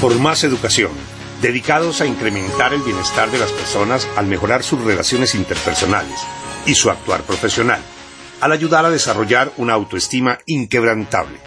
por 0.00 0.16
más 0.20 0.44
educación, 0.44 0.92
dedicados 1.42 2.00
a 2.00 2.06
incrementar 2.06 2.72
el 2.72 2.82
bienestar 2.82 3.32
de 3.32 3.38
las 3.38 3.50
personas 3.50 4.08
al 4.16 4.26
mejorar 4.26 4.62
sus 4.62 4.80
relaciones 4.84 5.34
interpersonales 5.34 6.20
y 6.66 6.74
su 6.74 6.88
actuar 6.88 7.22
profesional, 7.22 7.80
al 8.40 8.52
ayudar 8.52 8.84
a 8.84 8.90
desarrollar 8.90 9.50
una 9.56 9.72
autoestima 9.72 10.38
inquebrantable. 10.46 11.38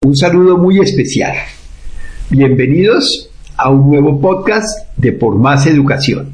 Un 0.00 0.16
saludo 0.16 0.56
muy 0.56 0.80
especial. 0.80 1.34
Bienvenidos 2.30 3.30
a 3.58 3.68
un 3.68 3.90
nuevo 3.90 4.20
podcast 4.22 4.88
de 4.96 5.12
Por 5.12 5.36
Más 5.38 5.66
Educación. 5.66 6.32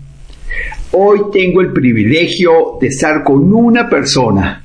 Hoy 0.93 1.23
tengo 1.33 1.61
el 1.61 1.73
privilegio 1.73 2.79
de 2.81 2.87
estar 2.87 3.25
con 3.25 3.53
una 3.53 3.89
persona 3.89 4.65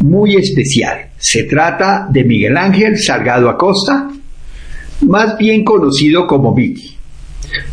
muy 0.00 0.36
especial. 0.36 1.10
Se 1.18 1.44
trata 1.44 2.06
de 2.10 2.24
Miguel 2.24 2.56
Ángel 2.56 2.98
Salgado 2.98 3.48
Acosta, 3.48 4.10
más 5.02 5.36
bien 5.38 5.64
conocido 5.64 6.26
como 6.26 6.54
Miki. 6.54 6.96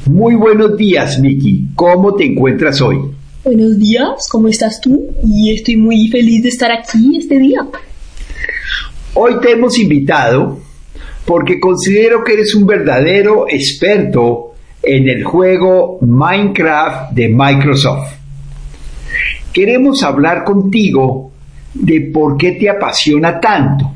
Muy 0.05 0.35
buenos 0.35 0.77
días, 0.77 1.19
Miki. 1.19 1.67
¿Cómo 1.75 2.16
te 2.16 2.25
encuentras 2.25 2.81
hoy? 2.81 2.97
Buenos 3.43 3.77
días, 3.79 4.27
¿cómo 4.29 4.49
estás 4.49 4.81
tú? 4.81 5.09
Y 5.23 5.53
estoy 5.53 5.77
muy 5.77 6.09
feliz 6.09 6.43
de 6.43 6.49
estar 6.49 6.71
aquí 6.71 7.17
este 7.17 7.39
día. 7.39 7.66
Hoy 9.13 9.39
te 9.41 9.52
hemos 9.52 9.80
invitado 9.80 10.59
porque 11.25 11.59
considero 11.59 12.23
que 12.23 12.33
eres 12.33 12.55
un 12.55 12.66
verdadero 12.66 13.45
experto 13.49 14.53
en 14.83 15.07
el 15.07 15.23
juego 15.23 15.99
Minecraft 16.02 17.13
de 17.13 17.30
Microsoft. 17.30 18.13
Queremos 19.53 20.03
hablar 20.03 20.44
contigo 20.44 21.31
de 21.80 22.09
por 22.13 22.38
qué 22.38 22.54
te 22.54 22.70
apasiona 22.70 23.40
tanto. 23.40 23.91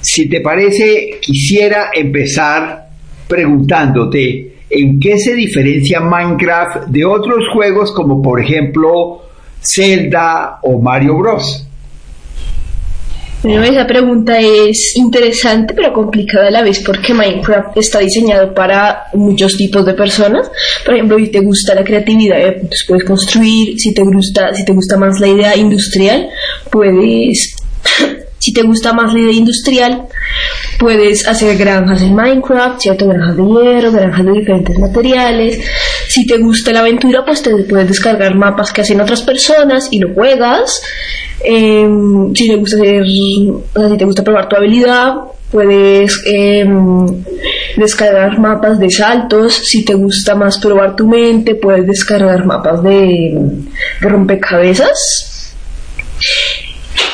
Si 0.00 0.28
te 0.28 0.40
parece, 0.40 1.18
quisiera 1.20 1.90
empezar 1.94 2.88
preguntándote 3.26 4.56
en 4.70 4.98
qué 5.00 5.18
se 5.18 5.34
diferencia 5.34 6.00
Minecraft 6.00 6.88
de 6.88 7.04
otros 7.04 7.44
juegos 7.52 7.92
como 7.92 8.22
por 8.22 8.40
ejemplo 8.40 9.22
Zelda 9.62 10.58
o 10.62 10.80
Mario 10.80 11.16
Bros. 11.18 11.67
Bueno, 13.42 13.62
esa 13.62 13.86
pregunta 13.86 14.38
es 14.40 14.94
interesante 14.96 15.72
pero 15.72 15.92
complicada 15.92 16.48
a 16.48 16.50
la 16.50 16.62
vez 16.62 16.82
porque 16.84 17.14
Minecraft 17.14 17.76
está 17.76 18.00
diseñado 18.00 18.52
para 18.52 19.04
muchos 19.14 19.56
tipos 19.56 19.86
de 19.86 19.94
personas. 19.94 20.50
Por 20.84 20.94
ejemplo, 20.94 21.18
si 21.18 21.28
te 21.28 21.40
gusta 21.40 21.74
la 21.74 21.84
creatividad, 21.84 22.40
eh, 22.40 22.62
pues 22.66 22.84
puedes 22.86 23.04
construir. 23.04 23.78
Si 23.78 23.94
te 23.94 24.02
gusta, 24.02 24.52
si 24.54 24.64
te 24.64 24.72
gusta 24.72 24.96
más 24.96 25.20
la 25.20 25.28
idea 25.28 25.56
industrial, 25.56 26.30
puedes 26.70 27.54
si 28.38 28.52
te 28.52 28.62
gusta 28.62 28.92
más 28.92 29.12
la 29.12 29.20
idea 29.20 29.32
industrial, 29.32 30.06
puedes 30.78 31.26
hacer 31.26 31.56
granjas 31.56 32.02
en 32.02 32.14
Minecraft, 32.14 32.80
¿cierto? 32.80 33.08
Granjas 33.08 33.36
de 33.36 33.42
hierro, 33.42 33.92
granjas 33.92 34.26
de 34.26 34.32
diferentes 34.32 34.78
materiales. 34.78 35.60
Si 36.08 36.26
te 36.26 36.38
gusta 36.38 36.72
la 36.72 36.80
aventura, 36.80 37.24
pues 37.24 37.42
te 37.42 37.50
puedes 37.64 37.88
descargar 37.88 38.34
mapas 38.36 38.72
que 38.72 38.82
hacen 38.82 39.00
otras 39.00 39.22
personas 39.22 39.88
y 39.90 39.98
lo 39.98 40.14
juegas. 40.14 40.80
Em, 41.40 42.32
si 42.34 42.48
te 42.48 42.56
gusta 42.56 42.76
hacer, 42.76 43.04
si 43.06 43.96
te 43.98 44.04
gusta 44.04 44.22
probar 44.22 44.48
tu 44.48 44.56
habilidad, 44.56 45.14
puedes 45.50 46.22
em, 46.26 47.24
descargar 47.76 48.38
mapas 48.38 48.78
de 48.78 48.90
saltos. 48.90 49.54
Si 49.54 49.84
te 49.84 49.94
gusta 49.94 50.36
más 50.36 50.58
probar 50.58 50.94
tu 50.94 51.08
mente, 51.08 51.56
puedes 51.56 51.86
descargar 51.86 52.44
mapas 52.46 52.82
de, 52.82 53.32
de 54.00 54.08
rompecabezas 54.08 55.54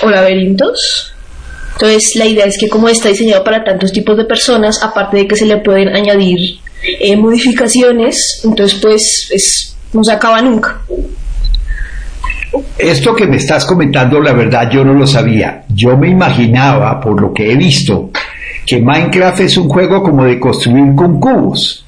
o 0.03 0.11
laberintos. 0.11 1.14
Entonces 1.75 2.13
la 2.17 2.27
idea 2.27 2.47
es 2.47 2.57
que 2.59 2.69
como 2.69 2.89
está 2.89 3.09
diseñado 3.09 3.45
para 3.45 3.65
tantos 3.65 3.93
tipos 3.93 4.17
de 4.17 4.25
personas, 4.25 4.83
aparte 4.83 5.19
de 5.19 5.29
que 5.29 5.37
se 5.37 5.47
le 5.47 5.59
pueden 5.59 5.89
añadir 5.89 6.59
eh, 7.01 7.17
modificaciones, 7.17 8.43
entonces 8.45 8.79
pues 8.81 9.29
es, 9.31 9.77
no 9.93 10.03
se 10.05 10.13
acaba 10.13 10.41
nunca. 10.41 10.81
Esto 12.79 13.15
que 13.15 13.27
me 13.27 13.37
estás 13.37 13.65
comentando, 13.65 14.21
la 14.21 14.33
verdad 14.33 14.71
yo 14.71 14.85
no 14.85 14.95
lo 14.95 15.07
sabía. 15.07 15.65
Yo 15.69 15.97
me 15.97 16.09
imaginaba, 16.09 17.01
por 17.01 17.21
lo 17.21 17.33
que 17.33 17.51
he 17.51 17.57
visto, 17.57 18.11
que 18.65 18.81
Minecraft 18.81 19.41
es 19.41 19.57
un 19.57 19.69
juego 19.69 20.03
como 20.03 20.25
de 20.25 20.39
construir 20.39 20.95
con 20.95 21.19
cubos 21.19 21.84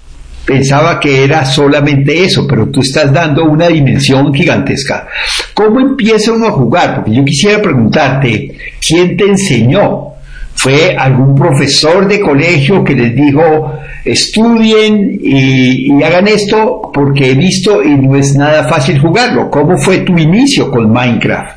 pensaba 0.46 1.00
que 1.00 1.24
era 1.24 1.44
solamente 1.44 2.24
eso, 2.24 2.46
pero 2.46 2.68
tú 2.68 2.80
estás 2.80 3.12
dando 3.12 3.44
una 3.44 3.66
dimensión 3.66 4.32
gigantesca. 4.32 5.06
¿Cómo 5.52 5.80
empieza 5.80 6.32
uno 6.32 6.46
a 6.46 6.52
jugar? 6.52 6.94
Porque 6.94 7.14
yo 7.14 7.24
quisiera 7.24 7.60
preguntarte, 7.60 8.56
¿quién 8.80 9.16
te 9.16 9.24
enseñó? 9.24 10.12
¿Fue 10.54 10.96
algún 10.96 11.34
profesor 11.34 12.08
de 12.08 12.20
colegio 12.20 12.82
que 12.82 12.94
les 12.94 13.14
dijo, 13.14 13.74
estudien 14.04 15.18
y, 15.20 15.92
y, 15.92 16.02
hagan 16.02 16.28
esto 16.28 16.90
porque 16.94 17.32
he 17.32 17.34
visto 17.34 17.82
y 17.82 17.90
no 17.90 18.16
es 18.16 18.34
nada 18.36 18.64
fácil 18.64 18.98
jugarlo? 18.98 19.50
¿Cómo 19.50 19.76
fue 19.76 19.98
tu 19.98 20.16
inicio 20.16 20.70
con 20.70 20.90
Minecraft? 20.90 21.55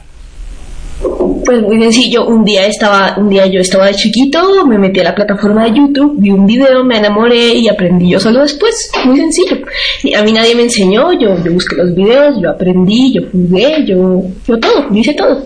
Pues 1.49 1.63
muy 1.63 1.81
sencillo, 1.81 2.27
un 2.27 2.45
día 2.45 2.67
estaba, 2.67 3.15
un 3.17 3.27
día 3.27 3.47
yo 3.47 3.59
estaba 3.59 3.87
de 3.87 3.95
chiquito, 3.95 4.67
me 4.67 4.77
metí 4.77 4.99
a 4.99 5.05
la 5.05 5.15
plataforma 5.15 5.63
de 5.63 5.71
YouTube, 5.71 6.13
vi 6.19 6.29
un 6.29 6.45
video, 6.45 6.83
me 6.83 6.97
enamoré 6.97 7.55
y 7.55 7.67
aprendí 7.67 8.11
yo 8.11 8.19
solo 8.19 8.41
después, 8.41 8.91
muy 9.05 9.17
sencillo. 9.17 9.57
Y 10.03 10.13
a 10.13 10.21
mí 10.21 10.31
nadie 10.31 10.53
me 10.53 10.61
enseñó, 10.61 11.11
yo, 11.13 11.43
yo 11.43 11.51
busqué 11.51 11.75
los 11.75 11.95
videos, 11.95 12.35
yo 12.39 12.51
aprendí, 12.51 13.15
yo 13.15 13.23
jugué, 13.31 13.83
yo, 13.83 14.21
yo 14.47 14.59
todo, 14.59 14.91
yo 14.91 14.99
hice 14.99 15.15
todo. 15.15 15.43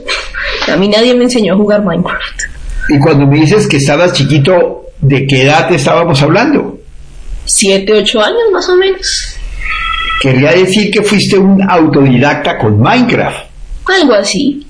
A 0.67 0.75
mí 0.75 0.89
nadie 0.89 1.15
me 1.15 1.23
enseñó 1.23 1.53
a 1.53 1.55
jugar 1.55 1.85
Minecraft. 1.85 2.41
Y 2.89 2.99
cuando 2.99 3.25
me 3.25 3.39
dices 3.39 3.65
que 3.65 3.77
estabas 3.77 4.11
chiquito, 4.11 4.87
¿de 4.99 5.25
qué 5.25 5.43
edad 5.43 5.69
te 5.69 5.75
estábamos 5.75 6.21
hablando? 6.21 6.79
Siete, 7.45 7.93
ocho 7.93 8.19
años 8.19 8.51
más 8.51 8.67
o 8.67 8.75
menos. 8.75 9.37
Quería 10.21 10.51
decir 10.51 10.91
que 10.91 11.01
fuiste 11.01 11.37
un 11.37 11.61
autodidacta 11.61 12.57
con 12.57 12.77
Minecraft. 12.81 13.45
Algo 13.85 14.13
así. 14.15 14.67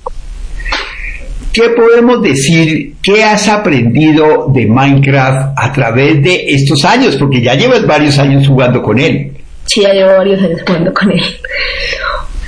¿Qué 1.53 1.69
podemos 1.69 2.19
decir? 2.24 2.96
¿Qué 3.03 3.24
has 3.24 3.47
aprendido 3.47 4.47
de 4.52 4.66
Minecraft 4.66 5.53
a 5.56 5.72
través 5.72 6.24
de 6.24 6.46
estos 6.47 6.84
años? 6.84 7.16
Porque 7.16 7.44
ya 7.44 7.53
llevas 7.53 7.86
varios 7.86 8.18
años 8.18 8.47
jugando 8.47 8.81
con 8.81 8.97
él. 8.97 9.31
Sí, 9.68 9.81
ya 9.81 9.94
llevo 9.94 10.18
varios 10.18 10.41
años 10.41 10.62
jugando 10.66 10.91
con 10.91 11.12
él. 11.12 11.22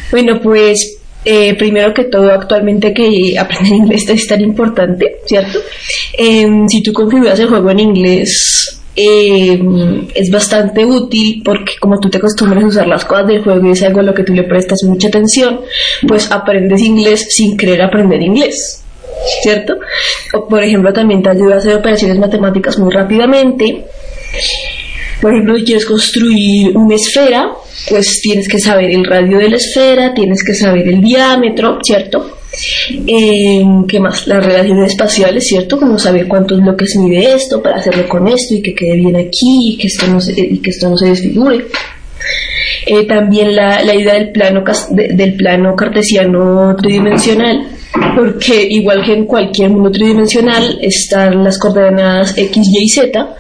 Bueno, 0.09 0.39
pues 0.41 0.97
eh, 1.23 1.53
primero 1.53 1.93
que 1.93 2.05
todo, 2.05 2.31
actualmente 2.31 2.95
que 2.95 3.37
aprender 3.37 3.73
inglés 3.75 4.09
es 4.09 4.27
tan 4.27 4.41
importante, 4.41 5.17
¿cierto? 5.25 5.59
Eh, 6.17 6.47
si 6.67 6.81
tú 6.81 6.91
configuras 6.91 7.39
el 7.39 7.47
juego 7.47 7.69
en 7.69 7.79
inglés, 7.81 8.81
eh, 8.95 9.61
es 10.15 10.31
bastante 10.31 10.83
útil 10.83 11.41
porque 11.43 11.73
como 11.79 11.99
tú 11.99 12.09
te 12.09 12.17
acostumbras 12.17 12.63
a 12.63 12.67
usar 12.67 12.87
las 12.87 13.05
cosas 13.05 13.27
del 13.27 13.43
juego 13.43 13.67
y 13.67 13.71
es 13.71 13.83
algo 13.83 13.99
a 13.99 14.03
lo 14.03 14.13
que 14.13 14.23
tú 14.23 14.33
le 14.33 14.43
prestas 14.43 14.79
mucha 14.83 15.09
atención, 15.09 15.61
pues 16.07 16.31
aprendes 16.31 16.81
inglés 16.81 17.27
sin 17.29 17.55
querer 17.55 17.83
aprender 17.83 18.21
inglés. 18.21 18.84
¿Cierto? 19.43 19.75
Por 20.49 20.63
ejemplo, 20.63 20.93
también 20.93 21.21
te 21.21 21.29
ayuda 21.29 21.55
a 21.55 21.57
hacer 21.57 21.75
operaciones 21.75 22.17
matemáticas 22.17 22.77
muy 22.77 22.93
rápidamente. 22.93 23.85
Por 25.21 25.33
ejemplo, 25.33 25.55
si 25.57 25.63
quieres 25.63 25.85
construir 25.85 26.77
una 26.77 26.95
esfera, 26.95 27.51
pues 27.89 28.19
tienes 28.21 28.47
que 28.47 28.59
saber 28.59 28.91
el 28.91 29.05
radio 29.05 29.37
de 29.37 29.49
la 29.49 29.57
esfera, 29.57 30.13
tienes 30.13 30.43
que 30.43 30.53
saber 30.53 30.87
el 30.87 31.01
diámetro, 31.01 31.79
¿cierto? 31.81 32.37
Eh, 33.07 33.63
¿Qué 33.87 33.99
más? 33.99 34.27
Las 34.27 34.45
relaciones 34.45 34.91
espaciales, 34.91 35.45
¿cierto? 35.47 35.79
Como 35.79 35.97
saber 35.97 36.27
cuántos 36.27 36.61
bloques 36.61 36.95
mide 36.97 37.33
esto 37.33 37.61
para 37.61 37.77
hacerlo 37.77 38.07
con 38.07 38.27
esto 38.27 38.55
y 38.55 38.61
que 38.61 38.73
quede 38.73 38.95
bien 38.95 39.15
aquí 39.15 39.73
y 39.73 39.77
que 39.77 39.87
esto 39.87 40.07
no 40.07 40.19
se, 40.19 40.33
y 40.39 40.57
que 40.59 40.69
esto 40.69 40.89
no 40.89 40.97
se 40.97 41.07
desfigure. 41.07 41.65
Eh, 42.85 43.05
también 43.07 43.55
la, 43.55 43.81
la, 43.83 43.95
idea 43.95 44.13
del 44.13 44.31
plano, 44.31 44.63
de, 44.91 45.09
del 45.13 45.35
plano 45.35 45.75
cartesiano 45.75 46.75
tridimensional, 46.75 47.67
porque 48.15 48.67
igual 48.69 49.03
que 49.03 49.13
en 49.13 49.25
cualquier 49.25 49.69
mundo 49.69 49.91
tridimensional 49.91 50.77
están 50.81 51.43
las 51.43 51.57
coordenadas 51.57 52.37
X, 52.37 52.67
Y 52.71 52.83
y 52.83 52.89
Z. 52.89 53.35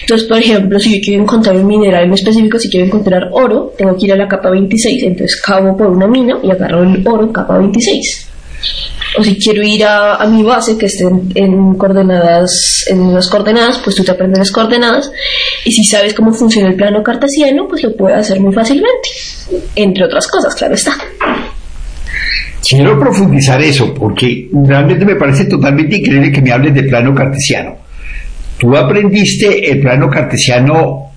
Entonces, 0.00 0.28
por 0.28 0.38
ejemplo, 0.38 0.78
si 0.78 0.96
yo 0.96 1.00
quiero 1.04 1.22
encontrar 1.22 1.56
un 1.56 1.66
mineral 1.66 2.04
en 2.04 2.12
específico, 2.12 2.58
si 2.58 2.68
quiero 2.68 2.86
encontrar 2.86 3.28
oro, 3.32 3.72
tengo 3.76 3.96
que 3.96 4.06
ir 4.06 4.12
a 4.12 4.16
la 4.16 4.28
capa 4.28 4.50
26, 4.50 5.02
entonces 5.02 5.40
cavo 5.40 5.76
por 5.76 5.88
una 5.88 6.06
mina 6.06 6.38
y 6.42 6.50
agarro 6.50 6.82
el 6.82 7.06
oro 7.06 7.24
en 7.24 7.32
capa 7.32 7.58
26 7.58 8.30
o 9.16 9.22
si 9.22 9.36
quiero 9.38 9.62
ir 9.62 9.84
a, 9.84 10.24
mi 10.26 10.42
base 10.42 10.76
que 10.76 10.86
esté 10.86 11.04
en, 11.04 11.30
en, 11.34 11.74
coordenadas, 11.74 12.84
en 12.88 13.00
unas 13.00 13.28
coordenadas, 13.28 13.78
pues 13.78 13.96
tú 13.96 14.02
te 14.02 14.10
aprendes 14.10 14.38
las 14.38 14.50
coordenadas 14.50 15.10
y 15.64 15.72
si 15.72 15.84
sabes 15.84 16.14
cómo 16.14 16.32
funciona 16.32 16.68
el 16.68 16.76
plano 16.76 17.02
cartesiano, 17.02 17.68
pues 17.68 17.82
lo 17.82 17.96
puedes 17.96 18.18
hacer 18.18 18.40
muy 18.40 18.52
fácilmente, 18.52 19.08
entre 19.76 20.04
otras 20.04 20.26
cosas, 20.26 20.54
claro 20.54 20.74
está. 20.74 20.92
Quiero 22.68 22.98
profundizar 22.98 23.60
eso 23.62 23.92
porque 23.94 24.48
realmente 24.64 25.04
me 25.04 25.16
parece 25.16 25.44
totalmente 25.44 25.96
increíble 25.96 26.32
que 26.32 26.40
me 26.40 26.52
hables 26.52 26.74
de 26.74 26.84
plano 26.84 27.14
cartesiano. 27.14 27.76
¿Tú 28.58 28.76
aprendiste 28.76 29.70
el 29.70 29.80
plano 29.80 30.08
cartesiano 30.08 31.10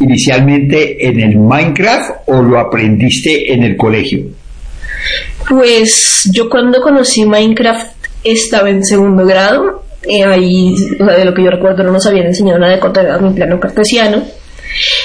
inicialmente 0.00 1.06
en 1.08 1.20
el 1.20 1.38
Minecraft 1.38 2.10
o 2.26 2.42
lo 2.42 2.58
aprendiste 2.58 3.52
en 3.52 3.62
el 3.62 3.76
colegio? 3.76 4.24
Pues 5.48 6.28
yo 6.32 6.48
cuando 6.48 6.80
conocí 6.80 7.24
Minecraft 7.24 7.92
estaba 8.24 8.70
en 8.70 8.84
segundo 8.84 9.24
grado 9.24 9.82
Eh, 10.04 10.24
ahí, 10.24 10.74
de 10.98 11.24
lo 11.24 11.32
que 11.32 11.44
yo 11.44 11.50
recuerdo, 11.50 11.84
no 11.84 11.92
nos 11.92 12.04
habían 12.06 12.26
enseñado 12.26 12.58
nada 12.58 12.72
de 12.72 12.80
coordenadas 12.80 13.22
en 13.22 13.34
plano 13.36 13.60
cartesiano. 13.60 14.20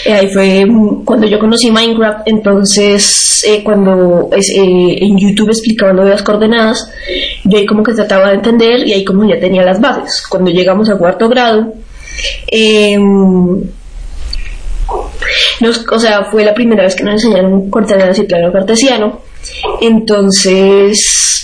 Eh, 0.07 0.13
ahí 0.13 0.30
fue 0.30 0.65
cuando 1.04 1.27
yo 1.27 1.38
conocí 1.38 1.69
Minecraft, 1.69 2.21
entonces 2.27 3.44
eh, 3.45 3.62
cuando 3.62 4.30
es, 4.31 4.50
eh, 4.56 5.00
en 5.01 5.18
YouTube 5.18 5.50
explicaban 5.50 5.98
lo 5.98 6.06
de 6.06 6.12
las 6.12 6.24
coordenadas, 6.24 6.89
yo 7.44 7.57
ahí 7.57 7.65
como 7.65 7.83
que 7.83 7.92
trataba 7.92 8.30
de 8.30 8.36
entender 8.36 8.88
y 8.88 8.94
ahí 8.94 9.04
como 9.04 9.27
ya 9.27 9.38
tenía 9.38 9.63
las 9.63 9.81
bases. 9.81 10.24
Cuando 10.30 10.50
llegamos 10.50 10.89
a 10.89 10.98
cuarto 10.98 11.27
grado, 11.27 11.74
em, 12.48 13.63
nos, 15.59 15.86
o 15.92 16.00
sea, 16.00 16.24
fue 16.31 16.45
la 16.45 16.53
primera 16.53 16.83
vez 16.83 16.95
que 16.95 17.03
nos 17.03 17.15
enseñaron 17.15 17.69
coordenadas 17.69 18.18
y 18.18 18.24
plano 18.24 18.53
cartesiano, 18.53 19.19
entonces 19.81 21.44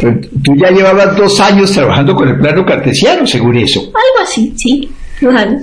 Tú 0.00 0.56
ya 0.56 0.70
llevabas 0.70 1.14
dos 1.14 1.38
años 1.40 1.70
trabajando 1.72 2.14
con 2.14 2.26
el 2.26 2.38
plano 2.38 2.64
cartesiano, 2.64 3.26
según 3.26 3.58
eso. 3.58 3.80
algo 3.80 4.24
así, 4.24 4.54
sí, 4.56 4.90
años. 5.28 5.62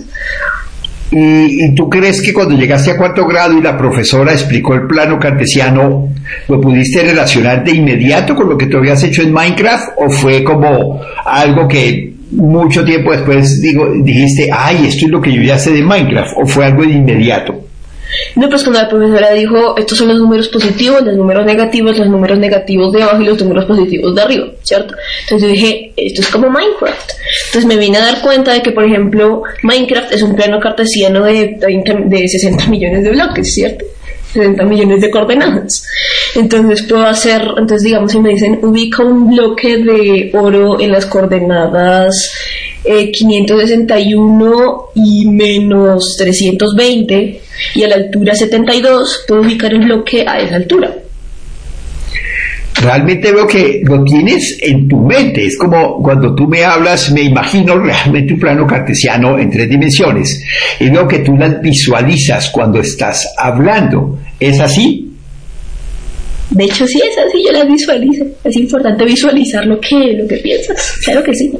¿Y, 1.09 1.65
y 1.65 1.75
tú 1.75 1.89
crees 1.89 2.21
que 2.21 2.33
cuando 2.33 2.55
llegaste 2.55 2.91
a 2.91 2.97
cuarto 2.97 3.25
grado 3.25 3.57
y 3.57 3.61
la 3.61 3.77
profesora 3.77 4.33
explicó 4.33 4.73
el 4.73 4.87
plano 4.87 5.17
cartesiano, 5.17 6.09
lo 6.47 6.61
pudiste 6.61 7.01
relacionar 7.03 7.63
de 7.63 7.71
inmediato 7.71 8.35
con 8.35 8.49
lo 8.49 8.57
que 8.57 8.67
tú 8.67 8.77
habías 8.77 9.01
hecho 9.03 9.21
en 9.21 9.31
Minecraft? 9.31 9.89
¿O 9.97 10.09
fue 10.09 10.43
como 10.43 10.99
algo 11.25 11.67
que 11.67 12.13
mucho 12.31 12.83
tiempo 12.83 13.11
después 13.11 13.61
digo, 13.61 13.89
dijiste, 14.03 14.49
ay, 14.51 14.87
esto 14.87 15.05
es 15.05 15.11
lo 15.11 15.21
que 15.21 15.31
yo 15.31 15.41
ya 15.41 15.57
sé 15.57 15.71
de 15.71 15.81
Minecraft? 15.81 16.33
¿O 16.37 16.45
fue 16.45 16.65
algo 16.65 16.83
de 16.83 16.91
inmediato? 16.91 17.66
No, 18.35 18.49
pues 18.49 18.63
cuando 18.63 18.81
la 18.81 18.89
profesora 18.89 19.31
dijo, 19.31 19.77
estos 19.77 19.97
son 19.97 20.09
los 20.09 20.17
números 20.17 20.47
positivos, 20.49 21.01
los 21.03 21.15
números 21.15 21.45
negativos, 21.45 21.97
los 21.97 22.07
números 22.07 22.39
negativos 22.39 22.91
de 22.93 23.03
abajo 23.03 23.21
y 23.21 23.25
los 23.25 23.41
números 23.41 23.65
positivos 23.65 24.15
de 24.15 24.21
arriba, 24.21 24.47
¿cierto? 24.63 24.95
Entonces 25.21 25.47
yo 25.47 25.53
dije, 25.53 25.93
esto 25.95 26.21
es 26.21 26.27
como 26.27 26.49
Minecraft. 26.49 27.11
Entonces 27.47 27.65
me 27.65 27.77
vine 27.77 27.97
a 27.97 28.01
dar 28.01 28.21
cuenta 28.21 28.53
de 28.53 28.61
que, 28.61 28.71
por 28.71 28.85
ejemplo, 28.85 29.43
Minecraft 29.63 30.13
es 30.13 30.21
un 30.21 30.35
plano 30.35 30.59
cartesiano 30.59 31.23
de, 31.23 31.57
30 31.59 31.93
de 32.05 32.27
60 32.27 32.67
millones 32.67 33.03
de 33.03 33.11
bloques, 33.11 33.53
¿cierto? 33.53 33.85
60 34.33 34.63
millones 34.65 35.01
de 35.01 35.09
coordenadas. 35.09 35.83
Entonces 36.35 36.83
puedo 36.83 37.05
hacer, 37.05 37.41
entonces 37.57 37.83
digamos, 37.83 38.11
si 38.11 38.19
me 38.19 38.29
dicen 38.29 38.59
ubica 38.61 39.03
un 39.03 39.29
bloque 39.29 39.77
de 39.77 40.31
oro 40.33 40.79
en 40.79 40.91
las 40.91 41.05
coordenadas 41.05 42.13
eh, 42.87 43.11
561 43.11 44.77
y 44.95 45.25
menos 45.27 46.15
320 46.17 47.41
y 47.75 47.83
a 47.83 47.87
la 47.87 47.95
altura 47.95 48.33
72, 48.33 49.25
puedo 49.27 49.41
ubicar 49.41 49.73
el 49.73 49.79
bloque 49.79 50.23
a 50.27 50.39
esa 50.39 50.55
altura. 50.55 50.95
Realmente 52.79 53.31
veo 53.31 53.47
que 53.47 53.81
lo 53.83 54.03
tienes 54.03 54.59
en 54.61 54.87
tu 54.87 54.97
mente. 54.97 55.45
Es 55.45 55.57
como 55.57 56.01
cuando 56.01 56.35
tú 56.35 56.47
me 56.47 56.63
hablas, 56.63 57.11
me 57.11 57.23
imagino 57.23 57.77
realmente 57.77 58.33
un 58.33 58.39
plano 58.39 58.67
cartesiano 58.67 59.37
en 59.39 59.49
tres 59.49 59.67
dimensiones. 59.67 60.43
Y 60.79 60.89
veo 60.89 61.07
que 61.07 61.19
tú 61.19 61.35
las 61.35 61.59
visualizas 61.59 62.49
cuando 62.51 62.79
estás 62.79 63.33
hablando. 63.37 64.19
¿Es 64.39 64.59
así? 64.59 65.11
De 66.51 66.63
hecho, 66.63 66.87
sí 66.87 66.99
es 66.99 67.17
así, 67.17 67.43
yo 67.45 67.51
las 67.51 67.67
visualizo. 67.67 68.25
Es 68.43 68.55
importante 68.55 69.03
visualizar 69.05 69.65
lo 69.65 69.79
que, 69.79 70.13
lo 70.13 70.27
que 70.27 70.37
piensas. 70.37 70.99
Claro 71.03 71.23
que 71.23 71.33
sí. 71.33 71.51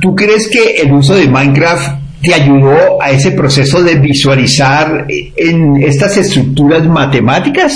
¿Tú 0.00 0.14
crees 0.14 0.48
que 0.48 0.82
el 0.82 0.92
uso 0.92 1.14
de 1.14 1.28
Minecraft 1.28 2.04
te 2.22 2.34
ayudó 2.34 3.00
a 3.00 3.10
ese 3.10 3.32
proceso 3.32 3.82
de 3.82 3.96
visualizar 3.96 5.06
en 5.08 5.82
estas 5.82 6.16
estructuras 6.16 6.86
matemáticas? 6.86 7.74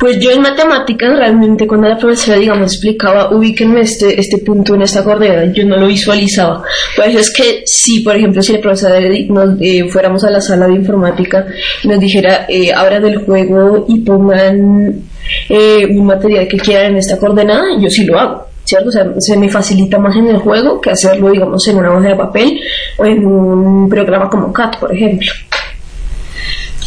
Pues 0.00 0.18
yo 0.18 0.30
en 0.30 0.40
matemáticas 0.40 1.10
realmente 1.14 1.66
cuando 1.66 1.86
la 1.86 1.98
profesora 1.98 2.38
digamos 2.38 2.72
explicaba 2.72 3.36
ubíquenme 3.36 3.82
este, 3.82 4.18
este 4.18 4.38
punto 4.38 4.74
en 4.74 4.80
esta 4.80 5.04
coordenada, 5.04 5.52
yo 5.52 5.66
no 5.66 5.76
lo 5.76 5.88
visualizaba. 5.88 6.62
Por 6.96 7.04
eso 7.04 7.18
es 7.18 7.30
que 7.30 7.62
si 7.66 8.00
por 8.00 8.16
ejemplo 8.16 8.42
si 8.42 8.54
la 8.54 8.62
profesora 8.62 8.98
nos 9.28 9.60
eh, 9.60 9.84
fuéramos 9.90 10.24
a 10.24 10.30
la 10.30 10.40
sala 10.40 10.68
de 10.68 10.76
informática 10.76 11.46
y 11.82 11.88
nos 11.88 12.00
dijera 12.00 12.46
eh, 12.48 12.72
abran 12.72 13.04
el 13.04 13.18
juego 13.18 13.84
y 13.88 13.98
pongan 14.00 15.02
eh, 15.50 15.86
un 15.90 16.06
material 16.06 16.48
que 16.48 16.56
quieran 16.56 16.92
en 16.92 16.96
esta 16.96 17.18
coordenada, 17.18 17.64
yo 17.78 17.90
sí 17.90 18.06
lo 18.06 18.18
hago. 18.18 18.49
¿Cierto? 18.70 18.88
Se 19.18 19.36
me 19.36 19.48
facilita 19.48 19.98
más 19.98 20.14
en 20.14 20.28
el 20.28 20.36
juego 20.36 20.80
que 20.80 20.90
hacerlo, 20.90 21.32
digamos, 21.32 21.66
en 21.66 21.76
una 21.76 21.92
hoja 21.92 22.10
de 22.10 22.14
papel 22.14 22.60
o 22.98 23.04
en 23.04 23.26
un 23.26 23.88
programa 23.88 24.30
como 24.30 24.52
CAT, 24.52 24.78
por 24.78 24.94
ejemplo. 24.94 25.28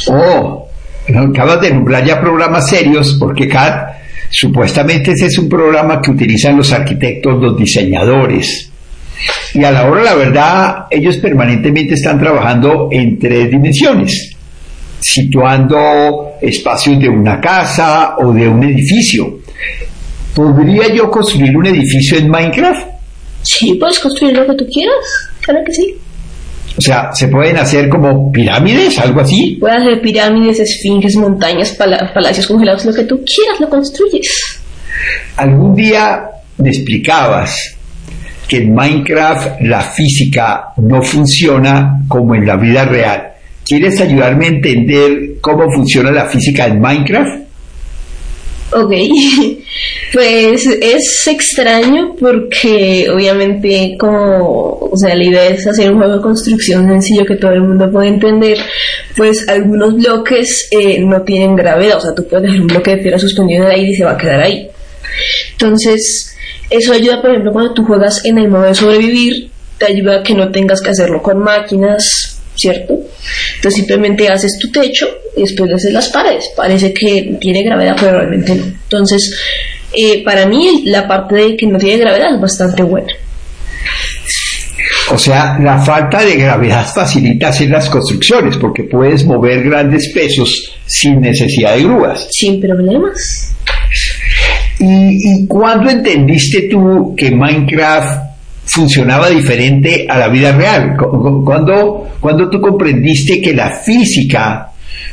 Oh, 0.08 0.66
acabas 1.14 1.60
de 1.60 1.74
nombrar 1.74 2.06
ya 2.06 2.22
programas 2.22 2.70
serios, 2.70 3.18
porque 3.20 3.50
CAD 3.50 3.96
supuestamente 4.30 5.12
ese 5.12 5.26
es 5.26 5.38
un 5.38 5.50
programa 5.50 6.02
que 6.02 6.12
utilizan 6.12 6.56
los 6.56 6.72
arquitectos, 6.72 7.42
los 7.42 7.58
diseñadores. 7.58 8.72
Y 9.54 9.62
a 9.66 9.72
la 9.72 9.86
hora, 9.86 10.04
la 10.04 10.16
verdad, 10.16 10.86
ellos 10.90 11.18
permanentemente 11.18 11.96
están 11.96 12.18
trabajando 12.18 12.88
en 12.94 13.20
tres 13.20 13.52
dimensiones, 13.52 14.38
situando 15.02 16.36
espacios 16.42 16.98
de 16.98 17.10
una 17.10 17.42
casa 17.42 18.16
o 18.20 18.32
de 18.32 18.48
un 18.48 18.64
edificio. 18.64 19.40
¿Podría 20.36 20.94
yo 20.94 21.10
construir 21.12 21.56
un 21.56 21.66
edificio 21.68 22.18
en 22.18 22.30
Minecraft? 22.30 22.88
Sí, 23.44 23.74
puedes 23.76 24.00
construir 24.00 24.36
lo 24.36 24.46
que 24.48 24.54
tú 24.56 24.66
quieras, 24.72 24.96
claro 25.42 25.60
que 25.66 25.74
sí. 25.74 25.96
O 26.76 26.82
sea, 26.82 27.12
¿se 27.14 27.28
pueden 27.28 27.58
hacer 27.58 27.88
como 27.88 28.32
pirámides, 28.32 28.98
algo 28.98 29.22
así? 29.22 29.58
Puedes 29.60 29.78
hacer 29.82 30.02
pirámides, 30.02 30.60
esfinges, 30.60 31.16
montañas, 31.18 31.72
pala- 31.74 32.10
palacios 32.14 32.48
congelados, 32.48 32.86
lo 32.86 32.94
que 32.94 33.04
tú 33.04 33.18
quieras, 33.24 33.60
lo 33.60 33.70
construyes. 33.70 34.60
Algún 35.38 35.76
día 35.76 36.24
me 36.58 36.70
explicabas 36.70 37.56
que 38.48 38.58
en 38.58 38.74
Minecraft 38.74 39.62
la 39.62 39.82
física 39.82 40.70
no 40.78 41.02
funciona 41.04 42.00
como 42.08 42.34
en 42.34 42.46
la 42.48 42.56
vida 42.56 42.86
real. 42.86 43.30
¿Quieres 43.66 44.00
ayudarme 44.02 44.46
a 44.46 44.50
entender 44.50 45.36
cómo 45.42 45.72
funciona 45.72 46.12
la 46.12 46.26
física 46.26 46.66
en 46.68 46.80
Minecraft? 46.82 47.43
Ok, 48.76 48.92
pues 50.14 50.66
es 50.66 51.28
extraño 51.28 52.16
porque 52.20 53.08
obviamente 53.14 53.96
como, 54.00 54.80
o 54.80 54.98
sea, 54.98 55.16
la 55.16 55.24
idea 55.24 55.48
es 55.50 55.68
hacer 55.68 55.92
un 55.92 55.98
juego 55.98 56.16
de 56.16 56.22
construcción 56.22 56.88
sencillo 56.88 57.26
que 57.26 57.36
todo 57.36 57.52
el 57.52 57.62
mundo 57.62 57.92
puede 57.92 58.08
entender, 58.08 58.58
pues 59.16 59.48
algunos 59.48 59.96
bloques 59.96 60.70
eh, 60.72 61.00
no 61.02 61.22
tienen 61.22 61.56
gravedad, 61.56 61.98
o 61.98 62.02
sea, 62.02 62.16
tú 62.16 62.26
puedes 62.28 62.44
dejar 62.44 62.62
un 62.62 62.68
bloque 62.68 62.92
de 62.92 62.98
piedra 62.98 63.20
suspendido 63.20 63.64
en 63.64 63.68
el 63.68 63.76
aire 63.76 63.92
y 63.92 63.96
se 63.96 64.06
va 64.06 64.12
a 64.12 64.18
quedar 64.18 64.42
ahí. 64.42 64.70
Entonces, 65.52 66.36
eso 66.70 66.94
ayuda, 66.94 67.22
por 67.22 67.30
ejemplo, 67.30 67.52
cuando 67.52 67.74
tú 67.74 67.86
juegas 67.86 68.26
en 68.26 68.40
el 68.40 68.50
modo 68.50 68.64
de 68.64 68.74
sobrevivir, 68.74 69.52
te 69.78 69.86
ayuda 69.86 70.20
a 70.20 70.24
que 70.24 70.34
no 70.34 70.52
tengas 70.52 70.82
que 70.82 70.90
hacerlo 70.90 71.22
con 71.22 71.40
máquinas, 71.40 72.42
¿cierto? 72.56 72.98
Entonces 73.56 73.78
simplemente 73.80 74.28
haces 74.30 74.58
tu 74.60 74.72
techo 74.72 75.08
y 75.38 75.42
después 75.42 75.70
le 75.70 75.76
haces 75.76 75.94
las 75.94 76.10
paredes. 76.10 76.50
Parece 76.56 76.94
que 76.94 77.38
tiene 77.40 77.64
gravedad, 77.64 77.96
pero 78.00 78.18
realmente 78.20 78.56
no. 78.56 78.64
Entonces, 78.66 79.34
eh, 79.94 80.24
para 80.24 80.46
mí 80.46 80.84
la 80.86 81.08
parte 81.08 81.36
de 81.36 81.58
que 81.58 81.68
no 81.68 81.78
tiene 81.78 82.00
gravedad 82.04 82.34
es 82.36 82.42
bastante 82.42 82.84
buena. 82.84 83.14
O 85.12 85.18
sea, 85.18 85.58
la 85.60 85.80
falta 85.80 86.24
de 86.24 86.36
gravedad 86.38 86.86
facilita 86.94 87.50
hacer 87.50 87.70
las 87.70 87.90
construcciones 87.90 88.58
porque 88.58 88.84
puedes 88.84 89.26
mover 89.26 89.64
grandes 89.64 90.12
pesos 90.14 90.72
sin 90.86 91.20
necesidad 91.22 91.76
de 91.76 91.84
grúas. 91.84 92.28
Sin 92.32 92.60
problemas. 92.62 93.54
¿Y, 94.80 95.44
y 95.44 95.48
cuándo 95.48 95.90
entendiste 95.90 96.68
tú 96.70 97.14
que 97.16 97.32
Minecraft 97.32 98.22
funcionaba 98.66 99.30
diferente 99.30 100.08
a 100.10 100.18
la 100.18 100.30
vida 100.30 100.52
real? 100.54 100.96
Cu- 100.98 101.22
cu- 101.22 101.46
¿Cuándo, 101.46 102.03
cuándo 102.24 102.50
tú 102.50 102.62
comprendiste 102.62 103.42
que 103.42 103.54
la 103.54 103.70
física 103.70 104.70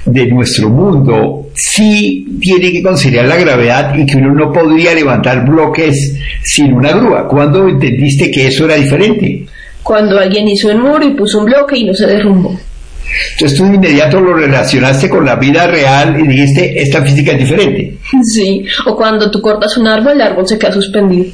de 0.07 0.27
nuestro 0.27 0.71
mundo 0.71 1.49
sí 1.53 2.25
tiene 2.41 2.71
que 2.71 2.81
considerar 2.81 3.27
la 3.27 3.37
gravedad 3.37 3.99
y 3.99 4.07
que 4.07 4.17
uno 4.17 4.33
no 4.33 4.53
podría 4.53 4.95
levantar 4.95 5.45
bloques 5.45 6.17
sin 6.45 6.73
una 6.73 6.93
grúa? 6.93 7.27
¿Cuándo 7.27 7.69
entendiste 7.69 8.31
que 8.31 8.47
eso 8.47 8.65
era 8.65 8.77
diferente? 8.77 9.45
Cuando 9.83 10.21
alguien 10.21 10.47
hizo 10.47 10.71
el 10.71 10.79
muro 10.79 11.05
y 11.05 11.15
puso 11.15 11.41
un 11.41 11.47
bloque 11.47 11.79
y 11.79 11.85
no 11.85 11.95
se 11.95 12.07
derrumbó. 12.07 12.57
Entonces 13.33 13.59
tú 13.59 13.65
de 13.65 13.75
inmediato 13.75 14.21
lo 14.21 14.35
relacionaste 14.35 15.09
con 15.09 15.27
la 15.27 15.35
vida 15.35 15.67
real 15.67 16.17
y 16.17 16.29
dijiste, 16.29 16.81
esta 16.81 17.03
física 17.03 17.33
es 17.33 17.39
diferente. 17.41 17.99
Sí. 18.23 18.65
O 18.87 18.95
cuando 18.95 19.33
tú 19.33 19.41
cortas 19.41 19.77
un 19.77 19.89
árbol, 19.89 20.13
el 20.13 20.23
árbol 20.23 20.47
se 20.47 20.59
queda 20.59 20.71
suspendido. 20.71 21.33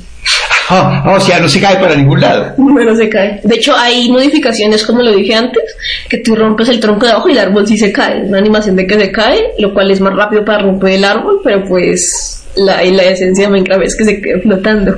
Ah, 0.68 1.14
o 1.16 1.20
sea, 1.20 1.38
no 1.40 1.48
se 1.48 1.60
cae 1.60 1.76
para 1.76 1.94
ningún 1.94 2.20
lado. 2.20 2.54
Bueno, 2.76 2.94
se 2.94 3.08
cae. 3.08 3.40
De 3.42 3.54
hecho, 3.54 3.74
hay 3.74 4.10
modificaciones, 4.10 4.84
como 4.84 5.00
lo 5.00 5.10
dije 5.12 5.34
antes, 5.34 5.62
que 6.10 6.18
tú 6.18 6.34
rompes 6.34 6.68
el 6.68 6.78
tronco 6.78 7.06
de 7.06 7.12
abajo 7.12 7.30
y 7.30 7.32
el 7.32 7.38
árbol 7.38 7.66
sí 7.66 7.78
se 7.78 7.90
cae. 7.90 8.22
Es 8.22 8.28
una 8.28 8.38
animación 8.38 8.76
de 8.76 8.86
que 8.86 8.98
se 8.98 9.10
cae, 9.10 9.54
lo 9.58 9.72
cual 9.72 9.90
es 9.90 10.00
más 10.00 10.14
rápido 10.14 10.44
para 10.44 10.62
romper 10.62 10.90
el 10.90 11.04
árbol, 11.04 11.40
pero 11.42 11.64
pues 11.64 12.44
la, 12.56 12.84
la 12.84 13.04
esencia 13.04 13.46
de 13.46 13.50
Minecraft 13.50 13.82
es 13.84 13.96
que 13.96 14.04
se 14.04 14.20
quede 14.20 14.40
flotando. 14.40 14.94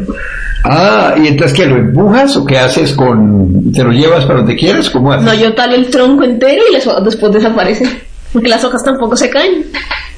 Ah, 0.65 1.15
¿y 1.17 1.29
entonces 1.29 1.57
qué, 1.57 1.67
lo 1.67 1.77
empujas 1.77 2.37
o 2.37 2.45
qué 2.45 2.59
haces 2.59 2.93
con... 2.93 3.73
te 3.73 3.85
lo 3.85 3.93
llevas 3.93 4.25
para 4.25 4.41
donde 4.41 4.57
quieras? 4.57 4.91
¿Cómo 4.91 5.13
haces? 5.13 5.25
No, 5.25 5.35
yo 5.35 5.55
talo 5.55 5.75
el 5.75 5.89
tronco 5.89 6.25
entero 6.25 6.63
y 6.69 6.73
las 6.73 6.87
hojas 6.87 7.05
después 7.05 7.33
desaparecen. 7.33 7.89
Porque 8.33 8.49
las 8.49 8.63
hojas 8.65 8.85
tampoco 8.85 9.17
se 9.17 9.31
caen. 9.31 9.65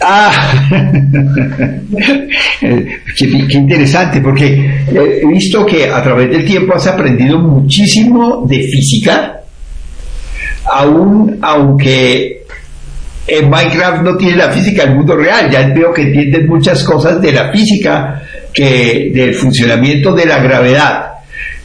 Ah, 0.01 0.33
qué, 2.61 3.47
qué, 3.49 3.59
interesante, 3.59 4.21
porque 4.21 4.47
eh, 4.47 5.21
he 5.23 5.27
visto 5.27 5.65
que 5.67 5.91
a 5.91 6.03
través 6.03 6.31
del 6.31 6.45
tiempo 6.45 6.75
has 6.75 6.87
aprendido 6.87 7.39
muchísimo 7.39 8.47
de 8.49 8.63
física, 8.63 9.41
aún 10.65 11.39
aunque 11.43 12.45
en 13.27 13.49
Minecraft 13.49 14.03
no 14.03 14.17
tiene 14.17 14.37
la 14.37 14.51
física 14.51 14.85
del 14.85 14.97
mundo 14.97 15.17
real, 15.17 15.51
ya 15.51 15.69
veo 15.69 15.93
que 15.93 16.03
entiendes 16.03 16.49
muchas 16.49 16.83
cosas 16.83 17.21
de 17.21 17.33
la 17.33 17.53
física, 17.53 18.23
que 18.53 19.13
del 19.15 19.35
funcionamiento 19.35 20.13
de 20.13 20.27
la 20.27 20.43
gravedad, 20.43 21.13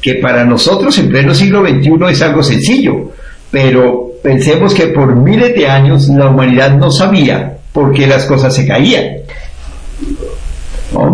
que 0.01 0.15
para 0.15 0.45
nosotros 0.45 0.97
en 0.99 1.09
pleno 1.09 1.33
siglo 1.33 1.65
XXI 1.65 2.11
es 2.11 2.21
algo 2.21 2.43
sencillo, 2.43 3.11
pero 3.49 4.04
pensemos 4.25 4.73
que 4.73 4.87
por 4.87 5.15
miles 5.15 5.53
de 5.53 5.67
años 5.67 6.09
la 6.09 6.29
humanidad 6.29 6.75
no 6.75 6.89
sabía 6.89 7.57
por 7.71 7.93
qué 7.93 8.07
las 8.07 8.25
cosas 8.25 8.55
se 8.55 8.65
caían. 8.65 9.17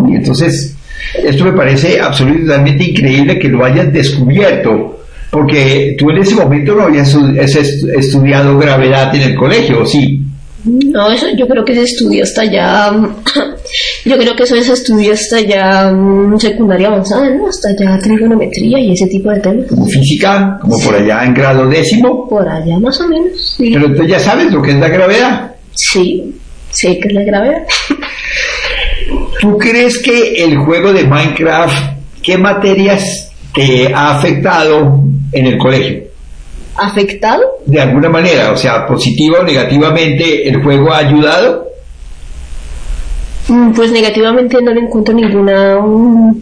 Entonces, 0.08 0.78
esto 1.22 1.44
me 1.44 1.52
parece 1.52 2.00
absolutamente 2.00 2.86
increíble 2.86 3.38
que 3.38 3.50
lo 3.50 3.66
hayas 3.66 3.92
descubierto, 3.92 5.04
porque 5.30 5.98
tú 6.00 6.10
en 6.10 6.20
ese 6.20 6.36
momento 6.36 6.74
no 6.74 6.84
habías 6.84 7.14
estudiado 7.14 8.58
gravedad 8.58 9.14
en 9.14 9.24
el 9.24 9.36
colegio, 9.36 9.86
¿sí? 9.86 10.22
No, 10.64 11.12
eso 11.12 11.28
yo 11.36 11.48
creo 11.48 11.66
que 11.66 11.74
se 11.74 11.84
estudia 11.84 12.24
hasta 12.24 12.46
ya, 12.46 12.92
yo 14.06 14.18
creo 14.18 14.36
que 14.36 14.44
eso 14.44 14.62
se 14.62 14.74
estudia 14.74 15.14
hasta 15.14 15.42
ya 15.42 15.92
mm, 15.92 16.38
secundaria 16.40 16.88
avanzada, 16.88 17.30
¿no? 17.32 17.48
Hasta 17.48 17.70
ya 17.80 17.98
trigonometría 17.98 18.80
y 18.80 18.92
ese 18.92 19.08
tipo 19.08 19.32
de 19.32 19.40
temas. 19.40 19.68
Como 19.68 19.88
física, 19.88 20.60
como 20.62 20.80
por 20.80 20.96
allá 20.96 21.26
en 21.26 21.34
grado 21.34 21.68
décimo. 21.68 22.28
Por 22.30 22.48
allá 22.48 22.78
más 22.80 23.00
o 23.02 23.08
menos. 23.08 23.56
Sí. 23.58 23.72
Pero 23.74 23.94
tú 23.96 24.04
ya 24.06 24.20
sabes 24.20 24.52
lo 24.52 24.62
que 24.62 24.72
es 24.72 24.78
la 24.78 24.90
gravedad. 24.90 25.56
Sí, 25.74 26.36
sé 26.70 27.00
que 27.00 27.08
es 27.08 27.14
la 27.14 27.24
gravedad. 27.24 27.64
¿Tú 29.42 29.58
crees 29.58 29.98
que 30.00 30.44
el 30.44 30.58
juego 30.58 30.94
de 30.94 31.06
Minecraft, 31.06 31.98
qué 32.22 32.38
materias 32.38 33.32
te 33.54 33.92
ha 33.94 34.18
afectado 34.18 35.04
en 35.32 35.48
el 35.48 35.58
colegio? 35.58 36.11
Afectado? 36.76 37.44
De 37.66 37.80
alguna 37.80 38.10
manera, 38.10 38.52
o 38.52 38.58
sea, 38.58 38.86
positivo 38.86 39.38
o 39.40 39.44
negativamente, 39.44 40.48
¿el 40.48 40.62
juego 40.64 40.92
ha 40.92 41.00
ayudado? 41.00 41.68
Mm, 43.48 43.72
pues 43.74 43.92
negativamente 43.92 44.62
no 44.62 44.74
le 44.74 44.82
encuentro 44.82 45.14
ninguna, 45.14 45.78
o, 45.78 46.34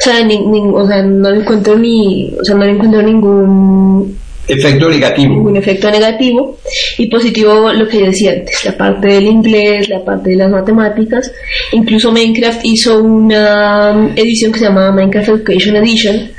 sea, 0.00 0.26
o 0.26 0.86
sea, 0.86 1.02
no 1.02 1.30
le 1.30 1.40
encuentro 1.40 1.76
ni, 1.76 2.34
o 2.40 2.44
sea, 2.44 2.54
no 2.54 2.64
le 2.64 2.72
encuentro 2.72 3.02
ningún 3.02 4.16
efecto 4.48 4.88
negativo. 4.88 5.34
Ningún 5.34 5.56
efecto 5.56 5.90
negativo. 5.90 6.58
Y 6.98 7.06
positivo 7.08 7.72
lo 7.72 7.88
que 7.88 8.00
yo 8.00 8.06
decía 8.06 8.32
antes, 8.32 8.64
la 8.64 8.76
parte 8.76 9.08
del 9.08 9.26
inglés, 9.26 9.88
la 9.88 10.04
parte 10.04 10.30
de 10.30 10.36
las 10.36 10.50
matemáticas. 10.50 11.32
Incluso 11.72 12.12
Minecraft 12.12 12.64
hizo 12.64 13.02
una 13.02 14.12
edición 14.14 14.52
que 14.52 14.60
se 14.60 14.64
llama 14.66 14.92
Minecraft 14.92 15.28
Education 15.28 15.76
Edition, 15.76 16.30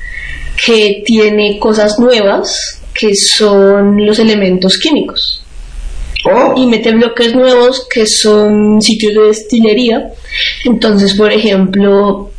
que 0.65 1.03
tiene 1.06 1.60
cosas 1.60 2.00
nuevas 2.00 2.76
que 3.00 3.16
son 3.16 4.06
los 4.06 4.20
elementos 4.20 4.77
químicos. 4.77 5.44
Oh. 6.25 6.54
Y 6.58 6.66
mete 6.66 6.92
bloques 6.92 7.36
nuevos 7.36 7.88
que 7.89 8.06
son 8.08 8.82
sitios 8.82 9.13
de 9.13 9.22
destilería. 9.27 10.10
Entonces, 10.66 11.13
por 11.13 11.32
ejemplo, 11.32 12.32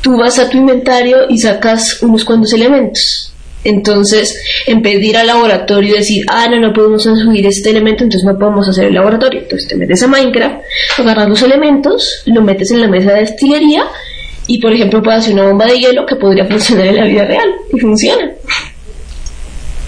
tú 0.00 0.18
vas 0.18 0.38
a 0.38 0.48
tu 0.48 0.58
inventario 0.58 1.28
y 1.28 1.38
sacas 1.38 2.02
unos 2.02 2.24
cuantos 2.24 2.52
elementos. 2.52 3.32
Entonces, 3.62 4.34
en 4.66 4.80
vez 4.80 5.00
de 5.00 5.06
ir 5.06 5.16
al 5.16 5.26
laboratorio 5.26 5.94
y 5.94 5.98
decir, 5.98 6.24
ah, 6.28 6.46
no, 6.50 6.58
no 6.60 6.72
podemos 6.72 7.02
subir 7.02 7.46
este 7.46 7.70
elemento, 7.70 8.04
entonces 8.04 8.26
no 8.26 8.38
podemos 8.38 8.68
hacer 8.68 8.86
el 8.86 8.94
laboratorio. 8.94 9.40
Entonces 9.40 9.68
te 9.68 9.76
metes 9.76 10.02
a 10.02 10.06
Minecraft, 10.06 10.62
agarras 10.98 11.28
los 11.28 11.42
elementos, 11.42 12.22
lo 12.26 12.42
metes 12.42 12.70
en 12.70 12.80
la 12.80 12.88
mesa 12.88 13.12
de 13.12 13.20
destilería 13.20 13.84
y, 14.46 14.60
por 14.60 14.72
ejemplo, 14.72 15.02
puedes 15.02 15.20
hacer 15.20 15.34
una 15.34 15.48
bomba 15.48 15.66
de 15.66 15.78
hielo 15.78 16.06
que 16.06 16.16
podría 16.16 16.44
funcionar 16.48 16.86
en 16.86 16.96
la 16.96 17.04
vida 17.04 17.24
real. 17.24 17.48
Y 17.72 17.78
funciona. 17.78 18.32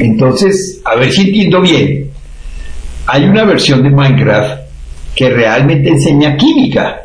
Entonces, 0.02 0.80
a 0.84 0.96
ver 0.96 1.12
si 1.12 1.28
entiendo 1.28 1.60
bien. 1.60 2.10
Hay 3.06 3.24
una 3.24 3.44
versión 3.44 3.84
de 3.84 3.90
Minecraft 3.90 4.62
que 5.14 5.30
realmente 5.30 5.90
enseña 5.90 6.36
química. 6.36 7.02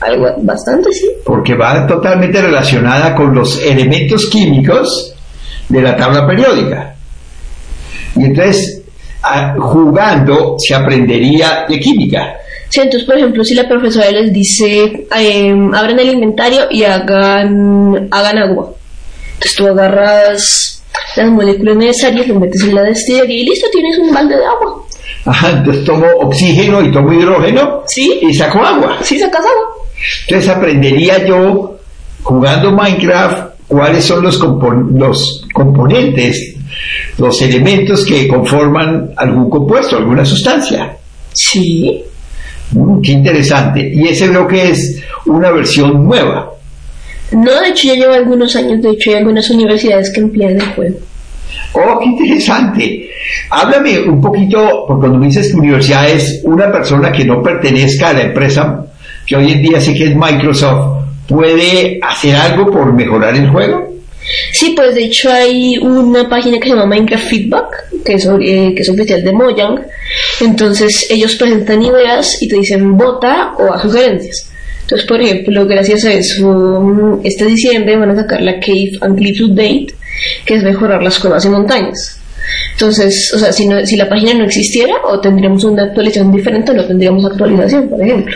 Algo 0.00 0.28
bastante, 0.38 0.90
sí. 0.92 1.10
Porque 1.26 1.54
va 1.54 1.86
totalmente 1.86 2.40
relacionada 2.40 3.14
con 3.14 3.34
los 3.34 3.62
elementos 3.62 4.30
químicos 4.30 5.14
de 5.68 5.82
la 5.82 5.94
tabla 5.94 6.26
periódica. 6.26 6.94
Y 8.16 8.24
entonces, 8.24 8.82
jugando, 9.58 10.56
se 10.58 10.74
aprendería 10.74 11.66
de 11.68 11.78
química. 11.78 12.34
Sí, 12.70 12.80
entonces, 12.80 13.04
por 13.04 13.18
ejemplo, 13.18 13.44
si 13.44 13.54
la 13.54 13.68
profesora 13.68 14.10
les 14.10 14.32
dice, 14.32 15.06
em, 15.14 15.74
abran 15.74 15.98
el 15.98 16.14
inventario 16.14 16.62
y 16.70 16.84
hagan, 16.84 18.08
hagan 18.10 18.38
agua. 18.38 18.72
Entonces 19.34 19.54
tú 19.54 19.66
agarras 19.66 20.77
las 21.18 21.30
moléculas 21.30 21.76
necesarias, 21.76 22.28
lo 22.28 22.40
metes 22.40 22.62
en 22.62 22.74
la 22.74 22.82
destilería 22.82 23.42
y 23.42 23.44
listo, 23.44 23.66
tienes 23.72 23.98
un 23.98 24.12
balde 24.12 24.36
de 24.36 24.44
agua. 24.44 24.84
Ajá, 25.24 25.50
entonces 25.50 25.84
tomo 25.84 26.06
oxígeno 26.20 26.82
y 26.82 26.92
tomo 26.92 27.12
hidrógeno 27.12 27.82
¿Sí? 27.86 28.18
y 28.22 28.32
saco 28.32 28.60
agua. 28.60 28.98
Sí, 29.02 29.18
sacas 29.18 29.40
agua. 29.40 29.84
Entonces 30.26 30.48
aprendería 30.48 31.26
yo, 31.26 31.76
jugando 32.22 32.72
Minecraft, 32.72 33.48
cuáles 33.66 34.04
son 34.04 34.22
los, 34.22 34.40
los 34.94 35.46
componentes, 35.52 36.56
los 37.18 37.42
elementos 37.42 38.04
que 38.04 38.28
conforman 38.28 39.10
algún 39.16 39.50
compuesto, 39.50 39.96
alguna 39.96 40.24
sustancia. 40.24 40.96
Sí. 41.32 42.02
Mm, 42.72 43.00
qué 43.02 43.12
interesante. 43.12 43.90
Y 43.92 44.08
ese 44.08 44.28
bloque 44.28 44.70
es 44.70 45.02
una 45.26 45.50
versión 45.50 46.04
nueva. 46.06 46.52
No, 47.32 47.60
de 47.60 47.68
hecho 47.68 47.88
ya 47.88 47.94
lleva 47.94 48.16
algunos 48.16 48.56
años, 48.56 48.80
de 48.82 48.90
hecho 48.90 49.10
hay 49.10 49.16
algunas 49.16 49.48
universidades 49.50 50.10
que 50.10 50.20
emplean 50.20 50.56
el 50.56 50.66
juego. 50.74 50.98
Oh, 51.72 51.98
qué 51.98 52.06
interesante. 52.06 53.10
Háblame 53.50 54.00
un 54.00 54.20
poquito, 54.20 54.84
porque 54.86 55.00
cuando 55.00 55.18
me 55.18 55.26
dices 55.26 55.50
que 55.50 55.58
universidad 55.58 56.08
es 56.08 56.40
una 56.44 56.72
persona 56.72 57.12
que 57.12 57.24
no 57.24 57.42
pertenezca 57.42 58.10
a 58.10 58.12
la 58.14 58.22
empresa 58.22 58.86
que 59.26 59.36
hoy 59.36 59.52
en 59.52 59.62
día 59.62 59.80
sé 59.80 59.94
que 59.94 60.06
es 60.06 60.16
Microsoft, 60.16 61.04
¿puede 61.28 62.00
hacer 62.02 62.34
algo 62.34 62.70
por 62.70 62.92
mejorar 62.94 63.36
el 63.36 63.50
juego? 63.50 63.88
Sí, 64.52 64.72
pues 64.74 64.94
de 64.94 65.04
hecho 65.04 65.30
hay 65.30 65.78
una 65.78 66.28
página 66.28 66.58
que 66.58 66.68
se 66.68 66.74
llama 66.74 66.86
Minecraft 66.86 67.28
Feedback, 67.28 67.84
que 68.04 68.14
es, 68.14 68.26
eh, 68.26 68.72
que 68.74 68.82
es 68.82 68.88
oficial 68.88 69.22
de 69.22 69.32
Mojang. 69.32 69.80
Entonces 70.40 71.06
ellos 71.10 71.36
presentan 71.36 71.82
ideas 71.82 72.40
y 72.40 72.48
te 72.48 72.56
dicen 72.56 72.96
vota 72.96 73.54
o 73.58 73.72
a 73.72 73.80
sugerencias. 73.80 74.50
Entonces, 74.88 75.06
por 75.06 75.20
ejemplo, 75.20 75.66
gracias 75.66 76.06
a 76.06 76.14
eso, 76.14 77.20
este 77.22 77.44
diciembre 77.44 77.98
van 77.98 78.10
a 78.10 78.16
sacar 78.16 78.40
la 78.40 78.58
Cave 78.58 78.92
and 79.02 79.18
Cliff 79.18 79.38
Update, 79.42 79.88
que 80.46 80.54
es 80.54 80.62
mejorar 80.62 81.02
las 81.02 81.18
cuevas 81.18 81.44
y 81.44 81.50
montañas. 81.50 82.18
Entonces, 82.72 83.30
o 83.34 83.38
sea, 83.38 83.52
si, 83.52 83.68
no, 83.68 83.84
si 83.84 83.98
la 83.98 84.08
página 84.08 84.32
no 84.32 84.44
existiera, 84.44 84.94
o 85.04 85.20
tendríamos 85.20 85.62
una 85.64 85.82
actualización 85.82 86.32
diferente, 86.32 86.72
o 86.72 86.74
no 86.74 86.86
tendríamos 86.86 87.22
actualización, 87.26 87.86
por 87.86 88.00
ejemplo. 88.00 88.34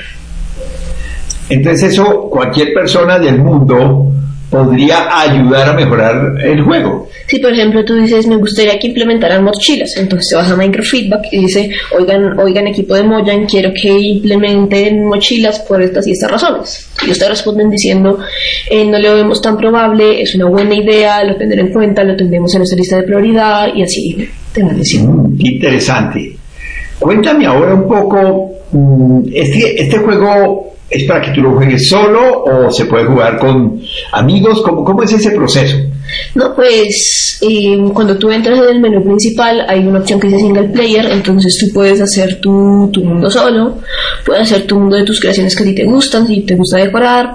Entonces, 1.49 1.95
eso 1.95 2.29
cualquier 2.29 2.75
persona 2.75 3.19
del 3.19 3.39
mundo 3.39 4.13
podría 4.53 5.09
ayudar 5.19 5.71
a 5.71 5.73
mejorar 5.73 6.35
el 6.45 6.63
juego. 6.63 7.09
Si 7.27 7.39
por 7.39 7.53
ejemplo 7.53 7.83
tú 7.87 7.95
dices, 7.95 8.27
me 8.27 8.37
gustaría 8.37 8.79
que 8.79 8.89
implementaran 8.89 9.43
mochilas, 9.43 9.97
entonces 9.97 10.29
te 10.29 10.37
vas 10.37 10.51
a 10.51 10.57
Minecraft 10.57 10.91
Feedback 10.91 11.25
y 11.33 11.39
dice, 11.39 11.71
oigan, 11.99 12.39
oigan 12.39 12.67
equipo 12.67 12.95
de 12.95 13.03
Mojang, 13.03 13.47
quiero 13.47 13.73
que 13.73 13.89
implementen 13.89 15.07
mochilas 15.07 15.61
por 15.61 15.81
estas 15.81 16.07
y 16.07 16.13
estas 16.13 16.31
razones. 16.31 16.87
Y 17.03 17.19
te 17.19 17.29
responden 17.29 17.71
diciendo, 17.71 18.19
eh, 18.69 18.85
no 18.85 18.99
lo 18.99 19.15
vemos 19.15 19.41
tan 19.41 19.57
probable, 19.57 20.21
es 20.21 20.35
una 20.35 20.45
buena 20.45 20.75
idea, 20.75 21.25
lo 21.25 21.35
tendré 21.37 21.63
en 21.63 21.73
cuenta, 21.73 22.05
lo 22.05 22.15
tendremos 22.15 22.53
en 22.55 22.59
nuestra 22.59 22.77
lista 22.77 22.97
de 22.97 23.05
prioridad 23.05 23.75
y 23.75 23.83
así 23.83 24.29
te 24.53 24.63
van 24.63 24.77
diciendo. 24.77 25.13
Mm, 25.13 25.37
interesante. 25.41 26.37
Cuéntame 26.99 27.47
ahora 27.47 27.73
un 27.73 27.89
poco, 27.89 28.51
mm, 28.71 29.23
este, 29.33 29.83
este 29.83 29.97
juego 29.97 30.72
¿Es 30.93 31.05
para 31.05 31.23
que 31.23 31.31
tú 31.31 31.41
lo 31.41 31.53
juegues 31.53 31.89
solo 31.89 32.45
o 32.45 32.71
se 32.71 32.85
puede 32.85 33.07
jugar 33.07 33.39
con 33.39 33.81
amigos? 34.13 34.61
¿Cómo, 34.63 35.03
es 35.03 35.13
ese 35.13 35.31
proceso? 35.31 35.79
No, 36.35 36.55
pues 36.55 37.39
eh, 37.41 37.79
cuando 37.95 38.19
tú 38.19 38.31
entras 38.31 38.59
en 38.59 38.77
el 38.77 38.81
menú 38.81 39.03
principal 39.03 39.65
hay 39.69 39.81
una 39.87 40.01
opción 40.01 40.21
que 40.21 40.27
dice 40.27 40.41
single 40.41 40.69
player, 40.69 41.07
entonces 41.11 41.57
tú 41.59 41.73
puedes 41.73 41.99
hacer 42.03 42.41
tu, 42.43 42.91
tu 42.93 43.03
mundo 43.03 43.31
solo, 43.31 43.79
puedes 44.27 44.43
hacer 44.43 44.67
tu 44.67 44.79
mundo 44.79 44.97
de 44.97 45.05
tus 45.05 45.19
creaciones 45.19 45.57
que 45.57 45.63
a 45.63 45.67
ti 45.67 45.75
te 45.75 45.85
gustan, 45.85 46.27
si 46.27 46.43
te 46.43 46.57
gusta 46.57 46.77
decorar, 46.77 47.35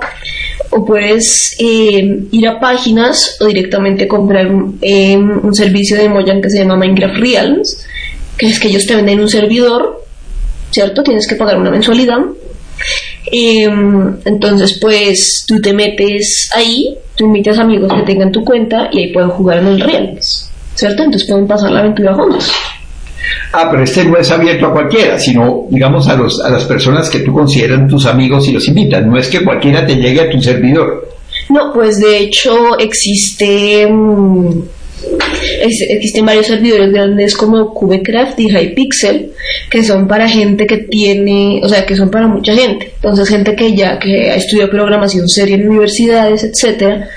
o 0.69 0.85
puedes 0.85 1.55
eh, 1.57 2.25
ir 2.29 2.47
a 2.47 2.59
páginas 2.59 3.37
o 3.39 3.45
directamente 3.45 4.07
comprar 4.07 4.47
eh, 4.81 5.17
un 5.17 5.55
servicio 5.55 5.97
de 5.97 6.09
Mojang 6.09 6.41
que 6.43 6.51
se 6.51 6.59
llama 6.59 6.75
Minecraft 6.75 7.17
Realms, 7.17 7.87
que 8.37 8.45
es 8.45 8.59
que 8.59 8.67
ellos 8.67 8.85
te 8.85 8.95
venden 8.95 9.19
un 9.19 9.29
servidor, 9.29 10.03
¿cierto? 10.69 11.01
Tienes 11.01 11.27
que 11.27 11.35
pagar 11.35 11.57
una 11.57 11.71
mensualidad 11.71 12.19
Em, 13.31 14.15
entonces, 14.25 14.77
pues 14.79 15.45
tú 15.47 15.59
te 15.61 15.73
metes 15.73 16.49
ahí, 16.55 16.95
tú 17.15 17.25
invitas 17.25 17.57
amigos 17.59 17.91
que 17.93 18.03
tengan 18.03 18.31
tu 18.31 18.43
cuenta 18.43 18.89
y 18.91 18.99
ahí 18.99 19.13
pueden 19.13 19.29
jugar 19.29 19.59
en 19.59 19.67
el 19.67 19.81
Realms, 19.81 20.49
¿cierto? 20.75 21.03
Entonces 21.03 21.27
pueden 21.27 21.47
pasar 21.47 21.71
la 21.71 21.81
aventura 21.81 22.13
juntos. 22.13 22.51
Ah, 23.51 23.67
pero 23.69 23.83
este 23.83 24.05
no 24.05 24.17
es 24.17 24.31
abierto 24.31 24.67
a 24.67 24.73
cualquiera, 24.73 25.19
sino, 25.19 25.65
digamos, 25.69 26.07
a, 26.07 26.15
los, 26.15 26.39
a 26.41 26.49
las 26.49 26.63
personas 26.65 27.09
que 27.09 27.19
tú 27.19 27.33
consideras 27.33 27.87
tus 27.89 28.05
amigos 28.05 28.47
y 28.47 28.53
los 28.53 28.67
invitan. 28.67 29.09
No 29.09 29.17
es 29.17 29.27
que 29.27 29.43
cualquiera 29.43 29.85
te 29.85 29.95
llegue 29.95 30.21
a 30.21 30.29
tu 30.29 30.39
servidor. 30.41 31.09
No, 31.49 31.73
pues 31.73 31.99
de 31.99 32.19
hecho 32.19 32.77
existe... 32.77 33.87
mm, 33.89 34.61
es- 35.61 35.85
existen 35.89 36.25
varios 36.25 36.47
servidores 36.47 36.91
grandes 36.91 37.35
como 37.35 37.73
Cubecraft 37.73 38.39
y 38.39 38.49
Hypixel 38.49 39.31
que 39.69 39.83
son 39.83 40.07
para 40.07 40.27
gente 40.29 40.65
que 40.65 40.77
tiene, 40.77 41.59
o 41.63 41.69
sea, 41.69 41.85
que 41.85 41.95
son 41.95 42.09
para 42.09 42.27
mucha 42.27 42.53
gente. 42.55 42.91
Entonces, 42.95 43.27
gente 43.29 43.55
que 43.55 43.75
ya 43.75 43.99
que 43.99 44.29
ha 44.31 44.35
estudiado 44.35 44.69
programación 44.69 45.27
seria 45.27 45.55
en 45.55 45.67
universidades, 45.69 46.43
etcétera, 46.43 47.09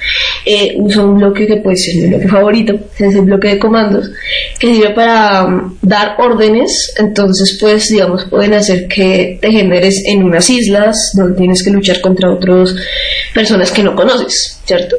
eh, 0.45 0.75
usa 0.77 1.05
un 1.05 1.17
bloque 1.19 1.47
que 1.47 1.57
puede 1.59 1.77
ser 1.77 1.95
mi 2.03 2.09
bloque 2.09 2.29
favorito, 2.29 2.79
es 2.99 3.15
el 3.15 3.23
bloque 3.23 3.49
de 3.49 3.59
comandos, 3.59 4.11
que 4.59 4.75
sirve 4.75 4.91
para 4.91 5.47
mm, 5.47 5.79
dar 5.83 6.17
órdenes. 6.19 6.93
Entonces, 6.99 7.57
pues, 7.61 7.89
digamos, 7.89 8.25
pueden 8.25 8.55
hacer 8.55 8.87
que 8.89 9.39
te 9.41 9.51
generes 9.53 10.03
en 10.07 10.23
unas 10.25 10.49
islas 10.51 10.97
donde 11.17 11.37
tienes 11.39 11.63
que 11.63 11.71
luchar 11.71 12.01
contra 12.01 12.31
otras 12.33 12.75
personas 13.35 13.71
que 13.71 13.83
no 13.83 13.95
conoces, 13.95 14.59
¿cierto? 14.65 14.97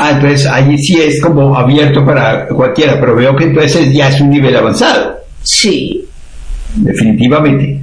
Ah, 0.00 0.12
entonces 0.12 0.46
allí 0.46 0.78
sí 0.78 1.00
es 1.00 1.20
como 1.20 1.56
abierto 1.56 2.04
para 2.04 2.46
cualquiera, 2.48 3.00
pero 3.00 3.16
veo 3.16 3.34
que 3.34 3.44
entonces 3.44 3.92
ya 3.92 4.08
es 4.08 4.20
un 4.20 4.30
nivel 4.30 4.56
avanzado, 4.56 5.18
Sí, 5.42 6.04
definitivamente. 6.76 7.80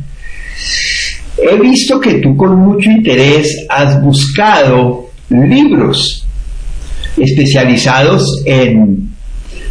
He 1.37 1.57
visto 1.59 1.99
que 1.99 2.15
tú 2.15 2.37
con 2.37 2.55
mucho 2.55 2.89
interés 2.89 3.65
has 3.69 4.01
buscado 4.01 5.09
libros 5.29 6.25
especializados 7.17 8.41
en 8.45 9.09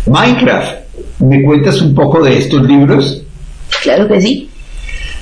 Minecraft. 0.07 0.75
¿Me 1.21 1.43
cuentas 1.43 1.81
un 1.81 1.95
poco 1.95 2.23
de 2.23 2.39
estos 2.39 2.63
libros? 2.67 3.23
claro 3.83 4.07
que 4.09 4.21
sí. 4.21 4.49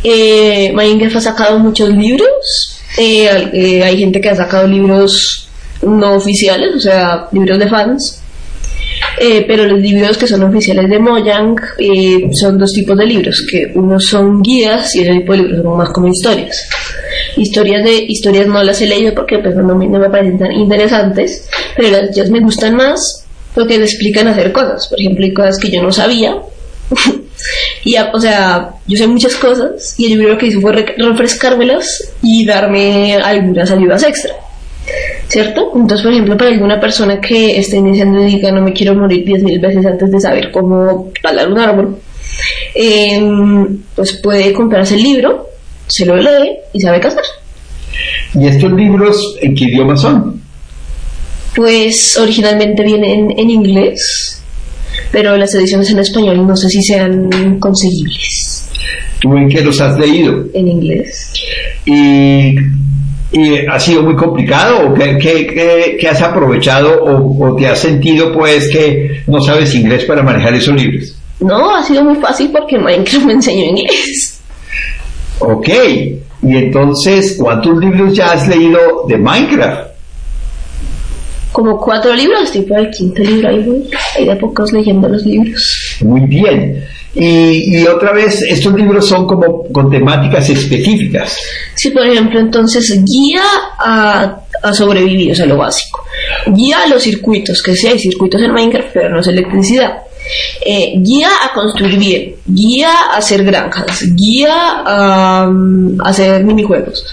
Eh, 0.05 0.73
Minecraft 0.75 1.17
ha 1.17 1.21
sacado 1.21 1.59
muchos 1.59 1.89
libros. 1.91 2.81
eh, 2.99 3.29
eh, 3.53 3.83
hay 3.85 3.99
gente 3.99 4.21
que 4.21 4.29
ha 4.31 4.35
sacado 4.37 4.67
libros 4.67 5.42
no 5.83 6.15
oficiales, 6.15 6.75
o 6.77 6.81
sea, 6.81 7.29
libros 7.33 7.59
de 7.59 7.69
fans. 7.69 8.19
Eh, 9.21 9.45
pero 9.47 9.67
los 9.67 9.79
libros 9.81 10.17
que 10.17 10.27
son 10.27 10.43
oficiales 10.45 10.89
de 10.89 10.99
Mojang 10.99 11.57
eh, 11.79 12.29
son 12.33 12.59
dos 12.59 12.73
tipos 12.73 12.97
de 12.97 13.05
libros, 13.07 13.45
que 13.51 13.71
unos 13.75 14.07
son 14.07 14.41
guías 14.43 14.95
y 14.97 15.01
ese 15.03 15.13
tipo 15.13 15.33
de 15.33 15.39
libros 15.39 15.63
son 15.63 15.77
más 15.77 15.89
como 15.91 16.09
historias. 16.09 16.69
Historias 17.37 17.85
de 17.85 18.05
historias 18.09 18.47
no 18.47 18.63
las 18.63 18.81
he 18.81 18.87
leído 18.87 19.13
porque 19.15 19.39
pues, 19.39 19.55
no, 19.57 19.75
me, 19.75 19.87
no 19.89 19.99
me 19.99 20.09
parecen 20.09 20.39
tan 20.39 20.53
interesantes, 20.53 21.49
pero 21.77 21.91
las 21.91 22.15
guías 22.15 22.31
me 22.31 22.41
gustan 22.41 22.75
más 22.77 23.25
porque 23.55 23.77
te 23.79 23.85
explican 23.85 24.29
hacer 24.29 24.51
cosas. 24.53 24.87
Por 24.89 24.99
ejemplo, 25.01 25.25
hay 25.25 25.35
cosas 25.35 25.59
que 25.59 25.71
yo 25.71 25.83
no 25.83 25.93
sabía. 25.93 26.37
y, 27.85 27.97
o 28.13 28.21
sea, 28.21 28.71
yo 28.87 28.97
sé 28.97 29.07
muchas 29.07 29.35
cosas 29.37 29.95
y 29.99 30.07
el 30.07 30.11
libro 30.19 30.35
lo 30.35 30.39
que 30.39 30.47
hizo 30.47 30.61
fue 30.61 30.73
re- 30.73 30.95
refrescármelas 30.97 32.15
y 32.23 32.47
darme 32.47 33.17
algunas 33.17 33.71
ayudas 33.71 34.03
extra. 34.05 34.33
¿Cierto? 35.29 35.73
Entonces, 35.75 36.03
por 36.03 36.13
ejemplo, 36.13 36.37
para 36.37 36.51
alguna 36.51 36.81
persona 36.81 37.21
que 37.21 37.59
esté 37.59 37.77
iniciando 37.77 38.21
y 38.21 38.27
diga 38.27 38.53
no 38.53 38.63
me 38.63 38.73
quiero 38.73 38.95
morir 38.95 39.25
10.000 39.25 39.61
veces 39.61 39.87
antes 39.87 40.11
de 40.11 40.21
saber 40.21 40.51
cómo 40.51 41.11
talar 41.23 41.51
un 41.51 41.59
árbol, 41.59 41.99
em, 42.75 43.79
pues 43.95 44.15
puede 44.23 44.53
comprarse 44.53 44.95
el 44.95 45.03
libro, 45.03 45.49
se 45.87 46.05
lo 46.07 46.17
lee 46.17 46.57
y 46.73 46.81
sabe 46.81 46.99
hacer. 46.99 47.25
¿Y 48.35 48.47
estos 48.47 48.73
libros 48.73 49.37
en 49.41 49.55
qué 49.55 49.65
idioma 49.65 49.97
son? 49.97 50.41
Pues 51.55 52.17
originalmente 52.17 52.83
vienen 52.83 53.29
en 53.37 53.51
inglés, 53.51 54.43
pero 55.11 55.37
las 55.37 55.55
ediciones 55.55 55.91
en 55.91 55.99
español 55.99 56.47
no 56.47 56.57
sé 56.57 56.69
si 56.69 56.83
sean 56.83 57.59
conseguibles 57.59 58.69
¿Tú 59.21 59.37
en 59.37 59.49
qué 59.49 59.61
los 59.61 59.81
has 59.81 59.99
leído? 59.99 60.47
en 60.55 60.69
inglés. 60.69 61.33
¿Y, 61.87 62.57
y 63.33 63.67
ha 63.67 63.79
sido 63.81 64.03
muy 64.03 64.15
complicado 64.15 64.89
o 64.91 64.95
qué, 64.95 65.17
qué- 65.19 65.47
qué- 65.47 65.97
qué 65.99 66.09
has 66.09 66.21
aprovechado 66.21 67.03
o, 67.03 67.47
o 67.53 67.57
te 67.57 67.67
has 67.67 67.79
sentido 67.81 68.33
pues 68.33 68.69
que 68.71 69.23
no 69.27 69.41
sabes 69.41 69.75
inglés 69.75 70.05
para 70.05 70.23
manejar 70.23 70.55
esos 70.55 70.75
libros? 70.75 71.17
No, 71.41 71.75
ha 71.75 71.83
sido 71.83 72.05
muy 72.05 72.17
fácil 72.17 72.51
porque 72.53 72.79
Minecraft 72.79 73.25
me 73.27 73.33
enseñó 73.33 73.65
inglés. 73.65 74.41
Ok, 75.39 75.69
y 76.43 76.57
entonces, 76.57 77.37
¿cuántos 77.41 77.79
libros 77.79 78.15
ya 78.15 78.33
has 78.33 78.47
leído 78.49 79.07
de 79.09 79.17
Minecraft? 79.19 79.91
Como 81.53 81.79
cuatro 81.79 82.15
libros, 82.15 82.45
estoy 82.45 82.63
por 82.63 82.79
el 82.79 82.91
quinto 82.91 83.23
libro 83.23 83.49
ahí 83.49 83.59
voy. 83.63 83.83
Hay 84.17 84.25
de 84.25 84.33
a 84.33 84.39
pocos 84.39 84.73
leyendo 84.73 85.07
los 85.09 85.23
libros. 85.27 85.82
Muy 86.01 86.23
bien. 86.27 86.85
Y, 87.15 87.85
otra 87.87 88.13
vez, 88.13 88.41
estos 88.43 88.73
libros 88.75 89.07
son 89.07 89.27
como 89.27 89.65
con 89.71 89.91
temáticas 89.91 90.49
específicas. 90.49 91.37
Sí, 91.75 91.91
por 91.91 92.07
ejemplo, 92.07 92.41
entonces 92.41 93.03
guía 93.05 93.45
a, 93.79 94.41
a 94.63 94.73
sobrevivir, 94.73 95.33
o 95.33 95.35
sea, 95.35 95.45
lo 95.45 95.59
básico. 95.59 96.05
Guía 96.47 96.85
a 96.85 96.87
los 96.89 97.03
circuitos, 97.03 97.63
que 97.63 97.75
sí 97.75 97.87
hay 97.87 97.99
circuitos 97.99 98.41
en 98.41 98.53
Minecraft, 98.53 98.89
pero 98.95 99.11
no 99.11 99.21
es 99.21 99.27
electricidad. 99.27 99.99
Eh, 100.65 100.95
guía 100.99 101.29
a 101.43 101.53
construir 101.53 101.99
bien, 101.99 102.37
guía 102.47 102.91
a 103.13 103.17
hacer 103.17 103.45
granjas, 103.45 104.05
guía 104.15 104.83
a, 104.87 105.49
mm, 105.51 106.01
hacer 106.05 106.45
minijuegos, 106.45 107.05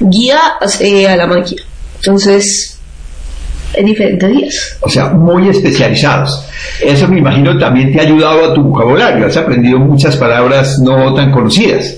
guía 0.00 0.38
a, 0.60 0.66
eh, 0.80 1.16
la 1.16 1.26
magia. 1.26 1.62
Entonces, 1.96 2.75
hay 3.74 3.84
diferentes 3.84 4.30
guías. 4.30 4.78
O 4.80 4.88
sea, 4.88 5.10
muy 5.10 5.48
especializados. 5.48 6.44
Eso 6.80 7.08
me 7.08 7.18
imagino 7.18 7.58
también 7.58 7.92
te 7.92 8.00
ha 8.00 8.04
ayudado 8.04 8.50
a 8.50 8.54
tu 8.54 8.62
vocabulario. 8.62 9.26
Has 9.26 9.36
aprendido 9.36 9.78
muchas 9.78 10.16
palabras 10.16 10.78
no 10.80 11.14
tan 11.14 11.32
conocidas. 11.32 11.96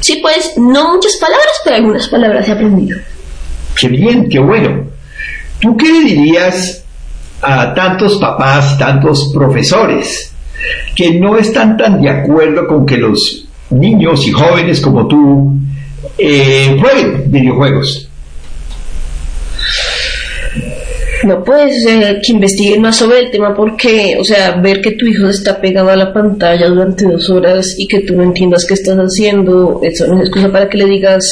Sí, 0.00 0.18
pues, 0.20 0.54
no 0.56 0.94
muchas 0.94 1.16
palabras, 1.20 1.60
pero 1.64 1.76
algunas 1.76 2.08
palabras 2.08 2.48
he 2.48 2.52
aprendido. 2.52 2.98
Qué 3.80 3.88
bien, 3.88 4.28
qué 4.28 4.38
bueno. 4.38 4.84
¿Tú 5.60 5.76
qué 5.76 5.86
le 5.92 6.00
dirías 6.00 6.84
a 7.40 7.72
tantos 7.72 8.18
papás, 8.18 8.76
tantos 8.78 9.30
profesores 9.32 10.32
que 10.94 11.18
no 11.20 11.36
están 11.36 11.76
tan 11.76 12.00
de 12.00 12.10
acuerdo 12.10 12.66
con 12.66 12.84
que 12.84 12.96
los 12.96 13.46
niños 13.70 14.26
y 14.26 14.32
jóvenes 14.32 14.80
como 14.80 15.06
tú 15.06 15.56
eh, 16.18 16.76
jueguen 16.80 17.30
videojuegos? 17.30 18.08
No, 21.24 21.44
pues 21.44 21.86
eh, 21.86 22.20
que 22.24 22.32
investiguen 22.32 22.82
más 22.82 22.96
sobre 22.96 23.20
el 23.20 23.30
tema 23.30 23.54
porque, 23.54 24.16
o 24.18 24.24
sea, 24.24 24.56
ver 24.56 24.80
que 24.80 24.92
tu 24.92 25.06
hijo 25.06 25.28
está 25.28 25.60
pegado 25.60 25.90
a 25.90 25.96
la 25.96 26.12
pantalla 26.12 26.68
durante 26.68 27.04
dos 27.04 27.30
horas 27.30 27.74
y 27.78 27.86
que 27.86 28.00
tú 28.00 28.16
no 28.16 28.24
entiendas 28.24 28.64
qué 28.66 28.74
estás 28.74 28.96
haciendo, 28.98 29.80
eso 29.84 30.06
no 30.08 30.16
es 30.16 30.22
excusa 30.28 30.50
para 30.50 30.68
que 30.68 30.78
le 30.78 30.86
digas 30.86 31.22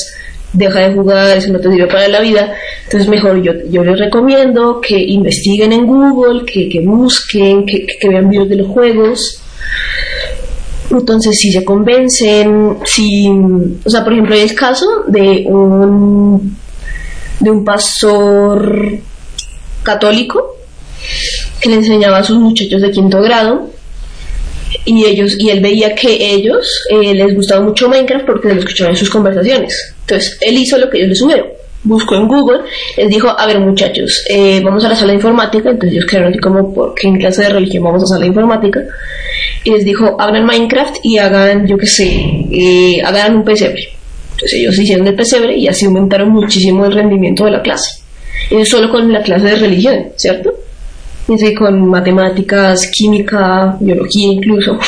deja 0.52 0.80
de 0.80 0.94
jugar, 0.94 1.36
eso 1.38 1.52
no 1.52 1.60
te 1.60 1.70
sirve 1.70 1.86
para 1.88 2.06
la 2.08 2.20
vida. 2.20 2.52
Entonces 2.84 3.08
mejor 3.08 3.42
yo, 3.42 3.52
yo 3.68 3.82
les 3.84 3.98
recomiendo 3.98 4.80
que 4.80 4.96
investiguen 4.98 5.72
en 5.72 5.86
Google, 5.86 6.44
que, 6.44 6.68
que 6.68 6.80
busquen, 6.80 7.66
que, 7.66 7.84
que- 7.86 8.08
vean 8.08 8.28
videos 8.28 8.48
de 8.48 8.56
los 8.56 8.68
juegos. 8.68 9.42
Entonces, 10.90 11.36
si 11.38 11.52
se 11.52 11.64
convencen, 11.64 12.78
si, 12.84 13.28
o 13.28 13.88
sea, 13.90 14.02
por 14.02 14.12
ejemplo, 14.12 14.34
hay 14.34 14.40
el 14.42 14.54
caso 14.56 15.04
de 15.06 15.44
un, 15.46 16.56
de 17.38 17.50
un 17.50 17.64
pastor 17.64 18.98
católico 19.82 20.56
que 21.60 21.68
le 21.68 21.76
enseñaba 21.76 22.18
a 22.18 22.24
sus 22.24 22.38
muchachos 22.38 22.82
de 22.82 22.90
quinto 22.90 23.20
grado 23.20 23.70
y 24.84 25.04
ellos 25.04 25.36
y 25.38 25.50
él 25.50 25.60
veía 25.60 25.94
que 25.94 26.34
ellos 26.34 26.84
eh, 26.90 27.14
les 27.14 27.34
gustaba 27.34 27.60
mucho 27.62 27.88
Minecraft 27.88 28.24
porque 28.24 28.48
lo 28.48 28.60
escuchaban 28.60 28.92
en 28.92 28.98
sus 28.98 29.10
conversaciones. 29.10 29.94
Entonces 30.02 30.38
él 30.40 30.56
hizo 30.58 30.78
lo 30.78 30.88
que 30.88 30.98
ellos 30.98 31.10
le 31.10 31.14
subieron 31.16 31.60
buscó 31.82 32.14
en 32.14 32.28
Google 32.28 32.60
les 32.96 33.08
dijo 33.08 33.28
a 33.28 33.46
ver 33.46 33.58
muchachos 33.58 34.22
eh, 34.28 34.60
vamos 34.62 34.84
a 34.84 34.90
la 34.90 34.94
sala 34.94 35.12
de 35.12 35.16
informática. 35.16 35.70
Entonces 35.70 35.96
ellos 35.96 36.06
quedaron 36.06 36.30
así 36.30 36.38
como 36.38 36.74
porque 36.74 37.08
en 37.08 37.18
clase 37.18 37.42
de 37.42 37.50
religión 37.50 37.84
vamos 37.84 38.02
a 38.02 38.06
sala 38.06 38.22
de 38.22 38.28
informática 38.28 38.80
y 39.64 39.70
les 39.70 39.84
dijo 39.84 40.16
abran 40.20 40.44
Minecraft 40.44 40.96
y 41.02 41.18
hagan 41.18 41.66
yo 41.66 41.76
qué 41.78 41.86
sé 41.86 42.46
eh, 42.50 43.02
hagan 43.04 43.36
un 43.36 43.44
pesebre. 43.44 43.88
Entonces 44.32 44.58
ellos 44.58 44.78
hicieron 44.78 45.06
el 45.06 45.14
pesebre 45.14 45.56
y 45.56 45.68
así 45.68 45.86
aumentaron 45.86 46.30
muchísimo 46.30 46.86
el 46.86 46.92
rendimiento 46.92 47.44
de 47.44 47.50
la 47.50 47.62
clase 47.62 47.99
eso 48.50 48.76
solo 48.78 48.90
con 48.90 49.12
la 49.12 49.22
clase 49.22 49.46
de 49.46 49.56
religión, 49.56 50.06
¿cierto? 50.16 50.52
Y 51.28 51.54
con 51.54 51.88
matemáticas, 51.88 52.90
química, 52.92 53.76
biología 53.80 54.32
incluso. 54.32 54.78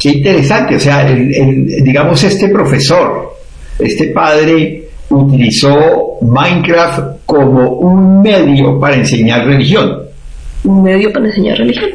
Qué 0.00 0.10
interesante, 0.10 0.76
o 0.76 0.80
sea, 0.80 1.08
el- 1.10 1.34
el- 1.34 1.66
digamos 1.84 2.22
este 2.22 2.48
profesor, 2.48 3.34
este 3.78 4.08
padre 4.08 4.84
utilizó 5.10 6.18
Minecraft 6.22 7.00
como 7.26 7.70
un 7.70 8.22
medio 8.22 8.78
para 8.78 8.96
enseñar 8.96 9.46
religión. 9.46 9.98
Un 10.64 10.82
medio 10.82 11.12
para 11.12 11.26
enseñar 11.26 11.58
religión. 11.58 11.90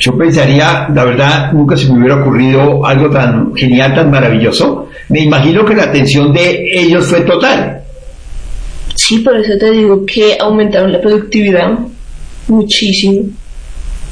Yo 0.00 0.16
pensaría, 0.18 0.88
la 0.94 1.04
verdad, 1.04 1.52
nunca 1.52 1.76
se 1.76 1.90
me 1.90 1.98
hubiera 2.00 2.16
ocurrido 2.20 2.84
algo 2.84 3.08
tan 3.10 3.54
genial, 3.54 3.94
tan 3.94 4.10
maravilloso. 4.10 4.88
Me 5.08 5.20
imagino 5.20 5.64
que 5.64 5.74
la 5.74 5.84
atención 5.84 6.32
de 6.32 6.62
ellos 6.72 7.06
fue 7.06 7.20
total. 7.22 7.80
Sí, 8.96 9.18
por 9.20 9.36
eso 9.36 9.52
te 9.58 9.70
digo 9.70 10.04
que 10.06 10.36
aumentaron 10.40 10.92
la 10.92 11.00
productividad 11.00 11.78
muchísimo. 12.48 13.28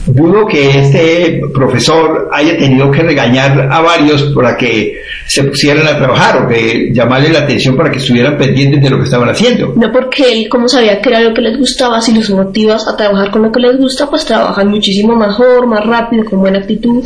dudo 0.06 0.46
que 0.46 0.78
este 0.80 1.40
profesor 1.54 2.28
haya 2.30 2.58
tenido 2.58 2.90
que 2.90 3.02
regañar 3.02 3.72
a 3.72 3.80
varios 3.80 4.24
para 4.34 4.54
que 4.56 5.00
se 5.26 5.44
pusieran 5.44 5.86
a 5.86 5.96
trabajar 5.96 6.42
o 6.42 6.48
que 6.48 6.90
llamarle 6.92 7.30
la 7.30 7.40
atención 7.40 7.74
para 7.76 7.90
que 7.90 7.98
estuvieran 7.98 8.36
pendientes 8.36 8.82
de 8.82 8.90
lo 8.90 8.98
que 8.98 9.04
estaban 9.04 9.30
haciendo. 9.30 9.72
No 9.76 9.90
porque 9.90 10.30
él, 10.30 10.48
como 10.50 10.68
sabía 10.68 11.00
que 11.00 11.08
era 11.08 11.20
lo 11.20 11.32
que 11.32 11.40
les 11.40 11.58
gustaba, 11.58 12.00
si 12.02 12.14
los 12.14 12.28
motivas 12.30 12.86
a 12.86 12.96
trabajar 12.96 13.30
con 13.30 13.42
lo 13.42 13.50
que 13.50 13.60
les 13.60 13.78
gusta, 13.78 14.10
pues 14.10 14.26
trabajan 14.26 14.68
muchísimo 14.68 15.16
mejor, 15.16 15.66
más 15.66 15.86
rápido, 15.86 16.26
con 16.26 16.40
buena 16.40 16.58
actitud. 16.58 17.02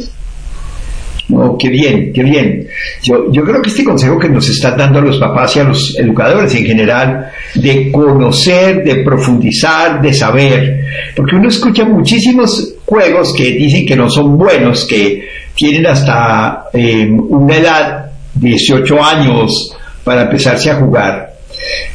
No, 1.28 1.58
qué 1.58 1.68
bien, 1.68 2.10
qué 2.14 2.22
bien. 2.22 2.66
Yo, 3.02 3.30
yo 3.30 3.44
creo 3.44 3.60
que 3.60 3.68
este 3.68 3.84
consejo 3.84 4.18
que 4.18 4.30
nos 4.30 4.48
están 4.48 4.78
dando 4.78 4.98
a 5.00 5.02
los 5.02 5.18
papás 5.18 5.56
y 5.56 5.60
a 5.60 5.64
los 5.64 5.94
educadores 5.98 6.54
en 6.54 6.64
general, 6.64 7.30
de 7.54 7.92
conocer, 7.92 8.82
de 8.82 9.04
profundizar, 9.04 10.00
de 10.00 10.12
saber, 10.14 10.84
porque 11.14 11.36
uno 11.36 11.48
escucha 11.48 11.84
muchísimos 11.84 12.74
juegos 12.86 13.34
que 13.36 13.52
dicen 13.52 13.84
que 13.84 13.94
no 13.94 14.08
son 14.08 14.38
buenos, 14.38 14.86
que 14.86 15.28
tienen 15.54 15.86
hasta 15.86 16.68
eh, 16.72 17.06
una 17.10 17.56
edad, 17.56 18.10
18 18.34 19.04
años, 19.04 19.76
para 20.04 20.22
empezarse 20.22 20.70
a 20.70 20.76
jugar. 20.76 21.34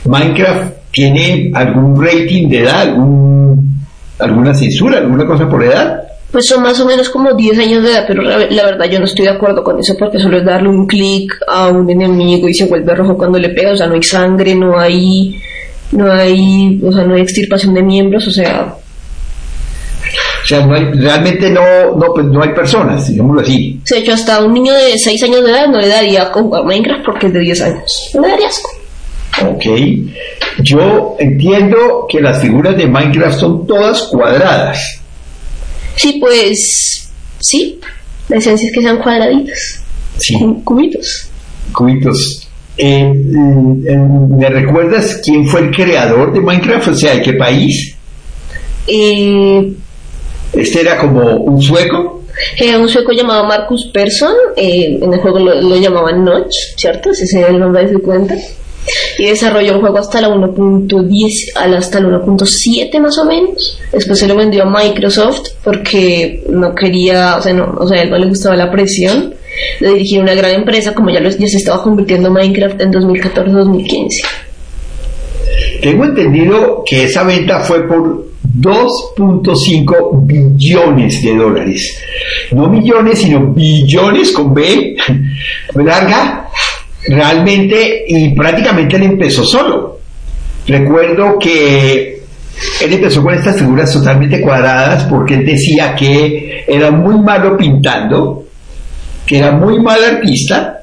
Minecraft 0.05 0.73
tiene 0.91 1.49
algún 1.55 1.99
rating 1.99 2.49
de 2.49 2.59
edad, 2.59 2.81
algún, 2.81 3.79
alguna 4.19 4.53
censura, 4.53 4.99
alguna 4.99 5.25
cosa 5.25 5.49
por 5.49 5.63
edad 5.63 6.02
pues 6.33 6.47
son 6.47 6.63
más 6.63 6.79
o 6.79 6.85
menos 6.87 7.09
como 7.09 7.31
10 7.31 7.59
años 7.59 7.83
de 7.83 7.91
edad, 7.91 8.05
pero 8.07 8.23
la, 8.23 8.37
verdad 8.37 8.89
yo 8.89 8.97
no 8.97 9.05
estoy 9.05 9.25
de 9.25 9.31
acuerdo 9.31 9.63
con 9.63 9.79
eso 9.79 9.93
porque 9.99 10.17
solo 10.17 10.39
es 10.39 10.43
darle 10.43 10.67
un 10.67 10.87
clic 10.87 11.31
a 11.47 11.67
un 11.67 11.87
enemigo 11.87 12.49
y 12.49 12.55
se 12.55 12.65
vuelve 12.65 12.95
rojo 12.95 13.15
cuando 13.15 13.37
le 13.37 13.49
pega, 13.49 13.71
o 13.71 13.77
sea, 13.77 13.85
no 13.85 13.93
hay 13.93 14.01
sangre, 14.01 14.55
no 14.55 14.77
hay 14.79 15.39
no 15.91 16.11
hay, 16.11 16.81
o 16.83 16.91
sea, 16.91 17.03
no 17.03 17.13
hay 17.13 17.21
extirpación 17.21 17.75
de 17.75 17.83
miembros, 17.83 18.27
o 18.27 18.31
sea, 18.31 18.75
o 20.43 20.47
sea, 20.47 20.65
no 20.65 20.73
hay, 20.73 20.85
realmente 20.85 21.51
no, 21.51 21.61
no, 21.95 22.13
pues 22.15 22.25
no 22.25 22.41
hay 22.41 22.49
personas, 22.49 23.07
digámoslo 23.07 23.41
así. 23.41 23.79
De 23.87 23.99
hecho, 23.99 24.13
hasta 24.13 24.43
un 24.43 24.55
niño 24.55 24.73
de 24.73 24.97
6 24.97 25.21
años 25.21 25.43
de 25.43 25.51
edad 25.51 25.67
no 25.67 25.79
le 25.79 25.87
daría 25.87 26.31
con 26.31 26.49
Minecraft 26.49 27.05
porque 27.05 27.27
es 27.27 27.33
de 27.33 27.39
10 27.41 27.61
años. 27.61 28.09
No 28.15 28.21
le 28.21 28.29
daría 28.29 28.47
asco. 28.47 28.69
Ok. 29.49 29.65
Yo 30.63 31.15
entiendo 31.19 32.07
que 32.09 32.19
las 32.21 32.41
figuras 32.41 32.75
de 32.75 32.87
Minecraft 32.87 33.39
son 33.39 33.67
todas 33.67 34.01
cuadradas. 34.11 35.02
Sí, 35.95 36.17
pues 36.19 37.09
sí. 37.39 37.79
La 38.29 38.37
esencia 38.37 38.67
es 38.67 38.73
que 38.73 38.81
sean 38.81 38.97
cuadraditos. 38.97 39.79
Sí. 40.17 40.37
Cubitos. 40.63 41.29
Cubitos. 41.73 42.47
Eh, 42.77 43.03
mm, 43.13 44.37
¿Me 44.37 44.49
recuerdas 44.49 45.21
quién 45.23 45.47
fue 45.47 45.61
el 45.61 45.71
creador 45.71 46.33
de 46.33 46.41
Minecraft? 46.41 46.87
O 46.89 46.95
sea, 46.95 47.15
¿de 47.15 47.21
qué 47.21 47.33
país? 47.33 47.95
Eh, 48.87 49.73
¿Este 50.53 50.81
era 50.81 50.97
como 50.97 51.35
un 51.37 51.61
sueco? 51.61 52.23
Era 52.57 52.79
un 52.79 52.89
sueco 52.89 53.11
llamado 53.11 53.45
Marcus 53.45 53.89
Persson. 53.93 54.33
Eh, 54.55 54.99
en 55.01 55.13
el 55.13 55.19
juego 55.19 55.39
lo, 55.39 55.75
llamaban 55.77 56.23
Notch, 56.23 56.53
¿cierto? 56.77 57.11
Ese 57.11 57.23
es 57.25 57.33
el 57.33 57.59
nombre 57.59 57.85
de 57.85 57.93
su 57.93 58.01
cuenta 58.01 58.35
y 59.17 59.25
desarrolló 59.25 59.73
el 59.73 59.81
juego 59.81 59.97
hasta 59.97 60.21
la 60.21 60.29
1.10 60.29 61.75
hasta 61.75 61.99
la 61.99 62.09
1.7 62.09 62.99
más 62.99 63.17
o 63.17 63.25
menos. 63.25 63.79
Después 63.91 64.19
se 64.19 64.27
lo 64.27 64.35
vendió 64.35 64.63
a 64.63 64.69
Microsoft 64.69 65.49
porque 65.63 66.43
no 66.49 66.73
quería 66.75 67.37
o 67.37 67.41
sea 67.41 67.53
no 67.53 67.75
o 67.77 67.87
sea 67.87 68.01
él 68.01 68.09
no 68.09 68.17
le 68.17 68.27
gustaba 68.27 68.55
la 68.55 68.71
presión 68.71 69.35
de 69.79 69.89
dirigir 69.89 70.19
una 70.19 70.33
gran 70.33 70.51
empresa 70.51 70.93
como 70.93 71.11
ya, 71.11 71.19
lo, 71.19 71.29
ya 71.29 71.47
se 71.47 71.57
estaba 71.57 71.83
convirtiendo 71.83 72.31
Minecraft 72.31 72.81
en 72.81 72.91
2014-2015 72.91 74.07
tengo 75.81 76.05
entendido 76.05 76.83
que 76.85 77.03
esa 77.03 77.23
venta 77.23 77.59
fue 77.59 77.85
por 77.87 78.33
2.5 78.59 80.25
billones 80.25 81.21
de 81.23 81.35
dólares. 81.35 82.03
No 82.51 82.69
millones, 82.69 83.19
sino 83.19 83.53
billones 83.53 84.31
con 84.31 84.53
B 84.53 84.95
larga 85.75 86.47
realmente 87.07 88.05
y 88.07 88.29
prácticamente 88.35 88.95
él 88.95 89.03
empezó 89.03 89.43
solo. 89.43 89.99
Recuerdo 90.67 91.37
que 91.39 92.23
él 92.81 92.93
empezó 92.93 93.21
con 93.23 93.33
estas 93.33 93.57
figuras 93.57 93.91
totalmente 93.91 94.41
cuadradas 94.41 95.03
porque 95.05 95.35
él 95.35 95.45
decía 95.45 95.95
que 95.95 96.63
era 96.67 96.91
muy 96.91 97.19
malo 97.19 97.57
pintando, 97.57 98.45
que 99.25 99.39
era 99.39 99.51
muy 99.51 99.81
mal 99.81 100.03
artista 100.03 100.79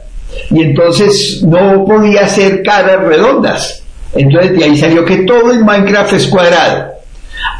y 0.50 0.62
entonces 0.62 1.42
no 1.46 1.84
podía 1.84 2.22
hacer 2.22 2.62
caras 2.62 3.02
redondas. 3.04 3.82
Entonces 4.14 4.56
de 4.56 4.64
ahí 4.64 4.76
salió 4.76 5.04
que 5.04 5.18
todo 5.18 5.52
en 5.52 5.64
Minecraft 5.64 6.12
es 6.14 6.26
cuadrado. 6.26 6.90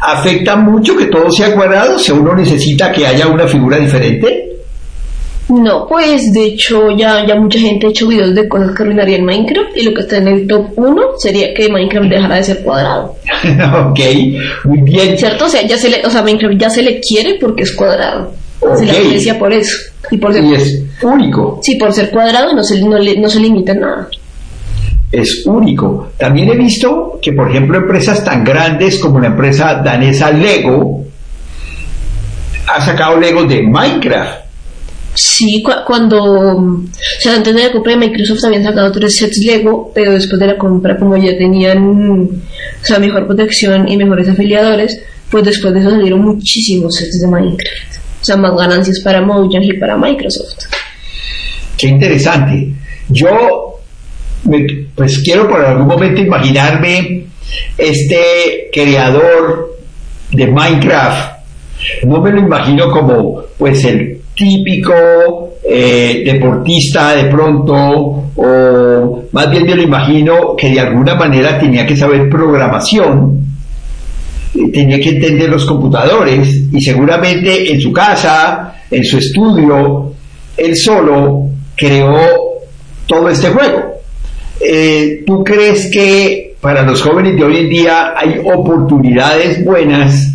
Afecta 0.03 0.55
mucho 0.55 0.95
que 0.97 1.05
todo 1.05 1.31
sea 1.31 1.53
cuadrado 1.53 1.97
si 1.97 2.11
uno 2.11 2.35
necesita 2.35 2.91
que 2.91 3.07
haya 3.07 3.27
una 3.27 3.47
figura 3.47 3.77
diferente. 3.77 4.50
No, 5.51 5.85
pues 5.85 6.31
de 6.31 6.45
hecho 6.45 6.91
ya, 6.91 7.25
ya 7.25 7.35
mucha 7.35 7.59
gente 7.59 7.87
ha 7.87 7.89
hecho 7.89 8.07
videos 8.07 8.33
de 8.33 8.47
cosas 8.47 8.73
que 8.75 8.83
arruinarían 8.83 9.25
Minecraft 9.25 9.75
y 9.75 9.83
lo 9.83 9.93
que 9.93 10.01
está 10.01 10.17
en 10.17 10.29
el 10.29 10.47
top 10.47 10.67
1 10.77 11.01
sería 11.17 11.53
que 11.53 11.69
Minecraft 11.69 12.09
dejara 12.09 12.35
de 12.35 12.43
ser 12.43 12.63
cuadrado. 12.63 13.15
ok, 13.89 13.99
muy 14.63 14.81
bien. 14.81 15.17
¿Cierto? 15.17 15.45
O 15.45 15.49
sea, 15.49 15.67
ya 15.67 15.77
se 15.77 15.89
le, 15.89 16.05
o 16.05 16.09
sea, 16.09 16.21
Minecraft 16.21 16.57
ya 16.57 16.69
se 16.69 16.81
le 16.81 17.01
quiere 17.01 17.37
porque 17.39 17.63
es 17.63 17.73
cuadrado. 17.73 18.33
Se 18.77 18.85
le 18.85 18.91
aprecia 18.91 19.37
por 19.37 19.51
eso. 19.51 19.75
Y, 20.09 20.17
por 20.17 20.33
ser, 20.33 20.43
es 20.53 20.83
único. 21.01 21.59
Sí, 21.61 21.75
por 21.75 21.91
ser 21.91 22.11
cuadrado 22.11 22.53
no 22.53 22.63
se, 22.63 22.81
no, 22.81 22.97
no 22.97 23.29
se 23.29 23.39
limita 23.39 23.73
nada 23.73 24.07
es 25.11 25.45
único. 25.45 26.11
También 26.17 26.49
he 26.49 26.55
visto 26.55 27.19
que, 27.21 27.33
por 27.33 27.49
ejemplo, 27.49 27.77
empresas 27.77 28.23
tan 28.23 28.43
grandes 28.43 28.97
como 28.99 29.19
la 29.19 29.27
empresa 29.27 29.81
danesa 29.83 30.31
Lego 30.31 31.03
ha 32.67 32.81
sacado 32.81 33.19
Lego 33.19 33.43
de 33.43 33.61
Minecraft. 33.61 34.40
Sí, 35.13 35.61
cuando, 35.85 36.23
o 36.23 36.83
sea, 37.19 37.35
antes 37.35 37.53
de 37.53 37.63
la 37.63 37.71
compra 37.71 37.91
de 37.93 37.97
Microsoft 37.97 38.45
habían 38.45 38.63
sacado 38.63 38.91
tres 38.93 39.17
sets 39.17 39.39
Lego, 39.45 39.91
pero 39.93 40.13
después 40.13 40.39
de 40.39 40.47
la 40.47 40.57
compra, 40.57 40.97
como 40.97 41.17
ya 41.17 41.37
tenían, 41.37 41.79
o 41.81 42.85
sea, 42.85 42.97
mejor 42.97 43.27
protección 43.27 43.89
y 43.89 43.97
mejores 43.97 44.29
afiliadores, 44.29 45.01
pues 45.29 45.43
después 45.43 45.73
de 45.73 45.81
eso 45.81 45.91
salieron 45.91 46.21
muchísimos 46.21 46.95
sets 46.95 47.19
de 47.19 47.27
Minecraft. 47.27 47.95
O 48.21 48.23
sea, 48.23 48.37
más 48.37 48.55
ganancias 48.55 49.01
para 49.03 49.21
Mojang 49.21 49.63
y 49.63 49.73
para 49.73 49.97
Microsoft. 49.97 50.65
Qué 51.77 51.87
interesante. 51.87 52.73
Yo, 53.09 53.79
pues 54.95 55.19
quiero 55.23 55.49
por 55.49 55.65
algún 55.65 55.87
momento 55.87 56.21
imaginarme 56.21 57.25
este 57.77 58.69
creador 58.71 59.77
de 60.31 60.47
Minecraft. 60.47 61.31
No 62.03 62.21
me 62.21 62.31
lo 62.31 62.39
imagino 62.39 62.89
como, 62.91 63.41
pues, 63.57 63.83
el 63.85 64.20
típico 64.41 64.93
eh, 65.63 66.23
deportista 66.25 67.15
de 67.15 67.25
pronto, 67.25 67.75
o 68.35 69.23
más 69.31 69.51
bien 69.51 69.65
me 69.67 69.75
lo 69.75 69.83
imagino 69.83 70.55
que 70.57 70.71
de 70.71 70.79
alguna 70.79 71.13
manera 71.13 71.59
tenía 71.59 71.85
que 71.85 71.95
saber 71.95 72.27
programación, 72.27 73.39
eh, 74.55 74.71
tenía 74.73 74.99
que 74.99 75.09
entender 75.09 75.47
los 75.47 75.63
computadores 75.63 76.63
y 76.71 76.81
seguramente 76.81 77.71
en 77.71 77.79
su 77.79 77.93
casa, 77.93 78.81
en 78.89 79.03
su 79.03 79.19
estudio, 79.19 80.11
él 80.57 80.75
solo 80.75 81.43
creó 81.75 82.17
todo 83.05 83.29
este 83.29 83.49
juego. 83.49 83.91
Eh, 84.59 85.23
¿Tú 85.23 85.43
crees 85.43 85.91
que 85.91 86.55
para 86.59 86.81
los 86.81 86.99
jóvenes 87.03 87.35
de 87.35 87.43
hoy 87.43 87.57
en 87.57 87.69
día 87.69 88.13
hay 88.17 88.39
oportunidades 88.43 89.63
buenas 89.63 90.33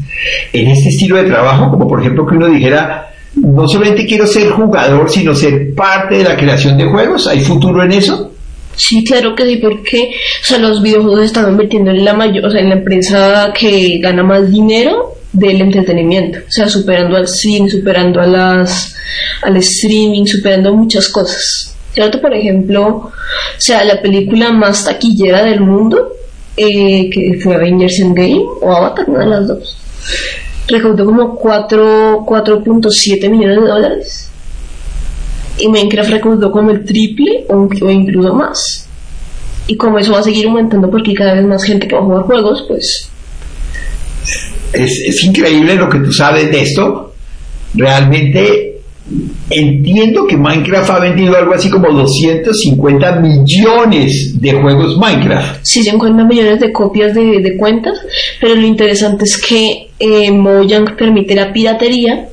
en 0.53 0.69
este 0.69 0.91
estilo 0.91 1.17
de 1.17 1.25
trabajo? 1.25 1.71
Como 1.73 1.89
por 1.89 2.01
ejemplo 2.01 2.25
que 2.25 2.37
uno 2.37 2.47
dijera, 2.47 3.07
no 3.37 3.69
solamente 3.69 4.07
quiero 4.07 4.27
ser 4.27 4.51
jugador, 4.51 5.11
sino 5.11 5.35
ser 5.35 5.75
parte 5.75 6.17
de 6.19 6.25
la 6.25 6.37
creación 6.37 6.77
de 6.77 6.87
juegos. 6.87 7.27
¿Hay 7.27 7.41
futuro 7.41 7.83
en 7.85 7.93
eso? 7.93 8.33
Sí, 8.75 9.05
claro 9.05 9.35
que 9.35 9.47
sí, 9.47 9.57
porque 9.57 10.13
o 10.43 10.45
sea, 10.45 10.59
los 10.59 10.83
videojuegos 10.83 11.25
están 11.25 11.45
convirtiendo 11.47 11.91
en 11.91 12.05
la 12.05 12.13
mayor, 12.13 12.45
o 12.45 12.51
sea, 12.51 12.61
en 12.61 12.69
la 12.69 12.77
empresa 12.77 13.53
que 13.59 13.99
gana 13.99 14.23
más 14.23 14.51
dinero 14.51 15.15
del 15.33 15.61
entretenimiento, 15.63 16.41
o 16.41 16.51
sea, 16.51 16.69
superando 16.69 17.17
al 17.17 17.27
cine, 17.27 17.71
superando 17.71 18.21
a 18.21 18.27
las 18.27 18.95
al 19.43 19.57
streaming, 19.57 20.25
superando 20.27 20.75
muchas 20.75 21.09
cosas. 21.09 21.75
¿Cierto? 21.93 22.21
Por 22.21 22.35
ejemplo, 22.35 22.87
o 22.87 23.13
sea, 23.57 23.83
la 23.83 24.03
película 24.03 24.53
más 24.53 24.85
taquillera 24.85 25.43
del 25.43 25.61
mundo, 25.61 26.13
eh, 26.55 27.09
que 27.09 27.39
fue 27.43 27.55
Avengers 27.55 27.99
Endgame 28.01 28.45
o 28.61 28.71
Avatar, 28.71 29.09
una 29.09 29.21
de 29.21 29.27
las 29.27 29.49
dos 29.49 29.77
recaudó 30.69 31.05
como 31.05 31.39
4.7 31.39 33.31
millones 33.31 33.61
de 33.61 33.67
dólares. 33.67 34.31
Y 35.59 35.69
Minecraft 35.69 36.11
recaudó 36.11 36.51
como 36.51 36.71
el 36.71 36.85
triple 36.85 37.47
o, 37.49 37.69
incluso 37.91 38.35
más. 38.35 38.89
Y 39.67 39.77
como 39.77 39.99
eso 39.99 40.13
va 40.13 40.21
a 40.21 40.23
seguir 40.23 40.47
aumentando 40.47 40.91
porque 40.91 41.15
cada 41.15 41.35
vez 41.35 41.45
más 41.45 41.65
gente 41.65 41.89
que 41.89 41.95
va 41.95 42.01
a 42.03 42.05
jugar 42.05 42.23
juegos, 42.23 42.65
pues... 42.69 43.11
Es, 44.73 44.91
es 45.07 45.25
increíble 45.25 45.77
lo 45.77 45.89
que 45.89 45.99
tú 45.99 46.13
sabes 46.13 46.51
de 46.51 46.63
esto. 46.63 47.15
Realmente 47.75 48.76
entiendo 49.51 50.27
que 50.27 50.37
Minecraft 50.37 50.91
ha 50.91 50.99
vendido 50.99 51.37
algo 51.37 51.55
así 51.55 51.71
como 51.71 51.93
250 51.93 53.21
millones 53.21 54.41
de 54.41 54.53
juegos 54.53 54.99
Minecraft. 54.99 55.61
Sí, 55.63 55.83
50 55.83 56.25
millones 56.25 56.61
de 56.61 56.73
copias 56.73 57.15
de, 57.15 57.57
cuentas, 57.57 57.99
pero 58.41 58.55
lo 58.55 58.67
interesante 58.67 59.25
es 59.25 59.39
que 59.39 59.89
eh, 59.99 60.31
Mojang 60.33 60.97
permite 60.97 61.35
la 61.35 61.53
piratería, 61.53 62.29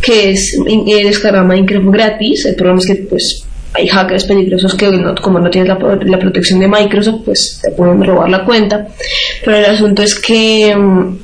que 0.00 0.30
es 0.30 0.56
eh, 0.66 1.04
descargar 1.04 1.44
Minecraft 1.44 1.86
gratis. 1.86 2.46
El 2.46 2.54
problema 2.54 2.78
es 2.78 2.86
que 2.86 2.94
pues 3.06 3.44
hay 3.72 3.88
hackers 3.88 4.24
peligrosos 4.24 4.74
que 4.74 4.90
como 5.20 5.38
no 5.38 5.50
tienes 5.50 5.68
la, 5.68 5.98
la, 6.02 6.18
protección 6.18 6.58
de 6.60 6.68
Microsoft, 6.68 7.22
pues 7.24 7.60
te 7.62 7.70
pueden 7.72 8.02
robar 8.04 8.30
la 8.30 8.44
cuenta. 8.44 8.88
Pero 9.44 9.56
el 9.56 9.64
asunto 9.64 10.02
es 10.02 10.18
que 10.18 10.74
mm, 10.74 11.18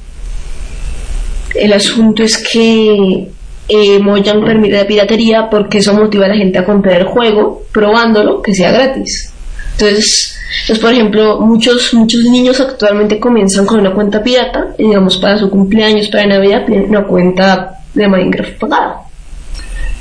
el 1.55 1.73
asunto 1.73 2.23
es 2.23 2.37
que 2.39 3.29
eh, 3.69 3.99
Mojang 3.99 4.45
permite 4.45 4.77
la 4.77 4.87
piratería 4.87 5.49
porque 5.51 5.79
eso 5.79 5.93
motiva 5.93 6.27
a 6.27 6.29
la 6.29 6.37
gente 6.37 6.59
a 6.59 6.65
comprar 6.65 7.01
el 7.01 7.07
juego 7.07 7.63
probándolo 7.73 8.41
que 8.43 8.55
sea 8.55 8.71
gratis. 8.71 9.33
Entonces, 9.73 10.39
pues 10.67 10.79
por 10.79 10.93
ejemplo, 10.93 11.41
muchos 11.41 11.93
muchos 11.95 12.23
niños 12.25 12.61
actualmente 12.61 13.19
comienzan 13.19 13.67
con 13.67 13.81
una 13.81 13.93
cuenta 13.93 14.23
pirata, 14.23 14.75
y 14.79 14.85
digamos 14.85 15.19
para 15.19 15.37
su 15.37 15.51
cumpleaños, 15.51 16.09
para 16.09 16.27
Navidad, 16.27 16.65
tienen 16.65 16.89
una 16.89 17.05
cuenta 17.05 17.81
de 17.93 18.09
Minecraft 18.09 18.59
pagada. 18.59 19.01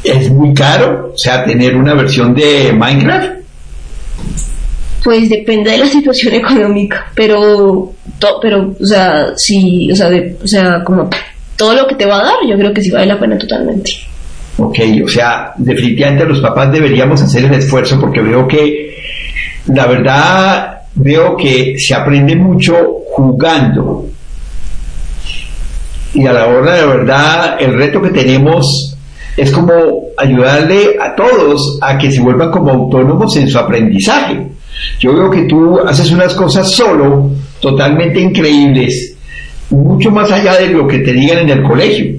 ¿Es 0.04 0.30
muy 0.30 0.54
caro? 0.54 1.12
O 1.13 1.17
sea, 1.17 1.43
tener 1.43 1.75
una 1.75 1.95
versión 1.95 2.34
de 2.36 2.71
Minecraft. 2.71 3.32
Pues 5.04 5.30
depende 5.30 5.71
de 5.71 5.78
la 5.80 5.88
situación 5.88 6.34
económica, 6.36 7.12
pero, 7.15 7.93
pero, 8.41 8.75
o 8.80 8.86
sea, 8.86 9.34
sí, 9.36 9.91
o 9.91 9.95
sea, 9.95 10.10
o 10.41 10.47
sea, 10.47 10.84
como 10.84 11.10
todo 11.56 11.74
lo 11.74 11.88
que 11.88 11.96
te 11.96 12.06
va 12.06 12.20
a 12.20 12.24
dar, 12.24 12.36
yo 12.48 12.58
creo 12.58 12.74
que 12.74 12.82
sí 12.82 12.89
vale 12.91 13.06
la 13.06 13.20
pena 13.20 13.38
totalmente. 13.38 13.91
Ok, 14.58 14.80
o 15.04 15.08
sea, 15.08 15.54
definitivamente 15.58 16.26
los 16.26 16.39
papás 16.39 16.72
deberíamos 16.72 17.22
hacer 17.22 17.46
el 17.46 17.54
esfuerzo 17.54 18.00
porque 18.00 18.22
veo 18.22 18.48
que, 18.48 18.96
la 19.68 19.86
verdad, 19.86 20.82
veo 20.96 21.36
que 21.36 21.76
se 21.78 21.94
aprende 21.94 22.36
mucho 22.36 22.76
jugando. 23.12 24.08
Y 26.13 26.26
a 26.26 26.32
la 26.32 26.48
hora 26.48 26.76
de 26.76 26.86
verdad, 26.86 27.58
el 27.60 27.74
reto 27.74 28.02
que 28.02 28.12
tenemos 28.12 28.96
es 29.36 29.52
como 29.52 29.74
ayudarle 30.18 30.96
a 31.02 31.13
todos 31.13 31.78
a 31.82 31.98
que 31.98 32.10
se 32.10 32.22
vuelvan 32.22 32.52
como 32.52 32.72
autónomos 32.72 33.36
en 33.36 33.50
su 33.50 33.60
aprendizaje. 33.60 34.48
Yo 35.00 35.13
veo 35.13 35.30
que 35.30 35.44
tú 35.44 35.80
haces 35.86 36.10
unas 36.12 36.34
cosas 36.34 36.72
solo, 36.72 37.32
totalmente 37.60 38.22
increíbles, 38.22 39.14
mucho 39.69 40.12
más 40.12 40.32
allá 40.32 40.58
de 40.58 40.69
lo 40.69 40.88
que 40.88 40.99
te 40.99 41.13
digan 41.13 41.39
en 41.39 41.49
el 41.49 41.63
colegio. 41.63 42.15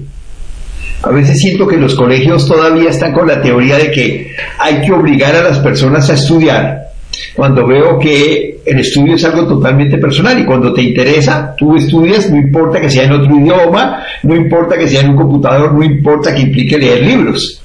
A 1.03 1.11
veces 1.11 1.37
siento 1.37 1.67
que 1.67 1.77
los 1.77 1.95
colegios 1.95 2.47
todavía 2.47 2.89
están 2.89 3.13
con 3.13 3.27
la 3.27 3.41
teoría 3.41 3.77
de 3.77 3.91
que 3.91 4.31
hay 4.57 4.81
que 4.81 4.91
obligar 4.91 5.35
a 5.35 5.43
las 5.43 5.59
personas 5.59 6.09
a 6.09 6.15
estudiar, 6.15 6.87
cuando 7.35 7.65
veo 7.67 7.99
que 7.99 8.61
el 8.65 8.79
estudio 8.79 9.15
es 9.15 9.23
algo 9.23 9.47
totalmente 9.47 9.97
personal 9.97 10.39
y 10.39 10.45
cuando 10.45 10.73
te 10.73 10.81
interesa, 10.81 11.55
tú 11.57 11.75
estudias, 11.75 12.29
no 12.29 12.37
importa 12.37 12.81
que 12.81 12.89
sea 12.89 13.03
en 13.03 13.11
otro 13.11 13.35
idioma, 13.35 14.03
no 14.23 14.35
importa 14.35 14.77
que 14.77 14.87
sea 14.87 15.01
en 15.01 15.11
un 15.11 15.17
computador, 15.17 15.73
no 15.73 15.83
importa 15.83 16.33
que 16.33 16.41
implique 16.41 16.77
leer 16.77 17.03
libros. 17.03 17.61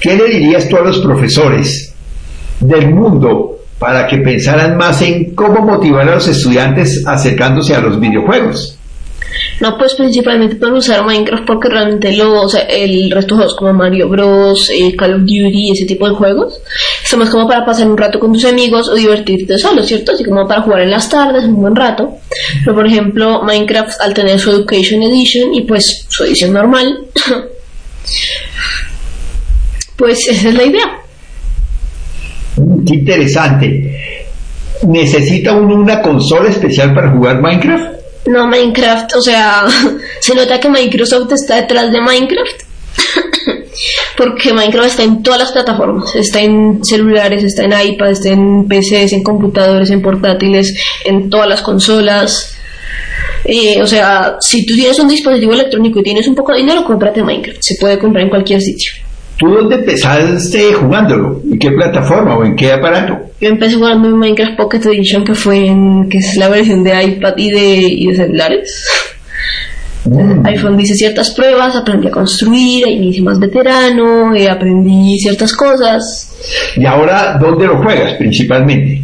¿Qué 0.00 0.16
le 0.16 0.28
dirías 0.28 0.68
tú 0.68 0.76
a 0.76 0.82
los 0.82 1.00
profesores 1.00 1.94
del 2.60 2.94
mundo 2.94 3.59
para 3.80 4.06
que 4.06 4.18
pensaran 4.18 4.76
más 4.76 5.00
en 5.00 5.34
cómo 5.34 5.62
motivar 5.62 6.06
a 6.06 6.16
los 6.16 6.28
estudiantes 6.28 7.02
acercándose 7.06 7.74
a 7.74 7.80
los 7.80 7.98
videojuegos. 7.98 8.76
No, 9.60 9.76
pues 9.78 9.94
principalmente 9.94 10.56
pueden 10.56 10.76
usar 10.76 11.04
Minecraft 11.04 11.46
porque 11.46 11.68
realmente 11.68 12.14
lo, 12.14 12.42
o 12.42 12.48
sea, 12.48 12.60
el 12.62 13.10
resto 13.10 13.34
de 13.34 13.38
juegos 13.38 13.56
como 13.56 13.72
Mario 13.72 14.08
Bros, 14.08 14.70
eh, 14.70 14.94
Call 14.96 15.14
of 15.14 15.20
Duty, 15.20 15.72
ese 15.72 15.86
tipo 15.86 16.06
de 16.08 16.14
juegos, 16.14 16.60
son 17.04 17.20
más 17.20 17.30
como 17.30 17.48
para 17.48 17.64
pasar 17.64 17.88
un 17.88 17.96
rato 17.96 18.20
con 18.20 18.34
tus 18.34 18.44
amigos 18.44 18.88
o 18.90 18.94
divertirte 18.94 19.56
solo, 19.58 19.82
¿cierto? 19.82 20.12
Así 20.12 20.24
como 20.24 20.46
para 20.46 20.60
jugar 20.60 20.82
en 20.82 20.90
las 20.90 21.08
tardes, 21.08 21.44
un 21.44 21.60
buen 21.60 21.74
rato. 21.74 22.18
Pero 22.62 22.74
por 22.74 22.86
ejemplo, 22.86 23.42
Minecraft 23.42 24.00
al 24.00 24.12
tener 24.12 24.38
su 24.38 24.50
Education 24.50 25.02
Edition 25.02 25.54
y 25.54 25.62
pues 25.62 26.06
su 26.08 26.24
edición 26.24 26.52
normal, 26.52 27.06
pues 29.96 30.28
esa 30.28 30.48
es 30.48 30.54
la 30.54 30.64
idea 30.64 30.99
qué 32.56 32.94
interesante. 32.94 34.26
¿Necesita 34.86 35.52
uno 35.52 35.76
una 35.76 36.00
consola 36.00 36.48
especial 36.48 36.94
para 36.94 37.12
jugar 37.12 37.40
Minecraft? 37.40 38.00
No, 38.26 38.46
Minecraft, 38.46 39.16
o 39.16 39.20
sea, 39.22 39.64
se 40.20 40.34
nota 40.34 40.60
que 40.60 40.68
Microsoft 40.68 41.32
está 41.32 41.56
detrás 41.56 41.92
de 41.92 42.00
Minecraft. 42.00 42.62
Porque 44.16 44.52
Minecraft 44.52 44.88
está 44.88 45.02
en 45.02 45.22
todas 45.22 45.40
las 45.40 45.52
plataformas, 45.52 46.14
está 46.14 46.40
en 46.40 46.84
celulares, 46.84 47.42
está 47.44 47.64
en 47.64 47.72
iPad, 47.92 48.10
está 48.10 48.28
en 48.30 48.66
PCs, 48.68 49.12
en 49.14 49.22
computadores, 49.22 49.90
en 49.90 50.02
portátiles, 50.02 50.74
en 51.04 51.30
todas 51.30 51.48
las 51.48 51.62
consolas. 51.62 52.56
Eh, 53.44 53.80
o 53.80 53.86
sea, 53.86 54.36
si 54.40 54.66
tú 54.66 54.74
tienes 54.74 54.98
un 54.98 55.08
dispositivo 55.08 55.52
electrónico 55.52 56.00
y 56.00 56.02
tienes 56.02 56.28
un 56.28 56.34
poco 56.34 56.52
de 56.52 56.58
dinero, 56.58 56.84
cómprate 56.84 57.22
Minecraft. 57.22 57.60
Se 57.62 57.76
puede 57.80 57.98
comprar 57.98 58.24
en 58.24 58.30
cualquier 58.30 58.60
sitio. 58.60 58.92
¿Tú 59.40 59.48
dónde 59.48 59.76
empezaste 59.76 60.74
jugándolo? 60.74 61.40
¿En 61.50 61.58
qué 61.58 61.70
plataforma 61.70 62.36
o 62.36 62.44
en 62.44 62.54
qué 62.54 62.72
aparato? 62.72 63.18
Yo 63.40 63.48
empecé 63.48 63.76
jugando 63.76 64.08
en 64.08 64.18
Minecraft 64.18 64.54
Pocket 64.54 64.80
Edition, 64.84 65.24
que 65.24 65.34
fue 65.34 65.66
en, 65.66 66.10
que 66.10 66.18
es 66.18 66.36
la 66.36 66.50
versión 66.50 66.84
de 66.84 67.02
iPad 67.02 67.32
y 67.38 67.50
de, 67.50 68.14
celulares. 68.14 68.86
Mm. 70.04 70.44
iPhone 70.46 70.76
dice 70.76 70.94
ciertas 70.94 71.30
pruebas, 71.30 71.74
aprendí 71.74 72.08
a 72.08 72.10
construir, 72.10 72.86
ahí 72.86 72.98
me 72.98 73.06
hice 73.06 73.22
más 73.22 73.38
veterano, 73.38 74.34
eh, 74.34 74.46
aprendí 74.46 75.18
ciertas 75.18 75.54
cosas. 75.54 76.36
¿Y 76.76 76.84
ahora 76.84 77.38
dónde 77.40 77.66
lo 77.66 77.82
juegas 77.82 78.14
principalmente? 78.18 79.02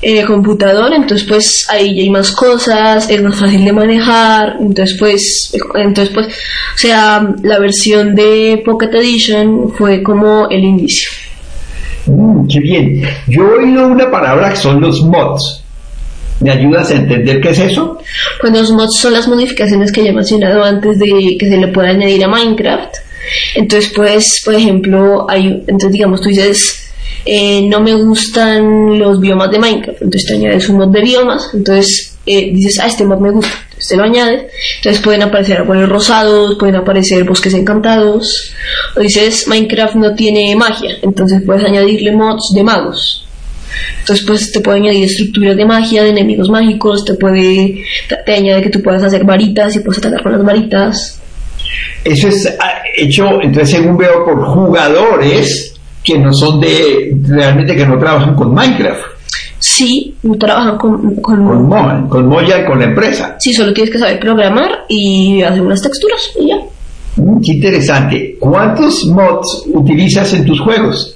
Eh, 0.00 0.24
computador, 0.24 0.92
entonces 0.92 1.26
pues 1.26 1.66
ahí 1.68 2.00
hay 2.00 2.10
más 2.10 2.30
cosas, 2.32 3.10
es 3.10 3.22
más 3.22 3.34
fácil 3.34 3.64
de 3.64 3.72
manejar, 3.72 4.56
entonces 4.60 4.96
pues, 4.98 5.52
entonces 5.74 6.14
pues, 6.14 6.26
o 6.28 6.78
sea, 6.78 7.34
la 7.42 7.58
versión 7.58 8.14
de 8.14 8.62
Pocket 8.64 8.94
Edition 8.94 9.72
fue 9.76 10.02
como 10.02 10.48
el 10.48 10.62
inicio. 10.62 11.10
Mm, 12.06 12.46
qué 12.46 12.60
bien. 12.60 13.02
Yo 13.26 13.42
he 13.42 13.64
oído 13.64 13.86
una 13.88 14.10
palabra 14.10 14.50
que 14.50 14.56
son 14.56 14.80
los 14.80 15.02
mods. 15.02 15.64
¿Me 16.40 16.52
ayudas 16.52 16.90
a 16.92 16.94
entender 16.94 17.40
qué 17.40 17.50
es 17.50 17.58
eso? 17.58 17.98
Pues 18.40 18.52
los 18.52 18.70
mods 18.70 19.00
son 19.00 19.12
las 19.12 19.26
modificaciones 19.26 19.90
que 19.90 20.04
ya 20.04 20.10
he 20.10 20.14
mencionado 20.14 20.62
antes 20.62 20.98
de 20.98 21.36
que 21.38 21.48
se 21.48 21.56
le 21.56 21.68
pueda 21.68 21.88
añadir 21.88 22.24
a 22.24 22.28
Minecraft. 22.28 22.94
Entonces, 23.56 23.92
pues, 23.94 24.42
por 24.44 24.54
ejemplo, 24.54 25.26
hay, 25.28 25.64
entonces 25.66 25.92
digamos, 25.92 26.20
tú 26.20 26.28
dices, 26.28 26.87
eh, 27.30 27.60
no 27.68 27.80
me 27.80 27.94
gustan 27.94 28.98
los 28.98 29.20
biomas 29.20 29.50
de 29.50 29.58
Minecraft, 29.58 30.00
entonces 30.00 30.26
te 30.26 30.34
añades 30.36 30.66
un 30.70 30.78
mod 30.78 30.88
de 30.88 31.02
biomas, 31.02 31.50
entonces 31.52 32.16
eh, 32.24 32.50
dices, 32.54 32.78
ah, 32.80 32.86
este 32.86 33.04
mod 33.04 33.20
me 33.20 33.30
gusta, 33.30 33.52
entonces 33.64 33.88
te 33.88 33.96
lo 33.96 34.04
añades, 34.04 34.44
entonces 34.76 35.02
pueden 35.02 35.22
aparecer 35.22 35.58
árboles 35.58 35.90
rosados, 35.90 36.56
pueden 36.58 36.76
aparecer 36.76 37.24
bosques 37.24 37.52
encantados, 37.52 38.54
o 38.96 39.00
dices, 39.00 39.46
Minecraft 39.46 39.96
no 39.96 40.14
tiene 40.14 40.56
magia, 40.56 40.96
entonces 41.02 41.42
puedes 41.44 41.64
añadirle 41.64 42.12
mods 42.12 42.54
de 42.54 42.64
magos, 42.64 43.26
entonces, 44.00 44.24
pues 44.26 44.50
te 44.50 44.60
puede 44.60 44.78
añadir 44.78 45.04
estructuras 45.04 45.54
de 45.54 45.66
magia, 45.66 46.02
de 46.02 46.08
enemigos 46.08 46.48
mágicos, 46.48 47.04
te 47.04 47.12
puede, 47.12 47.84
te, 48.24 48.32
añade 48.32 48.62
que 48.62 48.70
tú 48.70 48.80
puedas 48.80 49.02
hacer 49.02 49.24
varitas 49.24 49.76
y 49.76 49.80
puedes 49.80 49.98
atacar 49.98 50.22
con 50.22 50.32
las 50.32 50.42
varitas. 50.42 51.20
Eso 52.04 52.28
es 52.28 52.56
ah, 52.58 52.82
hecho, 52.96 53.42
entonces, 53.42 53.76
según 53.76 53.98
veo, 53.98 54.24
por 54.24 54.42
jugadores 54.46 55.77
que 56.08 56.18
no 56.18 56.32
son 56.32 56.58
de, 56.58 57.14
realmente 57.22 57.76
que 57.76 57.86
no 57.86 57.98
trabajan 57.98 58.34
con 58.34 58.54
Minecraft. 58.54 59.02
Sí, 59.58 60.14
no 60.22 60.36
trabajan 60.36 60.78
con... 60.78 61.16
Con, 61.16 61.44
con, 61.44 61.68
Moja, 61.68 62.06
con 62.08 62.26
Moya 62.28 62.62
y 62.62 62.64
con 62.64 62.78
la 62.78 62.86
empresa. 62.86 63.36
Sí, 63.38 63.52
solo 63.52 63.74
tienes 63.74 63.92
que 63.92 63.98
saber 63.98 64.18
programar 64.18 64.86
y 64.88 65.42
hacer 65.42 65.60
unas 65.60 65.82
texturas 65.82 66.20
y 66.40 66.48
ya. 66.48 66.56
Mm, 67.16 67.40
qué 67.42 67.52
interesante. 67.52 68.36
¿Cuántos 68.40 69.04
mods 69.06 69.64
utilizas 69.66 70.32
en 70.32 70.46
tus 70.46 70.60
juegos? 70.60 71.14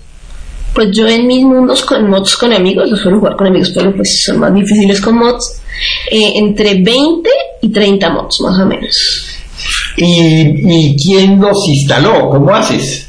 Pues 0.75 0.89
yo 0.93 1.07
en 1.09 1.27
mis 1.27 1.43
mundos 1.43 1.83
con 1.85 2.11
mods 2.11 2.37
con 2.37 2.53
amigos, 2.53 2.91
los 2.91 3.01
suelo 3.01 3.19
jugar 3.19 3.37
con 3.37 3.47
amigos, 3.47 3.73
pero 3.75 3.95
pues 3.95 4.25
son 4.27 4.41
más 4.41 4.53
difíciles 4.55 5.01
con 5.01 5.17
mods, 5.17 5.63
eh, 6.11 6.33
entre 6.35 6.83
20 6.83 7.31
y 7.63 7.69
30 7.71 8.11
mods 8.11 8.41
más 8.43 8.61
o 8.61 8.67
menos. 8.67 8.95
¿Y, 9.97 10.05
¿Y 10.05 10.97
quién 10.97 11.41
los 11.41 11.57
instaló? 11.69 12.29
¿Cómo 12.29 12.55
haces? 12.55 13.09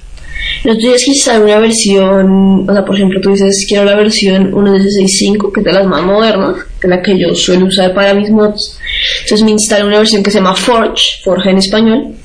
Tienes 0.63 1.03
que 1.03 1.11
instalar 1.11 1.43
una 1.43 1.59
versión, 1.59 2.69
o 2.69 2.73
sea, 2.73 2.85
por 2.85 2.95
ejemplo, 2.95 3.19
tú 3.19 3.31
dices, 3.31 3.65
quiero 3.67 3.83
la 3.83 3.97
versión 3.97 4.49
1.16.5, 4.49 5.51
que 5.51 5.59
es 5.59 5.65
de 5.65 5.73
las 5.73 5.85
más 5.85 6.01
modernas, 6.03 6.55
que 6.79 6.87
es 6.87 6.89
la 6.89 7.01
que 7.01 7.19
yo 7.19 7.35
suelo 7.35 7.65
usar 7.65 7.93
para 7.93 8.13
mis 8.13 8.29
mods. 8.29 8.79
Entonces 9.23 9.43
me 9.43 9.51
instalo 9.51 9.87
una 9.87 9.97
versión 9.97 10.23
que 10.23 10.31
se 10.31 10.37
llama 10.37 10.55
Forge, 10.55 11.21
Forge 11.21 11.49
en 11.49 11.57
español. 11.57 12.15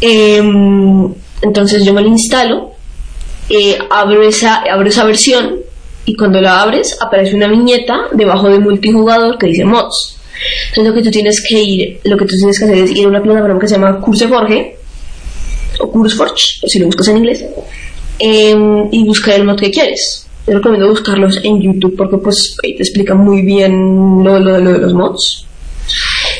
Em, 0.00 1.14
entonces 1.40 1.84
yo 1.84 1.94
me 1.94 2.02
la 2.02 2.08
instalo, 2.08 2.72
eh, 3.48 3.78
abro, 3.90 4.22
esa, 4.22 4.62
abro 4.68 4.88
esa 4.88 5.04
versión 5.04 5.60
y 6.04 6.16
cuando 6.16 6.40
la 6.40 6.62
abres 6.62 6.98
aparece 7.00 7.36
una 7.36 7.46
viñeta 7.46 8.08
debajo 8.12 8.48
de 8.48 8.58
multijugador 8.58 9.38
que 9.38 9.46
dice 9.46 9.64
mods. 9.64 10.18
Entonces 10.70 10.92
lo 10.92 10.94
que 10.94 11.02
tú 11.04 11.10
tienes 11.12 11.40
que 11.48 11.62
ir, 11.62 12.00
lo 12.02 12.16
que 12.16 12.24
tú 12.24 12.34
tienes 12.36 12.58
que 12.58 12.64
hacer 12.64 12.78
es 12.78 12.90
ir 12.90 13.06
a 13.06 13.08
una 13.08 13.22
plataforma 13.22 13.60
que 13.60 13.68
se 13.68 13.74
llama 13.76 14.00
Curse 14.00 14.26
Forge 14.26 14.75
o 15.80 15.90
CurseForge, 15.90 16.60
si 16.66 16.78
lo 16.78 16.86
buscas 16.86 17.08
en 17.08 17.16
inglés, 17.18 17.44
em, 18.18 18.88
y 18.92 19.04
buscar 19.04 19.34
el 19.34 19.44
mod 19.44 19.58
que 19.58 19.70
quieres. 19.70 20.26
Yo 20.46 20.54
recomiendo 20.54 20.88
buscarlos 20.88 21.40
en 21.42 21.60
YouTube 21.60 21.96
porque 21.96 22.18
pues 22.18 22.56
ahí 22.64 22.76
te 22.76 22.82
explica 22.82 23.14
muy 23.14 23.42
bien 23.42 23.72
lo, 24.22 24.38
lo, 24.38 24.58
lo 24.58 24.72
de 24.72 24.78
los 24.78 24.94
mods. 24.94 25.46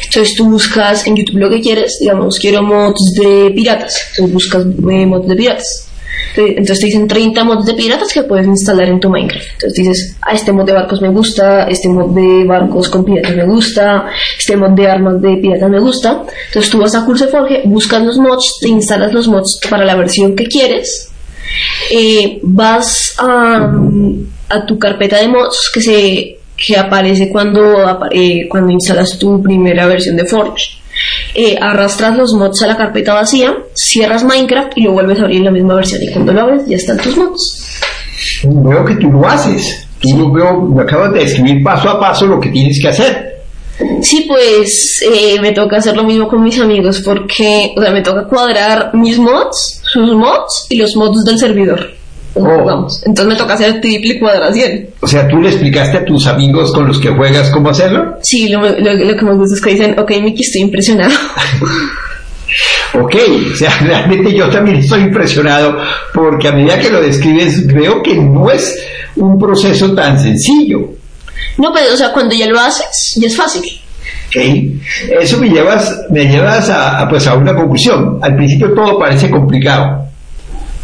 Entonces 0.05 0.35
tú 0.37 0.49
buscas 0.51 1.07
en 1.07 1.17
YouTube 1.17 1.39
lo 1.39 1.51
que 1.51 1.61
quieres, 1.61 1.99
digamos, 2.01 2.39
quiero 2.39 2.63
mods 2.63 3.13
de 3.15 3.51
piratas, 3.55 3.97
entonces 4.11 4.33
buscas 4.33 4.65
eh, 4.65 5.07
mods 5.07 5.29
de 5.29 5.37
piratas. 5.37 5.89
Entonces 6.37 6.81
te 6.81 6.87
dicen 6.87 7.09
30 7.09 7.45
mods 7.45 7.65
de 7.65 7.75
piratas 7.75 8.13
que 8.13 8.23
puedes 8.23 8.47
instalar 8.47 8.89
en 8.89 9.01
tu 9.01 9.09
Minecraft. 9.09 9.47
Entonces 9.55 9.75
dices, 9.75 10.17
ah, 10.23 10.35
este 10.35 10.53
mod 10.53 10.65
de 10.65 10.73
barcos 10.73 11.01
me 11.01 11.09
gusta, 11.09 11.65
este 11.65 11.89
mod 11.89 12.15
de 12.15 12.45
barcos 12.45 12.89
con 12.89 13.05
piratas 13.05 13.35
me 13.35 13.47
gusta, 13.47 14.07
este 14.39 14.57
mod 14.57 14.71
de 14.71 14.87
armas 14.87 15.21
de 15.21 15.37
piratas 15.37 15.71
me 15.71 15.81
gusta. 15.81 16.25
Entonces 16.49 16.71
tú 16.71 16.79
vas 16.79 16.95
a 16.95 17.05
CurseForge, 17.05 17.63
buscas 17.65 18.03
los 18.03 18.19
mods, 18.19 18.59
te 18.61 18.69
instalas 18.69 19.13
los 19.13 19.29
mods 19.29 19.61
para 19.71 19.85
la 19.85 19.95
versión 19.95 20.37
que 20.37 20.47
quieres, 20.47 21.11
eh, 21.91 22.39
vas 22.43 23.15
a, 23.19 23.73
a 24.51 24.67
tu 24.67 24.79
carpeta 24.79 25.19
de 25.19 25.29
mods 25.29 25.71
que 25.73 25.81
se 25.81 26.37
que 26.57 26.77
aparece 26.77 27.29
cuando, 27.29 28.01
eh, 28.11 28.49
cuando 28.49 28.73
instalas 28.73 29.19
tu 29.19 29.43
primera 29.43 29.87
versión 29.87 30.17
de 30.17 30.25
Forge. 30.25 30.79
Eh, 31.39 31.59
arrastras 31.61 32.17
los 32.17 32.33
mods 32.33 32.63
a 32.63 32.67
la 32.67 32.79
carpeta 32.79 33.13
vacía, 33.13 33.55
cierras 33.75 34.25
Minecraft 34.25 34.73
y 34.77 34.85
lo 34.85 34.93
vuelves 34.93 35.19
a 35.21 35.25
abrir 35.25 35.37
en 35.37 35.45
la 35.45 35.51
misma 35.51 35.75
versión. 35.75 36.03
Y 36.03 36.11
cuando 36.11 36.33
lo 36.33 36.41
abres, 36.41 36.67
ya 36.67 36.77
están 36.77 36.97
tus 36.97 37.15
mods. 37.15 37.79
Veo 38.43 38.85
que 38.87 38.95
tú 38.95 39.13
lo 39.13 39.29
haces. 39.29 39.87
Tú 40.01 40.17
lo 40.17 40.33
veo, 40.33 40.63
me 40.63 40.83
acabas 40.83 41.13
de 41.13 41.21
describir 41.21 41.63
paso 41.63 41.91
a 41.91 42.01
paso 42.01 42.27
lo 42.27 42.41
que 42.41 42.49
tienes 42.49 42.81
que 42.81 42.89
hacer. 42.89 43.37
Sí, 44.01 44.25
pues 44.27 45.03
eh, 45.03 45.39
me 45.39 45.53
toca 45.53 45.77
hacer 45.77 45.95
lo 45.95 46.05
mismo 46.05 46.27
con 46.27 46.43
mis 46.43 46.59
amigos 46.59 47.03
porque, 47.05 47.75
o 47.77 47.83
sea, 47.83 47.91
me 47.91 48.01
toca 48.01 48.27
cuadrar 48.27 48.95
mis 48.95 49.19
mods, 49.19 49.83
sus 49.85 50.15
mods 50.15 50.67
y 50.71 50.79
los 50.79 50.97
mods 50.97 51.23
del 51.23 51.39
servidor. 51.39 51.91
Oh. 52.39 52.87
Entonces 53.07 53.27
me 53.27 53.37
toca 53.37 53.55
hacer 53.55 53.81
triple 53.81 54.19
cuadración. 54.19 54.87
O 55.01 55.07
sea, 55.07 55.27
¿tú 55.27 55.41
le 55.41 55.49
explicaste 55.49 55.97
a 55.97 56.05
tus 56.05 56.27
amigos 56.27 56.71
con 56.73 56.87
los 56.87 56.99
que 56.99 57.09
juegas 57.09 57.51
cómo 57.51 57.71
hacerlo? 57.71 58.17
Sí, 58.23 58.49
lo, 58.49 58.61
lo- 58.61 58.95
lo 58.95 59.17
que 59.17 59.25
me 59.25 59.35
gusta 59.35 59.55
es 59.55 59.61
que 59.63 59.71
dicen, 59.71 59.99
ok, 59.99 60.11
Mickey, 60.23 60.43
estoy 60.43 60.63
impresionado. 60.63 61.13
Ok, 62.95 63.15
o 63.53 63.57
sea, 63.57 63.71
realmente 63.81 64.33
yo 64.33 64.49
también 64.49 64.77
estoy 64.79 65.03
impresionado 65.03 65.77
porque 66.15 66.49
a 66.49 66.53
medida 66.53 66.79
que 66.79 66.91
lo 66.91 67.03
describes 67.03 67.67
veo 67.67 68.03
que 68.03 68.15
no 68.15 68.49
es 68.51 68.79
un 69.17 69.39
proceso 69.39 69.93
tan 69.95 70.19
sencillo. 70.19 70.79
no, 71.59 71.73
pues, 71.73 71.93
o 71.93 71.97
sea, 71.97 72.13
cuando 72.13 72.35
ya 72.35 72.47
lo 72.47 72.59
haces, 72.61 73.15
ya 73.21 73.27
es 73.27 73.37
fácil. 73.37 73.63
¿ok? 74.29 74.37
Eso 75.21 75.39
me 75.39 75.49
llevas, 75.51 75.93
me 76.11 76.25
llevas 76.27 76.71
a, 76.71 77.01
a, 77.01 77.09
pues 77.09 77.27
a 77.27 77.35
una 77.35 77.55
conclusión. 77.55 78.19
Al 78.23 78.37
principio 78.37 78.73
todo 78.73 78.99
parece 78.99 79.29
complicado, 79.29 80.06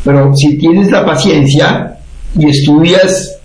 pero 0.04 0.32
si 0.34 0.58
tienes 0.58 0.90
la 0.90 1.04
paciencia 1.04 1.98
y 2.38 2.48
estudias 2.48 3.38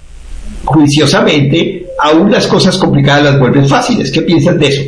juiciosamente, 0.66 1.86
aún 2.00 2.32
las 2.32 2.48
cosas 2.48 2.78
complicadas 2.78 3.24
las 3.24 3.40
vuelves 3.40 3.70
fáciles. 3.70 4.12
¿Qué 4.12 4.22
piensas 4.22 4.60
de 4.60 4.68
eso? 4.68 4.82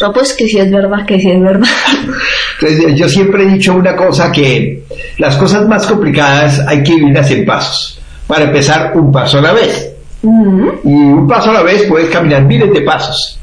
No, 0.00 0.12
pues 0.12 0.32
que 0.32 0.46
sí 0.46 0.58
es 0.58 0.70
verdad, 0.70 1.04
que 1.06 1.20
sí 1.20 1.30
es 1.30 1.40
verdad. 1.40 1.68
Entonces, 2.60 2.94
yo 2.98 3.08
siempre 3.08 3.44
he 3.44 3.46
dicho 3.46 3.74
una 3.74 3.94
cosa 3.94 4.32
que 4.32 4.84
las 5.18 5.36
cosas 5.36 5.68
más 5.68 5.86
complicadas 5.86 6.60
hay 6.66 6.82
que 6.82 6.94
vivirlas 6.94 7.30
en 7.30 7.44
pasos. 7.44 8.00
Para 8.26 8.44
empezar, 8.44 8.92
un 8.96 9.12
paso 9.12 9.38
a 9.38 9.42
la 9.42 9.52
vez. 9.52 9.94
Y 10.22 10.26
un 10.28 11.26
paso 11.26 11.50
a 11.50 11.54
la 11.54 11.62
vez 11.62 11.84
puedes 11.88 12.08
caminar 12.10 12.44
miles 12.44 12.72
de 12.72 12.80
pasos. 12.82 13.38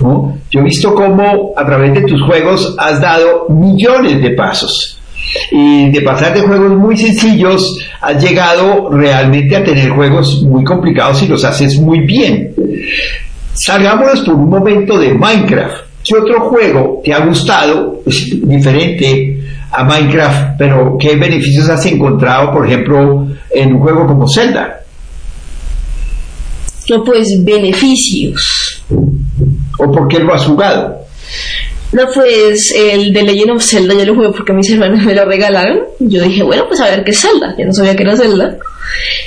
¿no? 0.00 0.38
Yo 0.50 0.60
he 0.60 0.64
visto 0.64 0.94
cómo 0.94 1.52
a 1.56 1.64
través 1.64 1.94
de 1.94 2.02
tus 2.02 2.20
juegos 2.22 2.74
has 2.78 3.00
dado 3.00 3.46
millones 3.48 4.22
de 4.22 4.30
pasos. 4.30 4.98
Y 5.50 5.90
de 5.90 6.00
pasar 6.02 6.34
de 6.34 6.42
juegos 6.42 6.76
muy 6.76 6.96
sencillos, 6.96 7.78
has 8.00 8.22
llegado 8.22 8.90
realmente 8.90 9.56
a 9.56 9.64
tener 9.64 9.90
juegos 9.90 10.42
muy 10.42 10.64
complicados 10.64 11.22
y 11.22 11.28
los 11.28 11.44
haces 11.44 11.78
muy 11.80 12.00
bien. 12.00 12.54
Salgámonos 13.54 14.20
por 14.20 14.34
un 14.34 14.48
momento 14.48 14.98
de 14.98 15.14
Minecraft. 15.14 15.84
¿Qué 16.04 16.16
otro 16.16 16.50
juego 16.50 17.00
te 17.02 17.14
ha 17.14 17.24
gustado, 17.24 18.02
diferente 18.42 19.42
a 19.70 19.84
Minecraft, 19.84 20.58
pero 20.58 20.96
qué 20.98 21.16
beneficios 21.16 21.68
has 21.70 21.86
encontrado, 21.86 22.52
por 22.52 22.66
ejemplo, 22.66 23.26
en 23.50 23.74
un 23.74 23.80
juego 23.80 24.06
como 24.06 24.28
Zelda? 24.28 24.80
No, 26.90 27.02
pues 27.02 27.28
beneficios. 27.42 28.84
¿O 29.78 29.90
por 29.90 30.08
qué 30.08 30.18
lo 30.18 30.34
has 30.34 30.44
jugado? 30.44 30.98
No, 31.94 32.08
pues 32.12 32.74
el 32.76 33.12
de 33.12 33.22
Legend 33.22 33.52
of 33.52 33.64
Zelda 33.64 33.94
yo 33.94 34.04
lo 34.04 34.16
jugué 34.16 34.30
porque 34.30 34.52
mis 34.52 34.68
hermanos 34.68 35.04
me 35.04 35.14
lo 35.14 35.24
regalaron. 35.26 35.78
Yo 36.00 36.24
dije, 36.24 36.42
bueno, 36.42 36.66
pues 36.66 36.80
a 36.80 36.90
ver 36.90 37.04
qué 37.04 37.12
es 37.12 37.20
Zelda. 37.20 37.54
Yo 37.56 37.66
no 37.66 37.72
sabía 37.72 37.94
que 37.94 38.02
era 38.02 38.16
Zelda. 38.16 38.58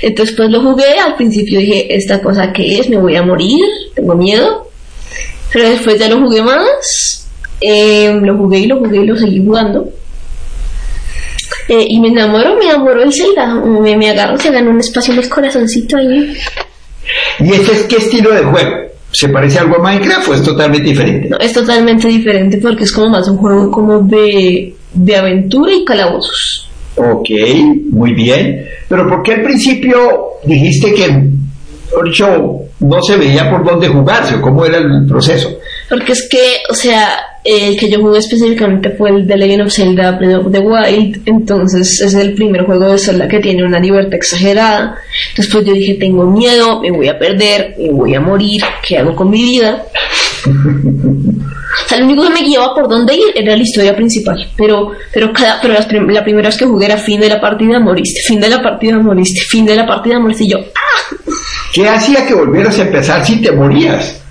Entonces 0.01 0.35
pues 0.35 0.49
lo 0.49 0.61
jugué. 0.61 0.99
Al 0.99 1.15
principio 1.15 1.59
dije, 1.59 1.95
¿esta 1.95 2.21
cosa 2.21 2.51
qué 2.51 2.79
es? 2.79 2.89
¿Me 2.89 2.97
voy 2.97 3.15
a 3.15 3.23
morir? 3.23 3.63
¿Tengo 3.95 4.15
miedo? 4.15 4.69
Pero 5.53 5.69
después 5.69 5.97
ya 5.97 6.09
lo 6.09 6.19
jugué 6.19 6.41
más. 6.41 7.29
Eh, 7.61 8.19
lo 8.21 8.35
jugué 8.35 8.59
y 8.59 8.67
lo 8.67 8.79
jugué 8.79 8.97
y 8.97 9.05
lo 9.05 9.15
seguí 9.15 9.39
jugando. 9.45 9.89
Eh, 11.69 11.85
y 11.87 12.01
me 12.01 12.09
enamoro, 12.09 12.57
me 12.57 12.65
enamoro 12.65 13.05
de 13.05 13.13
Zelda. 13.13 13.47
Me, 13.55 13.95
me 13.95 14.09
agarro, 14.09 14.37
se 14.37 14.51
ganó 14.51 14.71
un 14.71 14.81
espacio 14.81 15.13
en 15.13 15.19
el 15.19 15.29
corazoncito 15.29 15.95
ahí. 15.95 16.37
¿Y 17.39 17.53
este 17.53 17.71
es 17.71 17.83
qué 17.83 17.95
estilo 17.95 18.33
de 18.33 18.43
juego? 18.43 18.96
¿Se 19.11 19.29
parece 19.29 19.59
algo 19.59 19.77
a 19.77 19.83
Minecraft 19.83 20.29
o 20.29 20.33
es 20.33 20.43
totalmente 20.43 20.89
diferente? 20.89 21.29
No, 21.29 21.37
es 21.37 21.53
totalmente 21.53 22.07
diferente 22.07 22.57
porque 22.57 22.83
es 22.83 22.91
como 22.91 23.09
más 23.09 23.27
un 23.27 23.37
juego 23.37 23.71
como 23.71 23.99
de, 23.99 24.75
de 24.93 25.15
aventura 25.15 25.71
y 25.73 25.85
calabozos. 25.85 26.69
Ok, 26.95 27.29
muy 27.91 28.13
bien. 28.13 28.65
Pero 28.89 29.07
¿por 29.07 29.23
qué 29.23 29.35
al 29.35 29.43
principio 29.43 29.97
dijiste 30.45 30.93
que, 30.93 31.29
dicho, 32.03 32.27
no 32.79 33.01
se 33.01 33.17
veía 33.17 33.49
por 33.49 33.63
dónde 33.63 33.87
jugarse 33.87 34.35
o 34.35 34.41
cómo 34.41 34.65
era 34.65 34.77
el 34.77 35.05
proceso? 35.07 35.49
Porque 35.89 36.11
es 36.11 36.27
que, 36.29 36.57
o 36.69 36.73
sea, 36.73 37.17
el 37.43 37.77
que 37.77 37.89
yo 37.89 37.99
jugué 38.01 38.19
específicamente 38.19 38.89
fue 38.91 39.09
el 39.09 39.25
de 39.27 39.37
Legend 39.37 39.61
of 39.67 39.73
Zelda 39.73 40.11
Breath 40.13 40.45
of 40.45 40.51
the 40.51 40.59
Wild, 40.59 41.21
entonces 41.25 42.01
es 42.01 42.13
el 42.13 42.33
primer 42.33 42.65
juego 42.65 42.91
de 42.91 42.97
Zelda 42.97 43.27
que 43.27 43.39
tiene 43.39 43.63
una 43.63 43.79
libertad 43.79 44.15
exagerada. 44.15 44.95
Después 45.35 45.65
yo 45.65 45.73
dije, 45.73 45.93
tengo 45.95 46.25
miedo, 46.25 46.81
me 46.81 46.91
voy 46.91 47.07
a 47.07 47.17
perder, 47.17 47.75
me 47.79 47.89
voy 47.91 48.13
a 48.15 48.19
morir, 48.19 48.61
¿qué 48.85 48.97
hago 48.97 49.15
con 49.15 49.29
mi 49.29 49.41
vida? 49.43 49.85
O 50.45 51.89
sea, 51.89 51.99
lo 51.99 52.05
único 52.05 52.23
que 52.23 52.29
me 52.29 52.41
guiaba 52.43 52.73
por 52.73 52.87
dónde 52.89 53.15
ir 53.15 53.25
era 53.35 53.55
la 53.55 53.61
historia 53.63 53.95
principal, 53.95 54.45
pero 54.57 54.91
pero 55.13 55.31
cada 55.31 55.61
pero 55.61 55.73
las 55.73 55.85
prim- 55.85 56.09
la 56.09 56.23
primera 56.23 56.49
vez 56.49 56.57
que 56.57 56.65
jugué 56.65 56.85
era 56.87 56.97
fin 56.97 57.19
de 57.19 57.29
la 57.29 57.39
partida 57.39 57.79
moriste, 57.79 58.19
fin 58.27 58.39
de 58.39 58.49
la 58.49 58.61
partida 58.61 58.97
moriste, 58.99 59.39
fin 59.49 59.65
de 59.65 59.75
la 59.75 59.85
partida 59.85 60.19
moriste 60.19 60.43
y 60.45 60.51
yo, 60.51 60.57
¡ah! 60.59 61.15
¿Qué 61.73 61.87
hacía 61.87 62.25
que 62.25 62.33
volvieras 62.33 62.77
a 62.79 62.83
empezar 62.83 63.25
si 63.25 63.41
te 63.41 63.51
morías? 63.51 64.21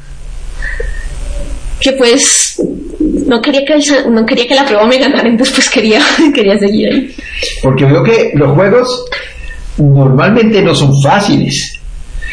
Que 1.80 1.92
pues 1.92 2.60
no 3.26 3.40
quería 3.42 3.64
que 3.64 3.74
no 4.10 4.24
quería 4.24 4.46
que 4.46 4.54
la 4.54 4.64
prueba 4.64 4.86
me 4.86 4.98
ganara, 4.98 5.28
entonces 5.28 5.54
pues 5.54 5.70
quería 5.70 6.00
quería 6.34 6.58
seguir 6.58 6.88
ahí. 6.92 7.14
Porque 7.62 7.84
veo 7.84 8.02
que 8.02 8.32
los 8.34 8.52
juegos 8.52 9.04
normalmente 9.78 10.62
no 10.62 10.74
son 10.74 10.90
fáciles. 11.02 11.72